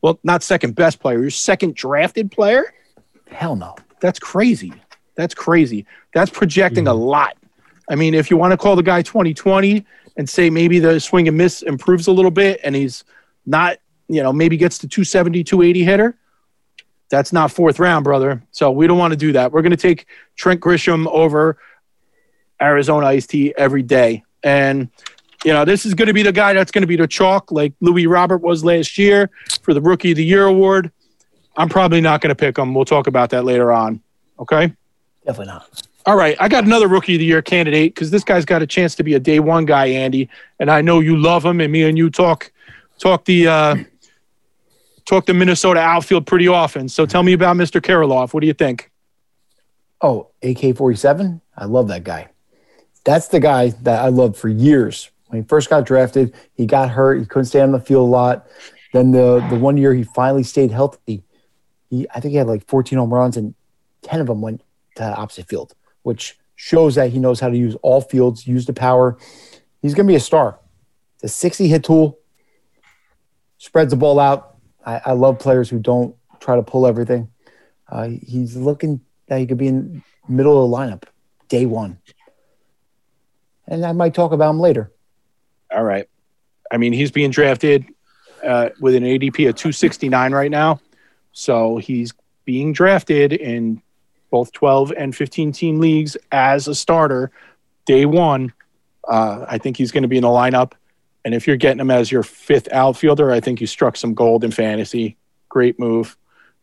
Well, 0.02 0.20
not 0.24 0.42
second 0.42 0.76
best 0.76 1.02
player, 1.02 1.20
your 1.20 1.30
second 1.30 1.76
drafted 1.76 2.32
player? 2.32 2.74
Hell 3.30 3.58
no. 3.58 3.76
That's 4.00 4.20
crazy. 4.20 4.72
That's 5.16 5.36
crazy. 5.36 5.86
That's 6.14 6.32
projecting 6.32 6.86
mm-hmm. 6.86 7.02
a 7.02 7.06
lot. 7.06 7.36
I 7.90 7.96
mean, 7.96 8.14
if 8.14 8.32
you 8.32 8.38
want 8.38 8.52
to 8.52 8.58
call 8.58 8.78
the 8.78 8.84
guy 8.84 9.02
2020 9.02 9.86
and 10.16 10.30
say 10.30 10.50
maybe 10.50 10.80
the 10.80 11.02
swing 11.02 11.28
and 11.28 11.36
miss 11.36 11.62
improves 11.62 12.08
a 12.08 12.14
little 12.14 12.32
bit 12.32 12.62
and 12.64 12.74
he's 12.74 13.04
not, 13.46 13.80
you 14.08 14.24
know, 14.24 14.32
maybe 14.32 14.56
gets 14.56 14.78
to 14.78 14.88
270, 14.88 15.44
280 15.44 15.84
hitter, 15.84 16.18
that's 17.10 17.32
not 17.32 17.52
fourth 17.52 17.80
round, 17.80 18.04
brother. 18.04 18.42
So 18.52 18.72
we 18.72 18.88
don't 18.88 18.98
want 18.98 19.12
to 19.12 19.18
do 19.18 19.32
that. 19.34 19.52
We're 19.52 19.62
going 19.62 19.72
to 19.72 19.78
take 19.78 20.08
Trent 20.36 20.60
Grisham 20.62 21.08
over 21.08 21.58
Arizona 22.62 23.08
Ice 23.08 23.28
T 23.28 23.54
every 23.58 23.84
day. 23.84 24.24
And, 24.44 24.90
you 25.46 25.54
know, 25.54 25.66
this 25.66 25.86
is 25.86 25.94
going 25.94 26.08
to 26.08 26.14
be 26.14 26.24
the 26.24 26.32
guy 26.32 26.54
that's 26.54 26.72
going 26.72 26.82
to 26.82 26.88
be 26.88 26.96
the 26.96 27.08
chalk 27.08 27.52
like 27.52 27.74
Luis 27.82 28.08
Robert 28.08 28.40
was 28.40 28.64
last 28.64 28.98
year 28.98 29.30
for 29.62 29.74
the 29.74 29.82
Rookie 29.82 30.12
of 30.12 30.18
the 30.18 30.26
Year 30.26 30.46
award. 30.46 30.92
I'm 31.56 31.70
probably 31.70 32.02
not 32.02 32.22
going 32.22 32.30
to 32.30 32.36
pick 32.36 32.58
him. 32.58 32.74
We'll 32.74 32.86
talk 32.86 33.08
about 33.08 33.30
that 33.32 33.46
later 33.46 33.72
on. 33.72 34.02
Okay. 34.40 34.74
Definitely 35.26 35.54
not. 35.54 35.88
All 36.06 36.16
right, 36.16 36.38
I 36.40 36.48
got 36.48 36.64
another 36.64 36.88
rookie 36.88 37.16
of 37.16 37.20
the 37.20 37.26
year 37.26 37.42
candidate 37.42 37.94
because 37.94 38.12
this 38.12 38.24
guy's 38.24 38.46
got 38.46 38.62
a 38.62 38.68
chance 38.68 38.96
to 38.96 39.04
be 39.04 39.16
a 39.16 39.20
day 39.20 39.42
one 39.42 39.66
guy, 39.66 39.88
Andy, 39.88 40.30
and 40.58 40.72
I 40.72 40.80
know 40.80 41.02
you 41.02 41.18
love 41.18 41.44
him, 41.44 41.60
and 41.60 41.70
me 41.70 41.84
and 41.84 41.98
you 41.98 42.10
talk 42.10 42.50
talk 42.98 43.26
the 43.26 43.48
uh, 43.48 43.76
talk 45.08 45.26
the 45.26 45.34
Minnesota 45.34 45.80
outfield 45.80 46.28
pretty 46.28 46.48
often. 46.48 46.88
So 46.90 47.06
tell 47.06 47.24
me 47.24 47.34
about 47.34 47.56
Mr. 47.56 47.82
Kirilloff. 47.82 48.34
What 48.34 48.42
do 48.42 48.48
you 48.48 48.54
think? 48.54 48.92
Oh, 50.02 50.30
AK 50.44 50.76
forty 50.76 50.96
seven. 50.96 51.42
I 51.58 51.66
love 51.66 51.88
that 51.88 52.04
guy. 52.04 52.30
That's 53.04 53.30
the 53.30 53.40
guy 53.40 53.70
that 53.70 54.04
I 54.04 54.10
loved 54.10 54.36
for 54.36 54.50
years. 54.50 55.10
When 55.28 55.42
he 55.42 55.48
first 55.48 55.70
got 55.70 55.86
drafted, 55.86 56.36
he 56.54 56.66
got 56.66 56.90
hurt. 56.90 57.20
He 57.20 57.26
couldn't 57.26 57.46
stay 57.46 57.62
on 57.62 57.72
the 57.72 57.80
field 57.80 58.08
a 58.08 58.12
lot. 58.12 58.48
Then 58.94 59.12
the 59.12 59.46
the 59.50 59.58
one 59.58 59.78
year 59.78 59.94
he 59.94 60.04
finally 60.04 60.44
stayed 60.44 60.72
healthy, 60.72 61.24
he 61.90 62.08
I 62.14 62.20
think 62.20 62.34
he 62.34 62.38
had 62.38 62.48
like 62.48 62.68
14 62.68 63.00
home 63.00 63.14
runs 63.14 63.38
and 63.38 63.56
10 64.04 64.22
of 64.22 64.28
them 64.28 64.42
went 64.42 64.62
to 64.96 65.04
opposite 65.04 65.48
field 65.48 65.74
which 66.08 66.40
shows 66.56 66.96
that 66.96 67.10
he 67.12 67.20
knows 67.20 67.42
how 67.42 67.50
to 67.50 67.58
use 67.58 67.76
all 67.82 68.00
fields, 68.00 68.48
use 68.48 68.66
the 68.66 68.72
power. 68.72 69.18
He's 69.82 69.94
going 69.94 70.08
to 70.08 70.12
be 70.12 70.16
a 70.16 70.22
star. 70.22 70.58
It's 71.16 71.26
a 71.26 71.28
60 71.28 71.68
hit 71.68 71.84
tool, 71.84 72.18
spreads 73.58 73.92
the 73.92 73.98
ball 73.98 74.18
out. 74.18 74.57
I, 74.88 75.02
I 75.08 75.12
love 75.12 75.38
players 75.38 75.70
who 75.70 75.80
don't 75.80 76.16
try 76.40 76.56
to 76.56 76.64
pull 76.64 76.88
everything. 76.88 77.30
Uh, 77.90 78.08
he's 78.26 78.56
looking 78.56 79.02
that 79.28 79.40
he 79.40 79.46
could 79.46 79.58
be 79.58 79.68
in 79.68 80.02
middle 80.28 80.64
of 80.64 80.72
the 80.72 80.76
lineup 80.76 81.04
day 81.50 81.66
one. 81.66 82.00
And 83.68 83.86
I 83.86 83.92
might 83.92 84.14
talk 84.14 84.32
about 84.32 84.50
him 84.52 84.60
later. 84.60 84.92
All 85.72 85.84
right. 85.84 86.08
I 86.72 86.78
mean, 86.78 86.94
he's 86.94 87.12
being 87.12 87.32
drafted 87.32 87.86
uh, 88.44 88.70
with 88.80 88.96
an 88.96 89.04
ADP 89.04 89.50
of 89.50 89.56
269 89.56 90.32
right 90.34 90.52
now. 90.52 90.80
So 91.34 91.78
he's 91.78 92.14
being 92.46 92.72
drafted 92.72 93.34
in 93.34 93.82
both 94.32 94.52
12 94.54 94.94
and 94.98 95.16
15 95.16 95.52
team 95.52 95.80
leagues 95.80 96.16
as 96.32 96.68
a 96.68 96.76
starter 96.76 97.32
day 97.86 98.06
one. 98.06 98.54
Uh, 99.08 99.46
I 99.48 99.58
think 99.58 99.76
he's 99.78 99.92
going 99.92 100.04
to 100.04 100.08
be 100.08 100.18
in 100.18 100.24
the 100.24 100.30
lineup. 100.30 100.74
And 101.28 101.36
if 101.36 101.46
you're 101.46 101.58
getting 101.58 101.82
him 101.82 101.92
as 101.92 102.10
your 102.10 102.24
fifth 102.24 102.70
outfielder, 102.72 103.32
I 103.32 103.42
think 103.42 103.60
you 103.60 103.68
struck 103.68 103.98
some 103.98 104.14
gold 104.14 104.46
in 104.46 104.52
fantasy. 104.52 105.18
Great 105.50 105.78
move. 105.78 106.16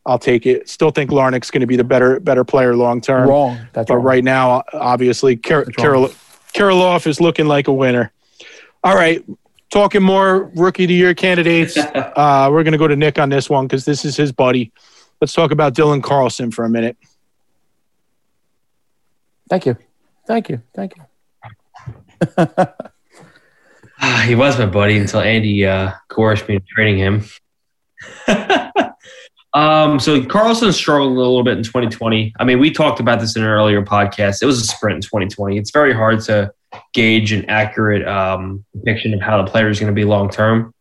I'll 0.07 0.19
take 0.19 0.47
it. 0.47 0.71
Still 0.71 0.91
think 0.91 1.11
Larnach's 1.11 1.51
going 1.51 1.61
to 1.61 1.67
be 1.67 1.77
the 1.77 1.85
better 1.85 2.19
better 2.19 2.45
player 2.45 2.75
long 2.75 3.03
term. 3.03 3.29
Wrong. 3.29 3.59
That's 3.75 3.89
but 3.89 3.97
wrong. 3.97 4.05
right 4.07 4.25
now, 4.25 4.63
obviously, 4.73 5.37
Kar- 5.37 5.67
Karol- 5.67 6.11
is 7.07 7.21
looking 7.21 7.47
like 7.47 7.69
a 7.69 7.75
winner. 7.75 8.11
All 8.83 8.95
right, 8.95 9.23
talking 9.71 10.03
more 10.03 10.45
rookie 10.55 10.85
of 10.85 10.89
the 10.89 10.95
year 10.95 11.13
candidates. 11.13 11.77
uh, 11.77 12.49
we're 12.51 12.63
going 12.63 12.73
to 12.73 12.79
go 12.79 12.89
to 12.89 12.97
Nick 12.97 13.19
on 13.19 13.29
this 13.29 13.51
one 13.51 13.67
because 13.67 13.85
this 13.85 14.07
is 14.07 14.17
his 14.17 14.33
buddy. 14.33 14.73
Let's 15.21 15.35
talk 15.35 15.51
about 15.51 15.75
Dylan 15.75 16.03
Carlson 16.03 16.51
for 16.51 16.65
a 16.65 16.71
minute. 16.71 16.97
Thank 19.51 19.67
you. 19.67 19.77
Thank 20.27 20.49
you. 20.49 20.63
Thank 20.75 20.95
you. 20.97 22.47
he 24.25 24.35
was 24.35 24.59
my 24.59 24.67
buddy 24.67 24.99
until 24.99 25.21
Andy 25.21 25.67
uh, 25.67 25.93
coerced 26.09 26.49
me 26.49 26.57
into 26.57 26.67
trading 26.67 26.99
him. 26.99 27.25
um, 29.55 30.01
so 30.01 30.25
Carlson 30.25 30.73
struggled 30.73 31.13
a 31.13 31.15
little 31.15 31.43
bit 31.43 31.59
in 31.59 31.65
2020. 31.65 32.35
I 32.39 32.45
mean, 32.45 32.59
we 32.59 32.71
talked 32.71 33.01
about 33.01 33.21
this 33.21 33.37
in 33.37 33.43
an 33.43 33.49
earlier 33.49 33.83
podcast. 33.83 34.43
It 34.43 34.47
was 34.47 34.61
a 34.61 34.67
sprint 34.67 34.97
in 34.97 35.03
2020. 35.03 35.59
It's 35.59 35.71
very 35.71 35.95
hard 35.95 36.21
to 36.23 36.53
gauge 36.93 37.33
an 37.33 37.49
accurate 37.49 38.07
um, 38.07 38.65
depiction 38.75 39.15
of 39.15 39.21
how 39.21 39.43
the 39.43 39.51
player 39.51 39.69
is 39.69 39.79
going 39.79 39.93
to 39.93 39.95
be 39.95 40.05
long 40.05 40.31
term. 40.31 40.75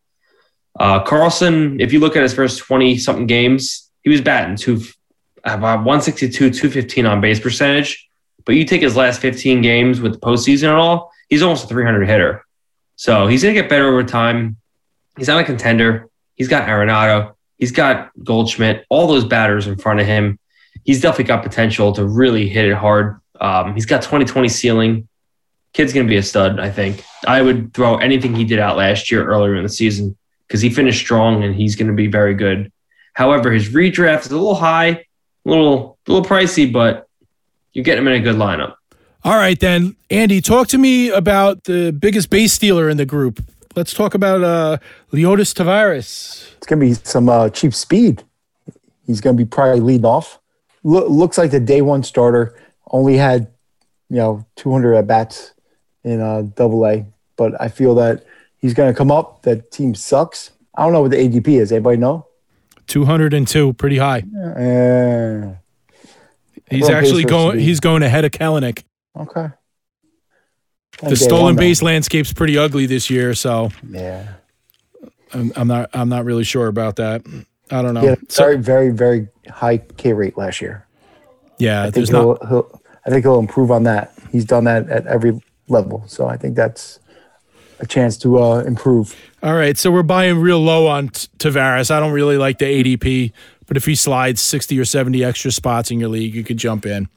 Uh, 0.78 1.02
Carlson, 1.04 1.80
if 1.80 1.92
you 1.92 2.00
look 2.00 2.16
at 2.16 2.22
his 2.22 2.34
first 2.34 2.58
20 2.58 2.98
something 2.98 3.26
games, 3.26 3.90
he 4.02 4.10
was 4.10 4.20
batting 4.20 4.56
two, 4.56 4.82
about 5.44 5.78
162, 5.78 6.50
215 6.50 7.06
on 7.06 7.20
base 7.20 7.38
percentage. 7.38 8.08
But 8.44 8.56
you 8.56 8.64
take 8.64 8.82
his 8.82 8.96
last 8.96 9.20
15 9.20 9.62
games 9.62 10.00
with 10.00 10.14
the 10.14 10.18
postseason 10.18 10.68
and 10.68 10.76
all, 10.76 11.12
he's 11.28 11.42
almost 11.42 11.64
a 11.64 11.68
300 11.68 12.06
hitter. 12.06 12.44
So 12.96 13.26
he's 13.26 13.42
going 13.42 13.54
to 13.54 13.60
get 13.60 13.68
better 13.68 13.88
over 13.88 14.04
time. 14.04 14.56
He's 15.16 15.28
not 15.28 15.40
a 15.40 15.44
contender. 15.44 16.08
He's 16.36 16.48
got 16.48 16.68
Arenado. 16.68 17.34
He's 17.58 17.72
got 17.72 18.10
Goldschmidt, 18.22 18.84
all 18.88 19.06
those 19.06 19.24
batters 19.24 19.66
in 19.66 19.76
front 19.76 20.00
of 20.00 20.06
him. 20.06 20.38
He's 20.84 21.00
definitely 21.00 21.24
got 21.24 21.42
potential 21.42 21.92
to 21.92 22.04
really 22.04 22.48
hit 22.48 22.66
it 22.66 22.74
hard. 22.74 23.20
Um, 23.40 23.74
he's 23.74 23.86
got 23.86 24.02
2020 24.02 24.48
ceiling. 24.48 25.08
Kid's 25.72 25.92
going 25.92 26.06
to 26.06 26.10
be 26.10 26.16
a 26.16 26.22
stud, 26.22 26.60
I 26.60 26.70
think. 26.70 27.04
I 27.26 27.42
would 27.42 27.72
throw 27.74 27.96
anything 27.96 28.34
he 28.34 28.44
did 28.44 28.58
out 28.58 28.76
last 28.76 29.10
year 29.10 29.26
earlier 29.26 29.54
in 29.56 29.62
the 29.62 29.68
season 29.68 30.16
because 30.46 30.60
he 30.60 30.70
finished 30.70 31.00
strong 31.00 31.42
and 31.42 31.54
he's 31.54 31.76
going 31.76 31.88
to 31.88 31.94
be 31.94 32.06
very 32.06 32.34
good. 32.34 32.70
However, 33.12 33.50
his 33.50 33.70
redraft 33.70 34.26
is 34.26 34.32
a 34.32 34.36
little 34.36 34.54
high, 34.54 34.88
a 34.88 35.04
little, 35.44 35.98
a 36.06 36.12
little 36.12 36.26
pricey, 36.26 36.72
but 36.72 37.08
you 37.72 37.82
get 37.82 37.98
him 37.98 38.06
in 38.08 38.14
a 38.14 38.20
good 38.20 38.36
lineup. 38.36 38.74
All 39.24 39.36
right, 39.36 39.58
then, 39.58 39.96
Andy, 40.10 40.42
talk 40.42 40.68
to 40.68 40.76
me 40.76 41.08
about 41.08 41.64
the 41.64 41.92
biggest 41.92 42.28
base 42.28 42.52
stealer 42.52 42.90
in 42.90 42.98
the 42.98 43.06
group. 43.06 43.42
Let's 43.74 43.94
talk 43.94 44.12
about 44.12 44.44
uh, 44.44 44.76
Leody 45.14 45.54
Taveras. 45.54 46.52
It's 46.58 46.66
going 46.66 46.78
to 46.78 46.86
be 46.86 46.92
some 46.92 47.30
uh, 47.30 47.48
cheap 47.48 47.72
speed. 47.72 48.22
He's 49.06 49.22
going 49.22 49.34
to 49.34 49.42
be 49.42 49.48
probably 49.48 49.80
leading 49.80 50.04
off. 50.04 50.38
Lo- 50.82 51.08
looks 51.08 51.38
like 51.38 51.52
the 51.52 51.58
day 51.58 51.80
one 51.80 52.02
starter 52.02 52.54
only 52.90 53.16
had, 53.16 53.46
you 54.10 54.16
know, 54.16 54.44
200 54.56 54.94
at 54.94 55.06
bats 55.06 55.54
in 56.04 56.20
uh, 56.20 56.42
Double 56.54 56.86
A, 56.86 57.06
but 57.36 57.58
I 57.58 57.68
feel 57.68 57.94
that 57.94 58.24
he's 58.58 58.74
going 58.74 58.92
to 58.92 58.96
come 58.96 59.10
up. 59.10 59.42
That 59.42 59.70
team 59.70 59.94
sucks. 59.94 60.50
I 60.74 60.82
don't 60.84 60.92
know 60.92 61.00
what 61.00 61.12
the 61.12 61.16
ADP 61.16 61.48
is. 61.48 61.72
Anybody 61.72 61.96
know? 61.96 62.26
202, 62.88 63.72
pretty 63.72 63.96
high. 63.96 64.22
Uh, 64.38 65.54
He's 66.70 66.88
actually 66.90 67.24
going. 67.24 67.58
He's 67.58 67.80
going 67.80 68.02
ahead 68.02 68.24
of 68.24 68.30
Kelenic. 68.30 68.84
Okay. 69.16 69.48
The 71.02 71.16
stolen 71.16 71.56
base 71.56 71.82
landscape's 71.82 72.32
pretty 72.32 72.56
ugly 72.56 72.86
this 72.86 73.10
year, 73.10 73.34
so 73.34 73.70
yeah, 73.88 74.34
I'm, 75.32 75.52
I'm, 75.56 75.66
not. 75.66 75.90
I'm 75.92 76.08
not 76.08 76.24
really 76.24 76.44
sure 76.44 76.68
about 76.68 76.96
that. 76.96 77.22
I 77.70 77.82
don't 77.82 77.94
know. 77.94 78.00
He 78.00 78.06
had 78.06 78.18
a 78.20 78.26
very, 78.28 78.56
very, 78.58 78.90
very 78.90 79.28
high 79.48 79.78
K 79.78 80.12
rate 80.12 80.38
last 80.38 80.60
year. 80.60 80.86
Yeah, 81.58 81.82
I 81.82 81.90
think 81.90 82.08
he'll, 82.08 82.38
not, 82.40 82.48
he'll. 82.48 82.80
I 83.06 83.10
think 83.10 83.24
he'll 83.24 83.40
improve 83.40 83.70
on 83.70 83.82
that. 83.84 84.12
He's 84.30 84.44
done 84.44 84.64
that 84.64 84.88
at 84.88 85.06
every 85.06 85.40
level, 85.68 86.04
so 86.06 86.26
I 86.26 86.36
think 86.36 86.54
that's 86.54 87.00
a 87.80 87.86
chance 87.86 88.16
to 88.18 88.38
uh, 88.38 88.58
improve. 88.60 89.16
All 89.42 89.54
right, 89.54 89.76
so 89.76 89.90
we're 89.90 90.04
buying 90.04 90.38
real 90.38 90.60
low 90.60 90.86
on 90.86 91.08
T- 91.08 91.28
Taveras. 91.38 91.90
I 91.90 91.98
don't 91.98 92.12
really 92.12 92.38
like 92.38 92.58
the 92.58 92.66
ADP. 92.66 93.32
But 93.66 93.76
if 93.76 93.86
he 93.86 93.94
slides 93.94 94.42
60 94.42 94.78
or 94.78 94.84
70 94.84 95.24
extra 95.24 95.50
spots 95.50 95.90
in 95.90 95.98
your 95.98 96.10
league, 96.10 96.34
you 96.34 96.44
could 96.44 96.58
jump 96.58 96.84
in. 96.84 97.08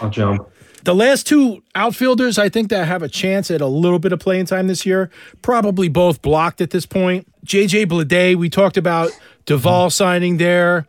I'll 0.00 0.10
jump. 0.10 0.48
The 0.86 0.94
last 0.94 1.26
two 1.26 1.64
outfielders, 1.74 2.38
I 2.38 2.48
think, 2.48 2.70
that 2.70 2.86
have 2.86 3.02
a 3.02 3.08
chance 3.08 3.50
at 3.50 3.60
a 3.60 3.66
little 3.66 3.98
bit 3.98 4.12
of 4.12 4.20
playing 4.20 4.46
time 4.46 4.68
this 4.68 4.86
year, 4.86 5.10
probably 5.42 5.88
both 5.88 6.22
blocked 6.22 6.60
at 6.60 6.70
this 6.70 6.86
point. 6.86 7.26
JJ 7.44 7.86
Bleday, 7.86 8.36
we 8.36 8.48
talked 8.48 8.76
about 8.76 9.10
Duvall 9.46 9.90
signing 9.90 10.36
there 10.36 10.86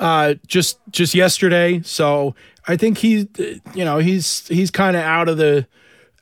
uh, 0.00 0.34
just 0.48 0.80
just 0.90 1.14
yesterday. 1.14 1.80
So 1.82 2.34
I 2.66 2.76
think 2.76 2.98
he's 2.98 3.26
you 3.74 3.84
know 3.84 3.98
he's 3.98 4.44
he's 4.48 4.72
kind 4.72 4.96
of 4.96 5.04
out 5.04 5.28
of 5.28 5.36
the 5.36 5.68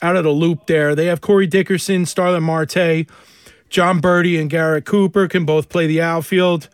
out 0.03 0.17
of 0.17 0.25
the 0.25 0.31
loop 0.31 0.67
there. 0.67 0.95
They 0.95 1.07
have 1.07 1.23
Corey 1.23 1.47
Dickerson, 1.47 2.05
Starling 2.05 2.43
Marte, 2.43 3.07
Jon 3.71 4.03
Berti 4.03 4.39
and 4.39 4.51
Garrett 4.51 4.85
Cooper 4.85 5.27
can 5.27 5.47
both 5.47 5.71
play 5.71 5.87
the 5.87 6.03
outfield. 6.03 6.69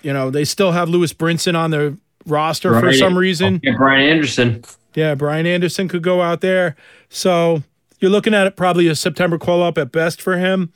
You 0.00 0.14
know, 0.14 0.30
they 0.30 0.46
still 0.46 0.72
have 0.72 0.88
Lewis 0.88 1.12
Brinson 1.12 1.54
on 1.54 1.70
their 1.70 1.98
roster 2.24 2.80
for 2.80 2.94
some 2.94 3.18
reason. 3.18 3.60
Yeah, 3.62 3.76
Brian 3.76 4.08
Anderson. 4.08 4.64
Yeah, 4.94 5.14
Brian 5.14 5.46
Anderson 5.46 5.88
could 5.88 6.02
go 6.02 6.20
out 6.22 6.40
there. 6.40 6.76
So 7.08 7.62
you're 7.98 8.10
looking 8.10 8.34
at 8.34 8.46
it 8.46 8.56
probably 8.56 8.88
a 8.88 8.94
September 8.94 9.38
call 9.38 9.62
up 9.62 9.78
at 9.78 9.92
best 9.92 10.20
for 10.20 10.36
him. 10.36 10.72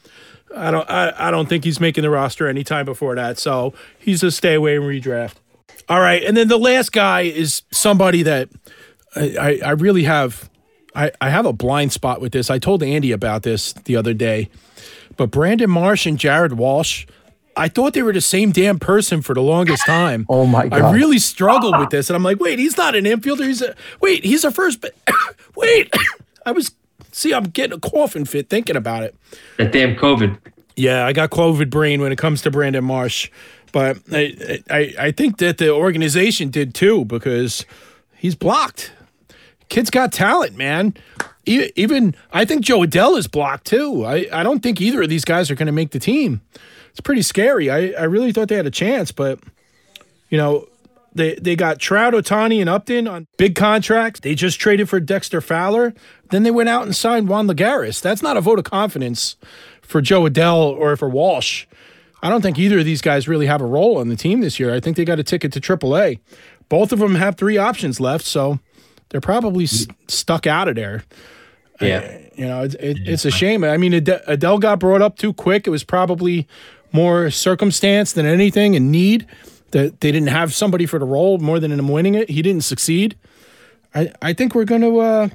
I 0.54 0.70
don't 0.70 0.88
I, 0.88 1.28
I 1.28 1.30
don't 1.30 1.48
think 1.48 1.64
he's 1.64 1.80
making 1.80 2.02
the 2.02 2.10
roster 2.10 2.46
anytime 2.48 2.84
before 2.84 3.14
that. 3.16 3.38
So 3.38 3.74
he's 3.98 4.22
a 4.22 4.30
stay 4.30 4.54
away 4.54 4.76
and 4.76 4.84
redraft. 4.84 5.34
All 5.88 6.00
right. 6.00 6.22
And 6.22 6.36
then 6.36 6.48
the 6.48 6.58
last 6.58 6.92
guy 6.92 7.22
is 7.22 7.62
somebody 7.72 8.22
that 8.22 8.48
I, 9.14 9.36
I, 9.38 9.60
I 9.66 9.70
really 9.72 10.04
have 10.04 10.48
I, 10.94 11.12
I 11.20 11.30
have 11.30 11.44
a 11.46 11.52
blind 11.52 11.92
spot 11.92 12.20
with 12.20 12.32
this. 12.32 12.48
I 12.48 12.58
told 12.58 12.82
Andy 12.82 13.12
about 13.12 13.42
this 13.42 13.72
the 13.72 13.96
other 13.96 14.14
day. 14.14 14.48
But 15.16 15.30
Brandon 15.30 15.70
Marsh 15.70 16.06
and 16.06 16.18
Jared 16.18 16.54
Walsh, 16.54 17.06
I 17.56 17.68
thought 17.68 17.94
they 17.94 18.02
were 18.02 18.12
the 18.12 18.20
same 18.20 18.52
damn 18.52 18.78
person 18.78 19.22
for 19.22 19.34
the 19.34 19.40
longest 19.42 19.86
time. 19.86 20.26
Oh 20.30 20.44
my 20.46 20.68
god. 20.68 20.82
I 20.82 20.92
really 20.92 21.18
struggled 21.18 21.78
with 21.78 21.90
this, 21.90 22.10
and 22.10 22.16
I'm 22.16 22.22
like, 22.22 22.38
wait, 22.40 22.58
he's 22.58 22.76
not 22.76 22.94
an 22.94 23.04
infielder. 23.04 23.46
He's 23.46 23.62
a 23.62 23.74
wait, 24.00 24.24
he's 24.24 24.44
a 24.44 24.50
first. 24.50 24.80
Ba- 24.82 24.90
wait, 25.56 25.92
I 26.46 26.52
was 26.52 26.72
see, 27.12 27.32
I'm 27.32 27.44
getting 27.44 27.76
a 27.76 27.80
coughing 27.80 28.24
fit 28.26 28.48
thinking 28.50 28.76
about 28.76 29.02
it. 29.04 29.14
That 29.56 29.72
damn 29.72 29.96
COVID. 29.96 30.36
Yeah, 30.76 31.06
I 31.06 31.12
got 31.14 31.30
COVID 31.30 31.70
brain 31.70 32.02
when 32.02 32.12
it 32.12 32.18
comes 32.18 32.42
to 32.42 32.50
Brandon 32.50 32.84
Marsh, 32.84 33.30
but 33.72 33.96
I 34.12 34.60
I, 34.68 34.94
I 34.98 35.10
think 35.12 35.38
that 35.38 35.56
the 35.58 35.70
organization 35.72 36.50
did 36.50 36.74
too 36.74 37.04
because 37.06 37.64
he's 38.14 38.34
blocked. 38.34 38.92
Kid's 39.70 39.90
got 39.90 40.12
talent, 40.12 40.56
man. 40.56 40.94
E- 41.46 41.70
Even 41.76 42.14
I 42.32 42.44
think 42.44 42.62
Jo 42.62 42.80
Adell 42.80 43.16
is 43.18 43.26
blocked 43.28 43.66
too. 43.66 44.04
I, 44.04 44.26
I 44.32 44.42
don't 44.42 44.62
think 44.62 44.80
either 44.80 45.00
of 45.02 45.08
these 45.08 45.24
guys 45.24 45.50
are 45.50 45.54
going 45.54 45.66
to 45.66 45.72
make 45.72 45.92
the 45.92 45.98
team. 45.98 46.40
It's 46.96 47.02
pretty 47.02 47.20
scary. 47.20 47.68
I, 47.70 47.88
I 47.90 48.04
really 48.04 48.32
thought 48.32 48.48
they 48.48 48.56
had 48.56 48.64
a 48.66 48.70
chance, 48.70 49.12
but 49.12 49.38
you 50.30 50.38
know 50.38 50.66
they 51.14 51.34
they 51.34 51.54
got 51.56 51.78
Trout, 51.78 52.14
Ohtani, 52.14 52.58
and 52.58 52.70
Upton 52.70 53.06
on 53.06 53.26
big 53.36 53.54
contracts. 53.54 54.20
They 54.20 54.34
just 54.34 54.58
traded 54.58 54.88
for 54.88 54.98
Dexter 54.98 55.42
Fowler. 55.42 55.92
Then 56.30 56.42
they 56.42 56.50
went 56.50 56.70
out 56.70 56.84
and 56.84 56.96
signed 56.96 57.28
Juan 57.28 57.48
Lagares. 57.48 58.00
That's 58.00 58.22
not 58.22 58.38
a 58.38 58.40
vote 58.40 58.58
of 58.58 58.64
confidence 58.64 59.36
for 59.82 60.00
Jo 60.00 60.22
Adell 60.22 60.56
or 60.74 60.96
for 60.96 61.06
Walsh. 61.10 61.66
I 62.22 62.30
don't 62.30 62.40
think 62.40 62.58
either 62.58 62.78
of 62.78 62.86
these 62.86 63.02
guys 63.02 63.28
really 63.28 63.44
have 63.46 63.60
a 63.60 63.66
role 63.66 63.98
on 63.98 64.08
the 64.08 64.16
team 64.16 64.40
this 64.40 64.58
year. 64.58 64.74
I 64.74 64.80
think 64.80 64.96
they 64.96 65.04
got 65.04 65.18
a 65.18 65.22
ticket 65.22 65.52
to 65.52 65.60
AAA. 65.60 66.18
Both 66.70 66.92
of 66.92 66.98
them 66.98 67.14
have 67.16 67.36
three 67.36 67.58
options 67.58 68.00
left, 68.00 68.24
so 68.24 68.58
they're 69.10 69.20
probably 69.20 69.64
s- 69.64 69.86
stuck 70.08 70.46
out 70.46 70.66
of 70.66 70.76
there. 70.76 71.04
Yeah. 71.78 71.98
Uh, 71.98 72.18
you 72.36 72.46
know, 72.46 72.62
it's, 72.64 72.74
it, 72.76 72.98
it's 73.06 73.24
a 73.26 73.30
shame. 73.30 73.64
I 73.64 73.76
mean, 73.76 73.92
Ade- 73.94 74.22
Adell 74.26 74.60
got 74.60 74.78
brought 74.80 75.02
up 75.02 75.16
too 75.18 75.32
quick. 75.32 75.66
It 75.66 75.70
was 75.70 75.84
probably 75.84 76.46
more 76.92 77.30
circumstance 77.30 78.12
than 78.12 78.26
anything 78.26 78.76
and 78.76 78.90
need 78.90 79.26
that 79.72 80.00
they 80.00 80.12
didn't 80.12 80.28
have 80.28 80.54
somebody 80.54 80.86
for 80.86 80.98
the 80.98 81.04
role 81.04 81.38
more 81.38 81.60
than 81.60 81.72
him 81.72 81.88
winning 81.88 82.14
it. 82.14 82.30
He 82.30 82.42
didn't 82.42 82.64
succeed. 82.64 83.16
I, 83.94 84.12
I 84.22 84.32
think 84.32 84.54
we're 84.54 84.64
going 84.64 84.82
to, 84.82 84.98
uh, 84.98 85.28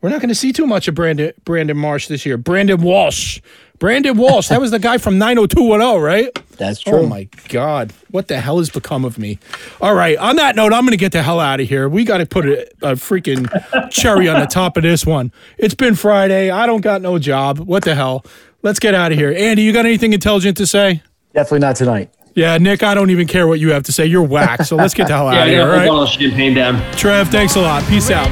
we're 0.00 0.10
not 0.10 0.20
going 0.20 0.28
to 0.28 0.34
see 0.34 0.52
too 0.52 0.66
much 0.66 0.88
of 0.88 0.94
Brandon, 0.94 1.32
Brandon 1.44 1.76
Marsh 1.76 2.06
this 2.08 2.24
year. 2.24 2.36
Brandon 2.36 2.80
Walsh. 2.80 3.40
Brandon 3.78 4.16
Walsh. 4.16 4.48
That 4.48 4.60
was 4.60 4.70
the 4.70 4.78
guy 4.78 4.98
from 4.98 5.18
90210, 5.18 6.00
right? 6.02 6.30
That's 6.56 6.80
true. 6.80 6.98
Oh 6.98 7.06
my 7.06 7.28
God. 7.48 7.92
What 8.10 8.28
the 8.28 8.40
hell 8.40 8.58
has 8.58 8.70
become 8.70 9.04
of 9.04 9.18
me? 9.18 9.38
All 9.80 9.94
right. 9.94 10.16
On 10.18 10.36
that 10.36 10.56
note, 10.56 10.72
I'm 10.72 10.82
going 10.82 10.90
to 10.90 10.96
get 10.96 11.12
the 11.12 11.22
hell 11.22 11.38
out 11.38 11.60
of 11.60 11.68
here. 11.68 11.88
We 11.88 12.04
got 12.04 12.18
to 12.18 12.26
put 12.26 12.46
a, 12.46 12.62
a 12.82 12.92
freaking 12.94 13.48
cherry 13.90 14.28
on 14.28 14.40
the 14.40 14.46
top 14.46 14.76
of 14.76 14.82
this 14.82 15.06
one. 15.06 15.32
It's 15.56 15.74
been 15.74 15.94
Friday. 15.94 16.50
I 16.50 16.66
don't 16.66 16.80
got 16.80 17.02
no 17.02 17.18
job. 17.18 17.58
What 17.58 17.84
the 17.84 17.94
hell? 17.94 18.24
Let's 18.62 18.78
get 18.78 18.94
out 18.94 19.12
of 19.12 19.18
here. 19.18 19.32
Andy, 19.36 19.62
you 19.62 19.72
got 19.72 19.86
anything 19.86 20.12
intelligent 20.12 20.56
to 20.58 20.66
say? 20.66 21.02
Definitely 21.32 21.60
not 21.60 21.76
tonight. 21.76 22.10
Yeah, 22.34 22.56
Nick, 22.58 22.82
I 22.82 22.94
don't 22.94 23.10
even 23.10 23.26
care 23.26 23.46
what 23.48 23.58
you 23.60 23.72
have 23.72 23.82
to 23.84 23.92
say. 23.92 24.06
You're 24.06 24.22
whack. 24.22 24.62
So 24.62 24.76
let's 24.76 24.94
get 24.94 25.08
the 25.08 25.14
hell 25.14 25.28
out 25.28 25.34
I 25.38 25.44
of 25.44 25.48
here. 25.48 25.58
got 25.60 25.68
All 25.68 25.74
a 25.74 25.78
right. 25.78 25.86
bottle 25.88 26.02
of 26.04 26.08
champagne 26.08 26.54
down. 26.54 26.92
Trev, 26.96 27.28
thanks 27.28 27.56
a 27.56 27.60
lot. 27.60 27.82
Peace 27.88 28.10
out. 28.10 28.28